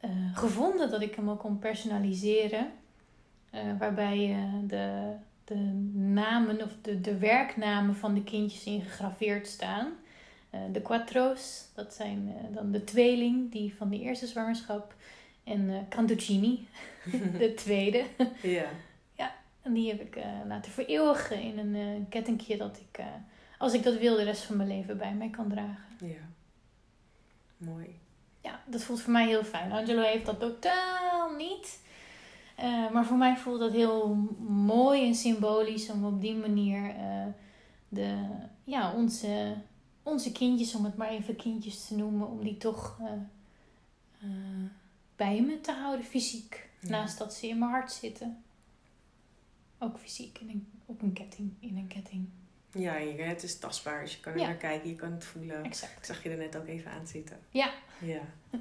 eh, 0.00 0.10
gevonden 0.34 0.90
dat 0.90 1.02
ik 1.02 1.14
hem 1.14 1.30
ook 1.30 1.38
kon 1.38 1.58
personaliseren. 1.58 2.72
Eh, 3.50 3.60
waarbij 3.78 4.36
de, 4.66 5.12
de 5.44 5.54
namen 5.94 6.62
of 6.62 6.70
de, 6.82 7.00
de 7.00 7.18
werknamen 7.18 7.96
van 7.96 8.14
de 8.14 8.22
kindjes 8.22 8.64
in 8.64 8.82
gegraveerd 8.82 9.46
staan. 9.46 9.92
De 10.72 10.82
quattro's, 10.82 11.68
dat 11.74 11.94
zijn 11.94 12.34
dan 12.50 12.72
de 12.72 12.84
tweeling 12.84 13.52
die 13.52 13.74
van 13.74 13.88
de 13.88 14.00
eerste 14.00 14.26
zwangerschap. 14.26 14.94
En 15.44 15.86
Cantuccini, 15.88 16.66
de 17.38 17.54
tweede. 17.54 18.04
Ja. 18.42 18.64
En 19.62 19.72
die 19.72 19.88
heb 19.88 20.00
ik 20.00 20.18
laten 20.46 20.72
vereeuwigen 20.72 21.40
in 21.40 21.58
een 21.58 22.06
kettingje 22.08 22.56
dat 22.56 22.80
ik, 22.88 23.04
als 23.58 23.74
ik 23.74 23.82
dat 23.82 23.98
wil, 23.98 24.16
de 24.16 24.22
rest 24.22 24.42
van 24.42 24.56
mijn 24.56 24.68
leven 24.68 24.98
bij 24.98 25.14
mij 25.14 25.30
kan 25.30 25.48
dragen. 25.48 25.84
ja. 25.98 26.31
Mooi. 27.64 27.98
Ja, 28.40 28.62
dat 28.66 28.82
voelt 28.82 29.00
voor 29.00 29.12
mij 29.12 29.26
heel 29.26 29.44
fijn. 29.44 29.72
Angelo 29.72 30.02
heeft 30.02 30.26
dat 30.26 30.40
totaal 30.40 31.34
niet. 31.36 31.80
Eh, 32.56 32.90
maar 32.90 33.04
voor 33.04 33.16
mij 33.16 33.36
voelt 33.36 33.60
dat 33.60 33.72
heel 33.72 34.14
mooi 34.48 35.06
en 35.06 35.14
symbolisch 35.14 35.90
om 35.90 36.04
op 36.04 36.20
die 36.20 36.34
manier 36.34 36.90
eh, 36.90 37.26
de, 37.88 38.26
ja, 38.64 38.94
onze, 38.94 39.56
onze 40.02 40.32
kindjes, 40.32 40.74
om 40.74 40.84
het 40.84 40.96
maar 40.96 41.08
even 41.08 41.36
kindjes 41.36 41.86
te 41.86 41.96
noemen, 41.96 42.28
om 42.28 42.44
die 42.44 42.56
toch 42.56 42.98
eh, 43.00 44.28
bij 45.16 45.42
me 45.42 45.60
te 45.60 45.72
houden, 45.72 46.04
fysiek. 46.04 46.70
Ja. 46.80 46.88
Naast 46.88 47.18
dat 47.18 47.34
ze 47.34 47.48
in 47.48 47.58
mijn 47.58 47.70
hart 47.70 47.92
zitten. 47.92 48.42
Ook 49.78 49.98
fysiek, 49.98 50.38
in 50.38 50.48
een, 50.48 50.66
op 50.86 51.02
een 51.02 51.12
ketting, 51.12 51.52
in 51.60 51.88
Ja, 52.72 52.92
het 52.92 53.42
is 53.42 53.58
tastbaar, 53.58 54.00
dus 54.00 54.14
je 54.14 54.20
kan 54.20 54.32
er 54.32 54.38
Ja. 54.38 54.46
naar 54.46 54.54
kijken, 54.56 54.88
je 54.88 54.94
kan 54.96 55.12
het 55.12 55.24
voelen. 55.24 55.64
Exact. 55.64 55.96
Ik 55.98 56.04
zag 56.04 56.22
je 56.22 56.30
er 56.30 56.36
net 56.36 56.56
ook 56.56 56.66
even 56.66 56.90
aan 56.90 57.06
zitten. 57.06 57.38
Ja. 57.50 57.72
Ja. 58.00 58.20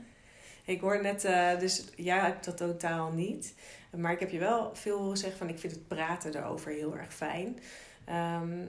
Ik 0.65 0.81
hoor 0.81 1.01
net, 1.01 1.23
eh, 1.25 1.59
dus 1.59 1.85
jij 1.95 2.19
hebt 2.19 2.45
dat 2.45 2.57
totaal 2.57 3.11
niet. 3.11 3.55
Maar 3.97 4.11
ik 4.11 4.19
heb 4.19 4.29
je 4.29 4.39
wel 4.39 4.75
veel 4.75 4.97
horen 4.99 5.17
zeggen 5.17 5.37
van 5.37 5.49
ik 5.49 5.59
vind 5.59 5.73
het 5.73 5.87
praten 5.87 6.35
erover 6.35 6.71
heel 6.71 6.97
erg 6.97 7.13
fijn. 7.13 7.59
Ehm, 8.05 8.65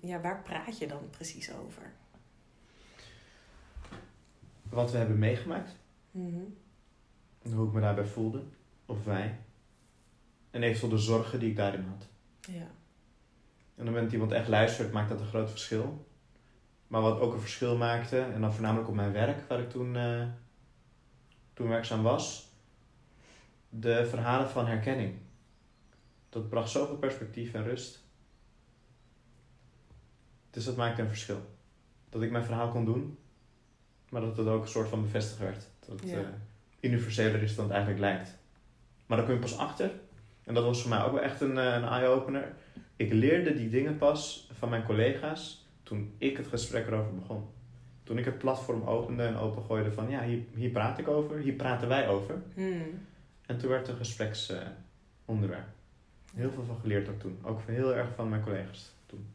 ja, 0.00 0.20
waar 0.20 0.42
praat 0.42 0.78
je 0.78 0.86
dan 0.86 1.10
precies 1.10 1.52
over? 1.52 1.92
Wat 4.68 4.90
we 4.90 4.98
hebben 4.98 5.18
meegemaakt, 5.18 5.76
Mhm. 6.10 6.40
hoe 7.54 7.66
ik 7.66 7.72
me 7.72 7.80
daarbij 7.80 8.06
voelde, 8.06 8.42
of 8.86 9.04
wij. 9.04 9.38
En 10.50 10.62
eventueel 10.62 10.90
de 10.92 10.98
zorgen 10.98 11.38
die 11.40 11.50
ik 11.50 11.56
daarin 11.56 11.84
had. 11.84 12.06
Ja. 12.40 12.66
En 13.76 13.82
op 13.82 13.86
het 13.86 13.94
moment 13.94 14.04
dat 14.04 14.12
iemand 14.12 14.32
echt 14.32 14.48
luistert, 14.48 14.92
maakt 14.92 15.08
dat 15.08 15.20
een 15.20 15.26
groot 15.26 15.50
verschil. 15.50 16.06
Maar 16.86 17.00
wat 17.00 17.20
ook 17.20 17.32
een 17.32 17.40
verschil 17.40 17.76
maakte, 17.76 18.20
en 18.20 18.40
dan 18.40 18.52
voornamelijk 18.52 18.88
op 18.88 18.94
mijn 18.94 19.12
werk, 19.12 19.48
waar 19.48 19.60
ik 19.60 19.70
toen, 19.70 19.96
eh, 19.96 20.26
toen 21.54 21.68
werkzaam 21.68 22.02
was, 22.02 22.52
de 23.68 24.06
verhalen 24.06 24.48
van 24.50 24.66
herkenning. 24.66 25.14
Dat 26.28 26.48
bracht 26.48 26.70
zoveel 26.70 26.96
perspectief 26.96 27.54
en 27.54 27.62
rust. 27.64 28.04
Dus 30.50 30.64
dat 30.64 30.76
maakte 30.76 31.02
een 31.02 31.08
verschil. 31.08 31.40
Dat 32.08 32.22
ik 32.22 32.30
mijn 32.30 32.44
verhaal 32.44 32.70
kon 32.70 32.84
doen, 32.84 33.18
maar 34.08 34.20
dat 34.20 34.36
het 34.36 34.46
ook 34.46 34.62
een 34.62 34.68
soort 34.68 34.88
van 34.88 35.02
bevestigd 35.02 35.38
werd. 35.38 35.66
Dat 35.86 36.00
het 36.00 36.10
Ja. 36.10 36.18
eh, 36.18 36.26
universeler 36.80 37.42
is 37.42 37.54
dan 37.54 37.64
het 37.64 37.72
eigenlijk 37.74 38.04
lijkt. 38.04 38.36
Maar 39.06 39.16
daar 39.16 39.26
kom 39.26 39.34
je 39.34 39.40
pas 39.40 39.58
achter. 39.58 39.90
En 40.46 40.54
dat 40.54 40.64
was 40.64 40.80
voor 40.80 40.90
mij 40.90 41.02
ook 41.02 41.12
wel 41.12 41.22
echt 41.22 41.40
een, 41.40 41.58
eh, 41.58 41.74
een 41.74 41.84
eye-opener. 41.84 42.52
Ik 42.96 43.12
leerde 43.12 43.54
die 43.54 43.68
dingen 43.68 43.98
pas 43.98 44.48
van 44.58 44.68
mijn 44.68 44.84
collega's 44.84 45.66
toen 45.82 46.14
ik 46.18 46.36
het 46.36 46.46
gesprek 46.46 46.86
erover 46.86 47.14
begon. 47.14 47.44
Toen 48.02 48.18
ik 48.18 48.24
het 48.24 48.38
platform 48.38 48.82
opende 48.82 49.22
en 49.22 49.36
opengooide 49.36 49.92
van 49.92 50.10
ja, 50.10 50.24
hier, 50.24 50.42
hier 50.54 50.70
praat 50.70 50.98
ik 50.98 51.08
over, 51.08 51.38
hier 51.38 51.52
praten 51.52 51.88
wij 51.88 52.08
over. 52.08 52.42
Hmm. 52.54 53.06
En 53.46 53.58
toen 53.58 53.68
werd 53.68 53.80
het 53.80 53.90
een 53.90 54.04
gespreksonderwerp. 54.04 55.66
heel 56.34 56.50
veel 56.50 56.64
van 56.64 56.76
geleerd 56.80 57.08
ook 57.08 57.20
toen. 57.20 57.38
Ook 57.42 57.60
heel 57.66 57.94
erg 57.94 58.08
van 58.14 58.28
mijn 58.28 58.42
collega's 58.42 58.92
toen. 59.06 59.26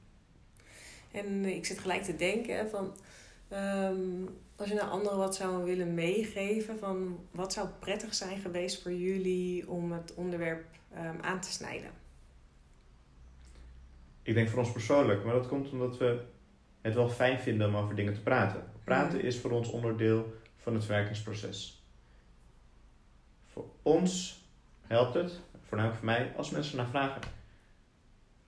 En 1.12 1.46
ik 1.46 1.66
zit 1.66 1.80
gelijk 1.80 2.04
te 2.04 2.16
denken 2.16 2.70
van... 2.70 2.94
ehm, 3.52 4.26
als 4.56 4.70
je 4.70 4.76
nou 4.76 4.90
anderen 4.90 5.18
wat 5.18 5.36
zou 5.36 5.64
willen 5.64 5.94
meegeven... 5.94 6.80
van 6.80 7.20
wat 7.32 7.54
zou 7.54 7.68
prettig 7.80 8.14
zijn 8.14 8.40
geweest 8.40 8.82
voor 8.82 8.94
jullie 8.94 9.70
om 9.70 9.92
het 9.92 10.14
onderwerp 10.14 10.66
ehm, 10.94 11.16
aan 11.22 11.40
te 11.40 11.52
snijden? 11.52 11.90
Ik 14.24 14.34
denk 14.34 14.50
voor 14.50 14.60
ons 14.60 14.72
persoonlijk, 14.72 15.24
maar 15.24 15.34
dat 15.34 15.48
komt 15.48 15.72
omdat 15.72 15.98
we 15.98 16.24
het 16.82 16.94
wel 16.94 17.10
fijn 17.10 17.40
vinden 17.40 17.68
om 17.68 17.76
over 17.76 17.96
dingen 17.96 18.14
te 18.14 18.22
praten. 18.22 18.64
Praten 18.84 19.18
Mhm. 19.18 19.26
is 19.28 19.40
voor 19.40 19.52
ons 19.52 19.70
onderdeel 19.70 20.34
van 20.58 20.74
het 20.74 20.86
werkingsproces. 20.86 21.84
Voor 23.48 23.66
ons 23.82 24.44
helpt 24.88 25.14
het, 25.14 25.40
voornamelijk 25.62 26.00
voor 26.00 26.10
mij, 26.10 26.34
als 26.38 26.50
mensen 26.50 26.78
naar 26.78 26.88
vragen. 26.90 27.22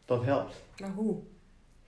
Dat 0.06 0.24
helpt. 0.24 0.64
Maar 0.80 0.92
hoe? 0.92 1.22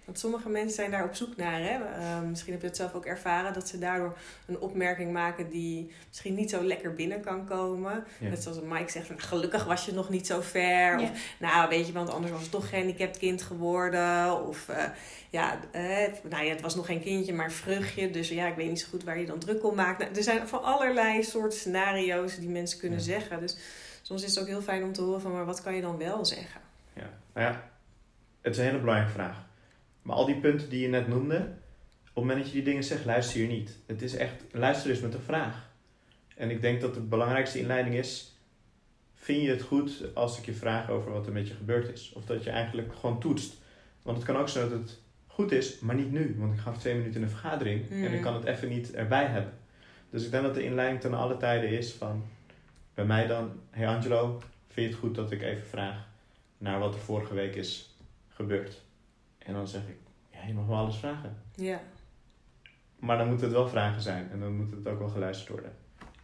Want 0.06 0.20
sommige 0.20 0.50
mensen 0.50 0.76
zijn 0.76 0.92
daar 0.92 1.04
op 1.04 1.16
zoek 1.16 1.36
naar. 1.36 1.60
Hè? 1.60 1.84
Ehm, 2.00 2.30
misschien 2.30 2.52
heb 2.52 2.62
je 2.62 2.68
het 2.68 2.76
zelf 2.76 2.94
ook 2.94 3.06
ervaren 3.06 3.54
dat 3.54 3.68
ze 3.68 3.80
daardoor 3.80 4.18
een 4.46 4.60
opmerking 4.60 5.12
maken 5.14 5.50
die 5.50 5.94
misschien 6.08 6.34
niet 6.36 6.50
zo 6.50 6.64
lekker 6.64 6.96
binnen 6.96 7.22
kan 7.22 7.46
komen. 7.46 8.04
Ja. 8.20 8.30
Net 8.30 8.44
zoals 8.44 8.60
Mike 8.62 8.92
zegt, 8.92 9.08
van, 9.08 9.20
gelukkig 9.20 9.64
was 9.64 9.86
je 9.86 9.94
nog 9.94 10.10
niet 10.10 10.28
zo 10.28 10.42
ver. 10.42 11.00
Ja. 11.00 11.02
Of 11.02 11.10
nou, 11.40 11.70
weet 11.70 11.88
je, 11.88 11.94
want 11.94 12.10
anders 12.10 12.32
was 12.32 12.42
het 12.42 12.52
toch 12.52 12.70
gehandicapt 12.70 13.18
kind 13.18 13.42
geworden. 13.42 14.48
Of 14.48 14.70
eh, 14.70 14.84
ja, 15.30 15.60
eh, 15.72 15.82
nou 16.30 16.44
ja, 16.44 16.52
het 16.52 16.62
was 16.62 16.76
nog 16.76 16.86
geen 16.86 17.02
kindje, 17.02 17.34
maar 17.34 17.52
vruchtje. 17.52 18.10
Dus 18.10 18.30
ja, 18.30 18.48
ik 18.48 18.56
weet 18.56 18.70
niet 18.70 18.80
zo 18.80 18.88
goed 18.90 19.04
waar 19.04 19.20
je 19.20 19.26
dan 19.26 19.40
druk 19.40 19.66
om 19.66 19.76
maakt. 19.76 20.00
Nou, 20.00 20.16
er 20.16 20.24
zijn 20.24 20.48
van 20.48 20.64
allerlei 20.64 21.24
soorten 21.24 21.60
scenario's 21.60 22.40
die 22.40 22.50
mensen 22.50 22.80
kunnen 22.80 23.00
Ja. 23.00 23.04
zeggen. 23.06 23.40
Dus 23.40 23.58
soms 24.02 24.24
is 24.24 24.30
het 24.30 24.40
ook 24.40 24.48
heel 24.48 24.62
fijn 24.62 24.84
om 24.84 24.94
te 24.94 25.02
horen 25.02 25.22
van, 25.22 25.32
maar 25.32 25.46
wat 25.46 25.62
kan 25.62 25.76
je 25.76 25.82
dan 25.82 25.98
wel 25.98 26.26
zeggen? 26.26 26.62
Ja. 26.94 27.10
Nou 27.34 27.48
ja, 27.48 27.70
het 28.42 28.52
is 28.54 28.58
een 28.60 28.66
hele 28.66 28.80
belangrijke 28.80 29.14
vraag. 29.14 29.44
Maar 30.06 30.16
al 30.16 30.26
die 30.26 30.40
punten 30.40 30.70
die 30.70 30.82
je 30.82 30.88
net 30.88 31.08
noemde, 31.08 31.36
op 31.36 31.44
het 32.06 32.14
moment 32.14 32.38
dat 32.38 32.48
je 32.48 32.54
die 32.54 32.64
dingen 32.64 32.84
zegt, 32.84 33.06
luister 33.06 33.42
je 33.42 33.48
niet. 33.48 33.78
Het 33.86 34.02
is 34.02 34.16
echt, 34.16 34.44
luister 34.52 34.90
eens 34.90 35.00
met 35.00 35.14
een 35.14 35.20
vraag. 35.20 35.70
En 36.36 36.50
ik 36.50 36.62
denk 36.62 36.82
dat 36.82 36.94
de 36.94 37.00
belangrijkste 37.00 37.60
inleiding 37.60 37.96
is, 37.96 38.38
vind 39.16 39.42
je 39.42 39.50
het 39.50 39.62
goed 39.62 40.04
als 40.14 40.38
ik 40.38 40.46
je 40.46 40.54
vraag 40.54 40.90
over 40.90 41.12
wat 41.12 41.26
er 41.28 41.34
met 41.34 41.48
je 41.48 41.54
gebeurd 41.54 41.94
is? 41.94 42.12
Of 42.16 42.26
dat 42.26 42.44
je 42.44 42.50
eigenlijk 42.50 42.96
gewoon 42.96 43.20
toetst. 43.20 43.56
Want 44.02 44.18
het 44.18 44.26
kan 44.26 44.38
ook 44.38 44.50
zijn 44.50 44.70
dat 44.70 44.80
het 44.80 45.00
goed 45.28 45.52
is, 45.52 45.80
maar 45.80 45.96
niet 45.96 46.12
nu. 46.12 46.36
Want 46.40 46.54
ik 46.54 46.60
ga 46.60 46.72
twee 46.72 46.96
minuten 46.96 47.16
in 47.16 47.24
een 47.24 47.30
vergadering 47.30 47.90
en 47.90 48.14
ik 48.14 48.22
kan 48.22 48.34
het 48.34 48.46
even 48.46 48.70
niet 48.70 48.94
erbij 48.94 49.26
hebben. 49.26 49.54
Dus 50.10 50.26
ik 50.26 50.32
denk 50.32 50.44
dat 50.44 50.54
de 50.54 50.64
inleiding 50.64 51.02
ten 51.02 51.14
alle 51.14 51.38
tijden 51.38 51.70
is 51.70 51.92
van, 51.92 52.24
bij 52.94 53.06
mij 53.06 53.28
dan, 53.28 53.52
hey 53.70 53.88
Angelo, 53.88 54.42
vind 54.68 54.88
je 54.88 54.92
het 54.92 55.02
goed 55.02 55.16
dat 55.16 55.32
ik 55.32 55.42
even 55.42 55.68
vraag 55.68 56.08
naar 56.58 56.80
wat 56.80 56.94
er 56.94 57.00
vorige 57.00 57.34
week 57.34 57.56
is 57.56 57.96
gebeurd? 58.28 58.84
En 59.46 59.54
dan 59.54 59.68
zeg 59.68 59.82
ik, 59.88 59.98
ja, 60.30 60.44
je 60.48 60.54
mag 60.54 60.66
wel 60.66 60.78
alles 60.78 60.96
vragen. 60.98 61.42
Ja, 61.56 61.82
Maar 62.96 63.18
dan 63.18 63.28
moeten 63.28 63.46
het 63.46 63.56
wel 63.56 63.68
vragen 63.68 64.02
zijn 64.02 64.30
en 64.32 64.40
dan 64.40 64.56
moet 64.56 64.72
het 64.72 64.88
ook 64.88 65.00
wel 65.00 65.10
geluisterd 65.10 65.50
worden. 65.50 65.76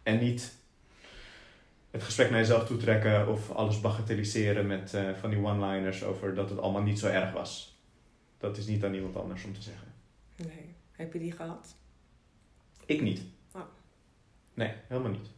En 0.02 0.18
niet 0.18 0.56
het 1.90 2.02
gesprek 2.02 2.30
naar 2.30 2.38
jezelf 2.38 2.66
toetrekken 2.66 3.28
of 3.28 3.50
alles 3.50 3.80
bagatelliseren 3.80 4.66
met 4.66 4.94
eh, 4.94 5.12
van 5.14 5.30
die 5.30 5.38
one-liners 5.38 6.04
over 6.04 6.34
dat 6.34 6.50
het 6.50 6.58
allemaal 6.58 6.82
niet 6.82 6.98
zo 6.98 7.06
erg 7.06 7.32
was. 7.32 7.80
Dat 8.38 8.56
is 8.56 8.66
niet 8.66 8.84
aan 8.84 8.94
iemand 8.94 9.16
anders 9.16 9.44
om 9.44 9.52
te 9.54 9.62
zeggen. 9.62 9.92
nee. 10.36 10.74
Heb 10.92 11.12
je 11.12 11.18
die 11.18 11.32
gehad? 11.32 11.74
Ik 12.86 13.00
niet. 13.00 13.22
Oh. 13.52 13.60
Nee, 14.54 14.74
helemaal 14.88 15.10
niet. 15.10 15.28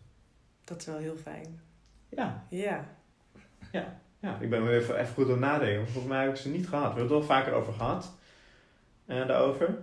Dat 0.65 0.81
is 0.81 0.87
wel 0.87 0.97
heel 0.99 1.17
fijn. 1.17 1.61
Ja, 2.09 2.47
Ja. 2.51 2.97
ja 3.73 4.01
ik 4.41 4.51
ben 4.51 4.67
weer 4.67 4.81
even, 4.81 4.99
even 5.01 5.15
goed 5.15 5.25
aan 5.25 5.31
het 5.31 5.41
nadenken. 5.41 5.77
want 5.77 5.91
Volgens 5.91 6.13
mij 6.13 6.23
heb 6.23 6.31
ik 6.35 6.41
ze 6.41 6.49
niet 6.49 6.69
gehad. 6.69 6.93
We 6.93 6.99
hebben 6.99 7.17
het 7.17 7.27
wel 7.29 7.37
vaker 7.37 7.53
over 7.53 7.73
gehad. 7.73 8.13
eh, 9.07 9.27
daarover. 9.27 9.79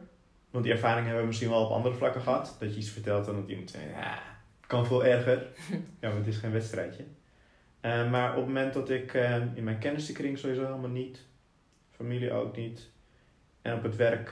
Want 0.49 0.63
die 0.63 0.73
ervaring 0.73 1.03
hebben 1.03 1.21
we 1.21 1.27
misschien 1.27 1.49
wel 1.49 1.65
op 1.65 1.71
andere 1.71 1.95
vlakken 1.95 2.21
gehad. 2.21 2.55
Dat 2.59 2.73
je 2.73 2.79
iets 2.79 2.89
vertelt 2.89 3.27
en 3.27 3.35
dat 3.35 3.47
iemand 3.49 3.69
zegt, 3.69 3.83
ja, 3.95 4.19
kan 4.67 4.85
veel 4.85 5.05
erger. 5.05 5.47
ja, 5.99 6.07
maar 6.09 6.17
het 6.17 6.27
is 6.27 6.37
geen 6.37 6.51
wedstrijdje. 6.51 7.03
Eh, 7.81 8.11
maar 8.11 8.29
op 8.29 8.35
het 8.35 8.45
moment 8.45 8.73
dat 8.73 8.89
ik 8.89 9.13
eh, 9.13 9.35
in 9.53 9.63
mijn 9.63 9.79
kennissenkring 9.79 10.37
sowieso 10.37 10.65
helemaal 10.65 10.89
niet. 10.89 11.19
Familie 11.91 12.33
ook 12.33 12.55
niet. 12.55 12.89
En 13.61 13.73
op 13.75 13.83
het 13.83 13.95
werk 13.95 14.31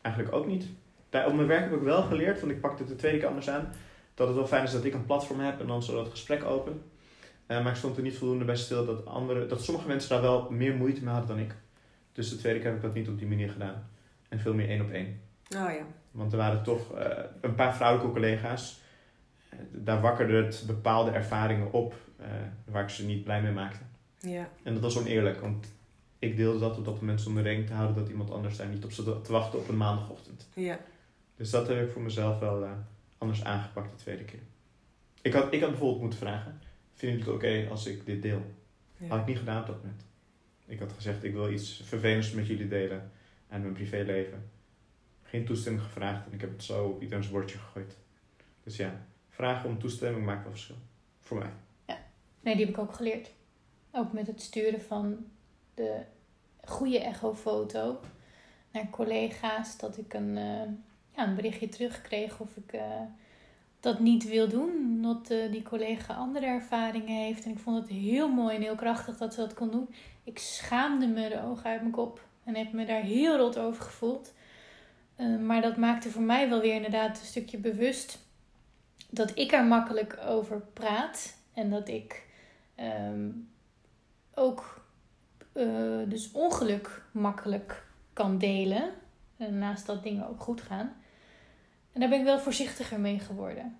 eigenlijk 0.00 0.34
ook 0.34 0.46
niet. 0.46 0.66
Daar, 1.10 1.26
op 1.26 1.34
mijn 1.34 1.46
werk 1.46 1.64
heb 1.70 1.72
ik 1.72 1.82
wel 1.82 2.02
geleerd, 2.02 2.40
want 2.40 2.52
ik 2.52 2.60
pakte 2.60 2.82
het 2.82 2.90
de 2.90 2.96
tweede 2.96 3.18
keer 3.18 3.28
anders 3.28 3.50
aan. 3.50 3.72
Dat 4.14 4.26
het 4.26 4.36
wel 4.36 4.46
fijn 4.46 4.64
is 4.64 4.72
dat 4.72 4.84
ik 4.84 4.94
een 4.94 5.06
platform 5.06 5.40
heb 5.40 5.60
en 5.60 5.66
dan 5.66 5.82
zo 5.82 5.94
dat 5.94 6.08
gesprek 6.08 6.44
open. 6.44 6.82
Eh, 7.48 7.62
maar 7.62 7.72
ik 7.72 7.78
stond 7.78 7.96
er 7.96 8.02
niet 8.02 8.16
voldoende 8.16 8.44
bij 8.44 8.56
stil 8.56 8.84
dat, 8.86 9.06
andere, 9.06 9.46
dat 9.46 9.62
sommige 9.62 9.88
mensen 9.88 10.10
daar 10.10 10.20
wel 10.20 10.50
meer 10.50 10.74
moeite 10.74 11.04
mee 11.04 11.14
hadden 11.14 11.36
dan 11.36 11.44
ik. 11.44 11.54
Dus 12.12 12.30
de 12.30 12.36
tweede 12.36 12.58
keer 12.58 12.68
heb 12.68 12.76
ik 12.76 12.82
dat 12.82 12.94
niet 12.94 13.08
op 13.08 13.18
die 13.18 13.26
manier 13.26 13.50
gedaan. 13.50 13.88
En 14.28 14.40
veel 14.40 14.54
meer 14.54 14.68
één 14.68 14.80
op 14.80 14.90
één. 14.90 15.20
Oh 15.56 15.70
ja. 15.70 15.84
Want 16.10 16.32
er 16.32 16.38
waren 16.38 16.62
toch 16.62 16.94
eh, 16.94 17.24
een 17.40 17.54
paar 17.54 17.74
vrouwelijke 17.76 18.12
collega's. 18.12 18.80
Eh, 19.48 19.58
daar 19.72 20.00
wakkerde 20.00 20.44
het 20.44 20.64
bepaalde 20.66 21.10
ervaringen 21.10 21.72
op 21.72 21.94
waar 22.64 22.82
ik 22.82 22.88
ze 22.88 23.04
niet 23.04 23.24
blij 23.24 23.42
mee 23.42 23.52
maakte. 23.52 23.84
Ja. 24.18 24.48
En 24.62 24.72
dat 24.72 24.82
was 24.82 24.98
oneerlijk, 24.98 25.40
want 25.40 25.72
ik 26.18 26.36
deelde 26.36 26.58
dat 26.58 26.78
op 26.78 26.84
dat 26.84 27.00
moment 27.00 27.20
zonder 27.20 27.42
rekening 27.42 27.68
te 27.68 27.74
houden 27.74 27.96
dat 27.96 28.08
iemand 28.08 28.30
anders 28.30 28.56
daar 28.56 28.66
niet 28.66 28.84
op 28.84 28.92
zat 28.92 29.24
te 29.24 29.32
wachten 29.32 29.58
op 29.58 29.68
een 29.68 29.76
maandagochtend. 29.76 30.48
Ja. 30.54 30.78
Dus 31.36 31.50
dat 31.50 31.68
heb 31.68 31.86
ik 31.86 31.92
voor 31.92 32.02
mezelf 32.02 32.38
wel 32.38 32.68
anders 33.18 33.44
aangepakt 33.44 33.90
de 33.90 33.96
tweede 33.96 34.24
keer. 34.24 34.42
Ik 35.22 35.32
had, 35.32 35.52
ik 35.52 35.60
had 35.60 35.70
bijvoorbeeld 35.70 36.00
moeten 36.00 36.18
vragen: 36.18 36.60
Vind 36.98 37.12
je 37.12 37.18
het 37.24 37.28
oké 37.34 37.66
als 37.70 37.86
ik 37.86 38.06
dit 38.06 38.22
deel? 38.22 38.42
Had 38.98 39.08
Ja. 39.08 39.20
ik 39.20 39.26
niet 39.26 39.38
gedaan 39.38 39.60
op 39.60 39.66
dat 39.66 39.76
moment. 39.76 40.02
Ik 40.66 40.78
had 40.78 40.92
gezegd: 40.92 41.24
Ik 41.24 41.32
wil 41.32 41.50
iets 41.52 41.82
vervelends 41.84 42.32
met 42.32 42.46
jullie 42.46 42.68
delen 42.68 43.10
aan 43.48 43.60
mijn 43.60 43.72
privéleven. 43.72 44.50
Geen 45.22 45.44
toestemming 45.44 45.84
gevraagd 45.84 46.26
en 46.26 46.32
ik 46.32 46.40
heb 46.40 46.50
het 46.50 46.64
zo 46.64 46.86
op 46.86 47.02
iedereen's 47.02 47.30
bordje 47.30 47.58
gegooid. 47.58 47.96
Dus 48.64 48.76
ja, 48.76 49.06
vragen 49.28 49.68
om 49.68 49.78
toestemming 49.78 50.24
maakt 50.24 50.42
wel 50.42 50.52
verschil. 50.52 50.76
Voor 51.20 51.38
mij. 51.38 51.50
Nee, 52.40 52.56
die 52.56 52.64
heb 52.66 52.74
ik 52.74 52.80
ook 52.80 52.94
geleerd. 52.94 53.30
Ook 53.92 54.12
met 54.12 54.26
het 54.26 54.40
sturen 54.42 54.80
van 54.80 55.26
de 55.74 56.00
goede 56.64 56.98
echofoto 57.00 58.00
naar 58.72 58.90
collega's. 58.90 59.78
Dat 59.78 59.98
ik 59.98 60.14
een, 60.14 60.36
eh, 60.36 60.68
ja, 61.16 61.28
een 61.28 61.34
berichtje 61.34 61.68
terugkreeg 61.68 62.40
of 62.40 62.56
ik 62.56 62.72
eh, 62.72 63.00
dat 63.80 63.98
niet 63.98 64.28
wil 64.28 64.48
doen. 64.48 64.70
Omdat 64.70 65.30
eh, 65.30 65.50
die 65.50 65.62
collega 65.62 66.14
andere 66.14 66.46
ervaringen 66.46 67.24
heeft. 67.24 67.44
En 67.44 67.50
ik 67.50 67.58
vond 67.58 67.76
het 67.76 67.88
heel 67.88 68.28
mooi 68.28 68.56
en 68.56 68.62
heel 68.62 68.74
krachtig 68.74 69.16
dat 69.16 69.34
ze 69.34 69.40
dat 69.40 69.54
kon 69.54 69.70
doen. 69.70 69.94
Ik 70.24 70.38
schaamde 70.38 71.06
me 71.06 71.28
de 71.28 71.42
ogen 71.42 71.70
uit 71.70 71.80
mijn 71.80 71.92
kop. 71.92 72.26
En 72.44 72.56
heb 72.56 72.72
me 72.72 72.84
daar 72.84 73.02
heel 73.02 73.36
rot 73.36 73.58
over 73.58 73.82
gevoeld. 73.82 74.32
Eh, 75.16 75.36
maar 75.36 75.62
dat 75.62 75.76
maakte 75.76 76.10
voor 76.10 76.22
mij 76.22 76.48
wel 76.48 76.60
weer 76.60 76.74
inderdaad 76.74 77.20
een 77.20 77.26
stukje 77.26 77.58
bewust 77.58 78.26
dat 79.10 79.38
ik 79.38 79.52
er 79.52 79.64
makkelijk 79.64 80.18
over 80.26 80.60
praat. 80.72 81.36
En 81.54 81.70
dat 81.70 81.88
ik 81.88 82.26
ehm, 82.74 83.30
ook 84.34 84.86
eh, 85.52 85.98
dus 86.08 86.32
ongeluk 86.32 87.02
makkelijk 87.12 87.86
kan 88.12 88.38
delen. 88.38 88.90
naast 89.36 89.86
dat 89.86 90.02
dingen 90.02 90.28
ook 90.28 90.40
goed 90.40 90.60
gaan. 90.62 90.96
Daar 91.98 92.08
ben 92.08 92.18
ik 92.18 92.24
wel 92.24 92.40
voorzichtiger 92.40 93.00
mee 93.00 93.18
geworden. 93.18 93.76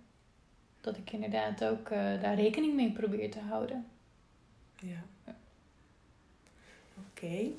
Dat 0.81 0.97
ik 0.97 1.13
inderdaad 1.13 1.65
ook 1.65 1.91
eh, 1.91 2.23
daar 2.23 2.35
rekening 2.35 2.75
mee 2.75 2.93
probeer 2.93 3.31
te 3.31 3.41
houden. 3.41 3.87
Ja. 4.77 5.05
Oké. 7.11 7.51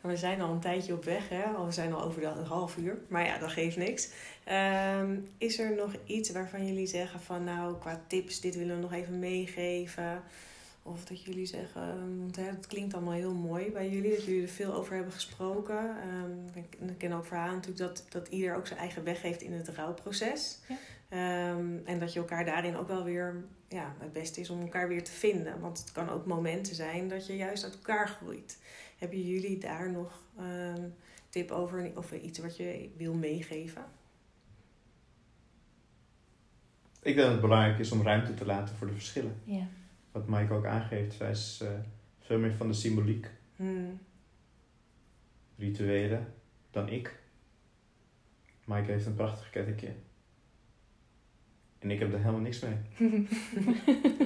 We 0.00 0.16
zijn 0.16 0.40
al 0.40 0.52
een 0.52 0.60
tijdje 0.60 0.92
op 0.92 1.04
weg, 1.04 1.28
hè? 1.28 1.64
We 1.64 1.72
zijn 1.72 1.92
al 1.92 2.02
over 2.02 2.20
de 2.20 2.26
half 2.26 2.76
uur. 2.76 2.98
Maar 3.08 3.26
ja, 3.26 3.38
dat 3.38 3.50
geeft 3.50 3.76
niks. 3.76 4.12
Ehm, 4.44 5.18
is 5.38 5.58
er 5.58 5.74
nog 5.74 5.92
iets 6.04 6.30
waarvan 6.30 6.66
jullie 6.66 6.86
zeggen 6.86 7.20
van 7.20 7.44
nou, 7.44 7.78
qua 7.78 8.00
tips, 8.06 8.40
dit 8.40 8.56
willen 8.56 8.76
we 8.76 8.82
nog 8.82 8.92
even 8.92 9.18
meegeven? 9.18 10.22
Of 10.82 11.04
dat 11.04 11.22
jullie 11.22 11.46
zeggen, 11.46 11.82
ehm, 11.82 12.18
want 12.18 12.36
het 12.36 12.66
klinkt 12.66 12.94
allemaal 12.94 13.12
heel 13.12 13.34
mooi 13.34 13.70
bij 13.70 13.88
jullie, 13.90 14.14
dat 14.14 14.24
jullie 14.24 14.42
er 14.42 14.48
veel 14.48 14.74
over 14.74 14.94
hebben 14.94 15.12
gesproken. 15.12 15.96
Ehm, 16.00 16.58
ik, 16.58 16.76
ik 16.90 16.98
ken 16.98 17.12
ook 17.12 17.24
verhalen 17.24 17.54
natuurlijk 17.54 17.78
dat, 17.78 18.06
dat 18.08 18.28
ieder 18.28 18.56
ook 18.56 18.66
zijn 18.66 18.78
eigen 18.78 19.04
weg 19.04 19.22
heeft 19.22 19.42
in 19.42 19.52
het 19.52 19.68
rouwproces. 19.68 20.58
Ja. 20.68 20.76
Ehm, 21.08 21.76
en 21.84 21.98
dat 21.98 22.12
je 22.12 22.18
elkaar 22.18 22.44
daarin 22.44 22.76
ook 22.76 22.88
wel 22.88 23.04
weer, 23.04 23.44
ja, 23.68 23.94
het 23.98 24.12
beste 24.12 24.40
is 24.40 24.50
om 24.50 24.60
elkaar 24.60 24.88
weer 24.88 25.04
te 25.04 25.10
vinden. 25.10 25.60
Want 25.60 25.78
het 25.78 25.92
kan 25.92 26.08
ook 26.08 26.26
momenten 26.26 26.74
zijn 26.74 27.08
dat 27.08 27.26
je 27.26 27.36
juist 27.36 27.64
uit 27.64 27.74
elkaar 27.74 28.08
groeit. 28.08 28.58
Hebben 28.98 29.22
jullie 29.22 29.58
daar 29.58 29.90
nog 29.90 30.22
een 30.36 30.94
tip 31.28 31.50
over 31.50 31.92
of 31.94 32.12
iets 32.12 32.38
wat 32.38 32.56
je 32.56 32.90
wil 32.96 33.14
meegeven? 33.14 33.84
Ik 37.02 37.14
denk 37.14 37.16
dat 37.16 37.30
het 37.30 37.40
belangrijk 37.40 37.78
is 37.78 37.92
om 37.92 38.02
ruimte 38.02 38.34
te 38.34 38.46
laten 38.46 38.76
voor 38.76 38.86
de 38.86 38.92
verschillen. 38.92 39.40
Ja. 39.44 39.66
Wat 40.12 40.28
Mike 40.28 40.52
ook 40.52 40.66
aangeeft, 40.66 41.14
zij 41.14 41.30
is 41.30 41.60
eh, 41.62 41.68
veel 42.18 42.38
meer 42.38 42.54
van 42.54 42.68
de 42.68 42.74
symboliek, 42.74 43.26
Hmm. 43.56 43.98
rituelen, 45.58 46.32
dan 46.70 46.88
ik. 46.88 47.18
Mike 48.64 48.90
heeft 48.90 49.06
een 49.06 49.14
prachtig 49.14 49.50
kettingje. 49.50 49.92
En 51.78 51.90
ik 51.90 51.98
heb 51.98 52.12
er 52.12 52.18
helemaal 52.18 52.40
niks 52.40 52.60
mee. 52.60 52.76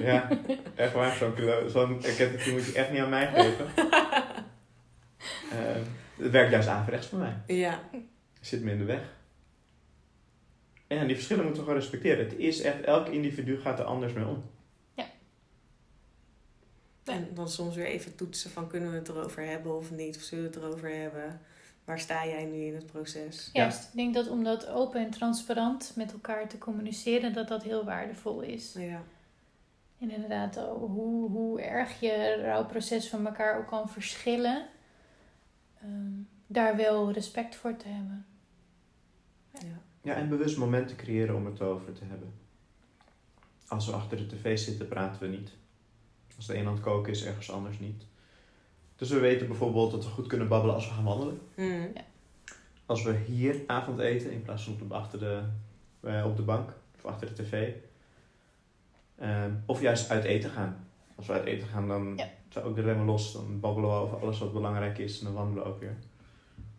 Ja, 0.01 0.29
echt 0.75 0.93
waar. 0.93 1.15
Zo'n 1.69 1.99
kettingje 1.99 2.51
moet 2.51 2.65
je 2.65 2.73
echt 2.75 2.91
niet 2.91 2.99
aan 3.01 3.09
mij 3.09 3.27
geven. 3.27 3.65
Eh, 5.51 5.81
het 6.17 6.31
werkt 6.31 6.51
juist 6.51 6.67
averechts 6.67 7.07
voor 7.07 7.19
mij. 7.19 7.37
Ja, 7.47 7.89
zit 8.41 8.63
me 8.63 8.71
in 8.71 8.77
de 8.77 8.83
weg. 8.83 9.13
En 10.87 11.07
die 11.07 11.15
verschillen 11.15 11.43
moeten 11.45 11.61
we 11.63 11.67
gewoon 11.67 11.81
respecteren. 11.83 12.25
Het 12.25 12.37
is 12.37 12.61
echt, 12.61 12.81
elk 12.81 13.07
individu 13.07 13.59
gaat 13.59 13.79
er 13.79 13.85
anders 13.85 14.13
mee 14.13 14.25
om. 14.25 14.43
En 17.05 17.27
dan 17.33 17.49
soms 17.49 17.75
weer 17.75 17.85
even 17.85 18.15
toetsen 18.15 18.51
van 18.51 18.67
kunnen 18.67 18.91
we 18.91 18.97
het 18.97 19.09
erover 19.09 19.45
hebben 19.45 19.77
of 19.77 19.91
niet? 19.91 20.15
Of 20.15 20.21
zullen 20.21 20.43
we 20.43 20.49
het 20.49 20.65
erover 20.65 20.89
hebben? 20.95 21.41
Waar 21.83 21.99
sta 21.99 22.25
jij 22.25 22.45
nu 22.45 22.65
in 22.65 22.75
het 22.75 22.85
proces? 22.85 23.49
Juist, 23.53 23.83
ik 23.83 23.95
denk 23.95 24.13
dat 24.13 24.27
om 24.29 24.43
dat 24.43 24.67
open 24.67 25.05
en 25.05 25.09
transparant 25.11 25.93
met 25.95 26.11
elkaar 26.11 26.47
te 26.47 26.57
communiceren, 26.57 27.33
dat 27.33 27.47
dat 27.47 27.63
heel 27.63 27.83
waardevol 27.85 28.41
is. 28.41 28.73
Ja, 28.73 29.03
En 29.99 30.11
inderdaad, 30.11 30.55
hoe, 30.55 31.29
hoe 31.29 31.61
erg 31.61 31.99
je 31.99 32.41
rouwproces 32.41 33.09
van 33.09 33.25
elkaar 33.27 33.57
ook 33.57 33.67
kan 33.67 33.89
verschillen, 33.89 34.67
ehm, 35.81 36.11
daar 36.47 36.75
wel 36.75 37.11
respect 37.11 37.55
voor 37.55 37.75
te 37.77 37.87
hebben. 37.87 38.25
ja. 39.51 39.83
Ja, 40.01 40.15
en 40.15 40.29
bewust 40.29 40.57
momenten 40.57 40.95
creëren 40.95 41.35
om 41.35 41.45
het 41.45 41.61
over 41.61 41.93
te 41.93 42.03
hebben. 42.05 42.33
Als 43.67 43.85
we 43.85 43.91
achter 43.93 44.17
de 44.17 44.25
tv 44.25 44.57
zitten, 44.57 44.87
praten 44.87 45.21
we 45.21 45.27
niet. 45.27 45.51
Als 46.35 46.45
de 46.45 46.57
een 46.57 46.65
aan 46.67 46.73
het 46.73 46.81
koken 46.81 47.11
is, 47.11 47.25
ergens 47.25 47.51
anders 47.51 47.79
niet. 47.79 48.03
Dus 48.95 49.09
we 49.09 49.19
weten 49.19 49.47
bijvoorbeeld 49.47 49.91
dat 49.91 50.03
we 50.03 50.09
goed 50.09 50.27
kunnen 50.27 50.47
babbelen 50.47 50.75
als 50.75 50.87
we 50.87 50.93
gaan 50.93 51.03
wandelen. 51.03 51.39
Hmm. 51.55 51.91
Als 52.85 53.03
we 53.03 53.13
hier 53.27 53.55
avondeten 53.67 54.31
in 54.31 54.41
plaats 54.41 54.63
van 54.63 54.73
op 54.73 54.89
de, 54.89 54.95
achter 54.95 55.19
de, 55.19 55.41
eh, 55.99 56.25
op 56.25 56.35
de 56.35 56.41
bank 56.43 56.69
of 56.95 57.05
achter 57.05 57.27
de 57.35 57.43
tv. 57.43 57.71
Ehm, 59.19 59.51
of 59.65 59.81
juist 59.81 60.09
uit 60.09 60.23
eten 60.23 60.49
gaan. 60.49 60.87
Als 61.15 61.27
we 61.27 61.33
uit 61.33 61.45
eten 61.45 61.67
gaan, 61.67 61.87
dan 61.87 62.13
Ja. 62.17 62.29
zijn 62.49 62.63
we 62.63 62.69
ook 62.69 62.75
de 62.75 62.81
remmen 62.81 63.05
los. 63.05 63.33
Dan 63.33 63.59
babbelen 63.59 63.89
we 63.89 63.95
over 63.95 64.17
alles 64.21 64.39
wat 64.39 64.53
belangrijk 64.53 64.97
is 64.97 65.19
en 65.19 65.25
dan 65.25 65.33
wandelen 65.33 65.63
we 65.63 65.69
ook 65.69 65.79
weer. 65.79 65.95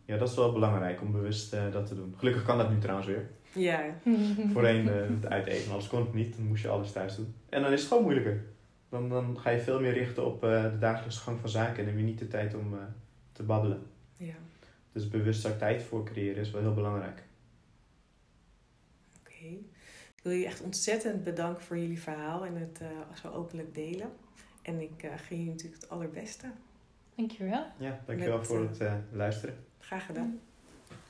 Ja, 0.04 0.16
dat 0.16 0.28
is 0.28 0.34
wel 0.36 0.52
belangrijk 0.52 1.00
om 1.00 1.12
bewust 1.12 1.52
eh, 1.52 1.72
dat 1.72 1.86
te 1.86 1.94
doen. 1.94 2.14
Gelukkig 2.18 2.44
kan 2.44 2.58
dat 2.58 2.70
nu 2.70 2.78
trouwens 2.78 3.08
weer. 3.08 3.30
ja. 3.52 3.80
Voorheen 4.52 4.88
eh, 4.88 4.94
het 5.08 5.26
uit 5.26 5.46
eten, 5.46 5.70
anders 5.70 5.88
kon 5.88 6.00
het 6.00 6.14
niet. 6.14 6.36
Dan 6.36 6.46
moest 6.46 6.62
je 6.62 6.68
alles 6.68 6.92
thuis 6.92 7.16
doen. 7.16 7.34
En 7.48 7.62
dan 7.62 7.72
is 7.72 7.78
het 7.80 7.88
gewoon 7.88 8.02
moeilijker. 8.02 8.44
Dan, 8.88 9.08
dan 9.08 9.38
ga 9.38 9.50
je 9.50 9.60
veel 9.60 9.80
meer 9.80 9.92
richten 9.92 10.26
op 10.26 10.44
eh, 10.44 10.62
de 10.62 10.78
dagelijkse 10.78 11.20
gang 11.20 11.40
van 11.40 11.48
zaken 11.48 11.78
en 11.78 11.84
neem 11.84 11.98
je 11.98 12.04
niet 12.04 12.18
de 12.18 12.28
tijd 12.28 12.54
om 12.54 12.74
eh, 12.74 12.80
te 13.32 13.42
babbelen. 13.42 13.82
ja. 14.16 14.34
Dus 14.92 15.08
bewust 15.08 15.42
daar 15.42 15.56
tijd 15.56 15.82
voor 15.82 16.04
creëren 16.04 16.40
is 16.40 16.50
wel 16.50 16.60
heel 16.60 16.74
belangrijk. 16.74 17.22
Oké. 19.20 19.44
Ik 20.16 20.22
wil 20.22 20.32
jullie 20.32 20.46
echt 20.46 20.62
ontzettend 20.62 21.24
bedanken 21.24 21.62
voor 21.62 21.78
jullie 21.78 22.00
verhaal 22.00 22.44
en 22.44 22.56
het 22.56 22.80
eh, 22.80 22.88
zo 23.22 23.28
openlijk 23.28 23.74
delen. 23.74 24.10
En 24.62 24.80
ik 24.80 25.02
uh, 25.02 25.10
gun 25.16 25.36
jullie 25.36 25.52
natuurlijk 25.52 25.82
het 25.82 25.90
allerbeste. 25.90 26.46
Dankjewel. 27.14 27.66
Ja, 27.78 28.00
dankjewel 28.06 28.38
Met, 28.38 28.46
voor 28.46 28.60
het 28.60 28.80
eh, 28.80 28.94
luisteren. 29.12 29.64
Graag 29.78 30.06
gedaan. 30.06 30.40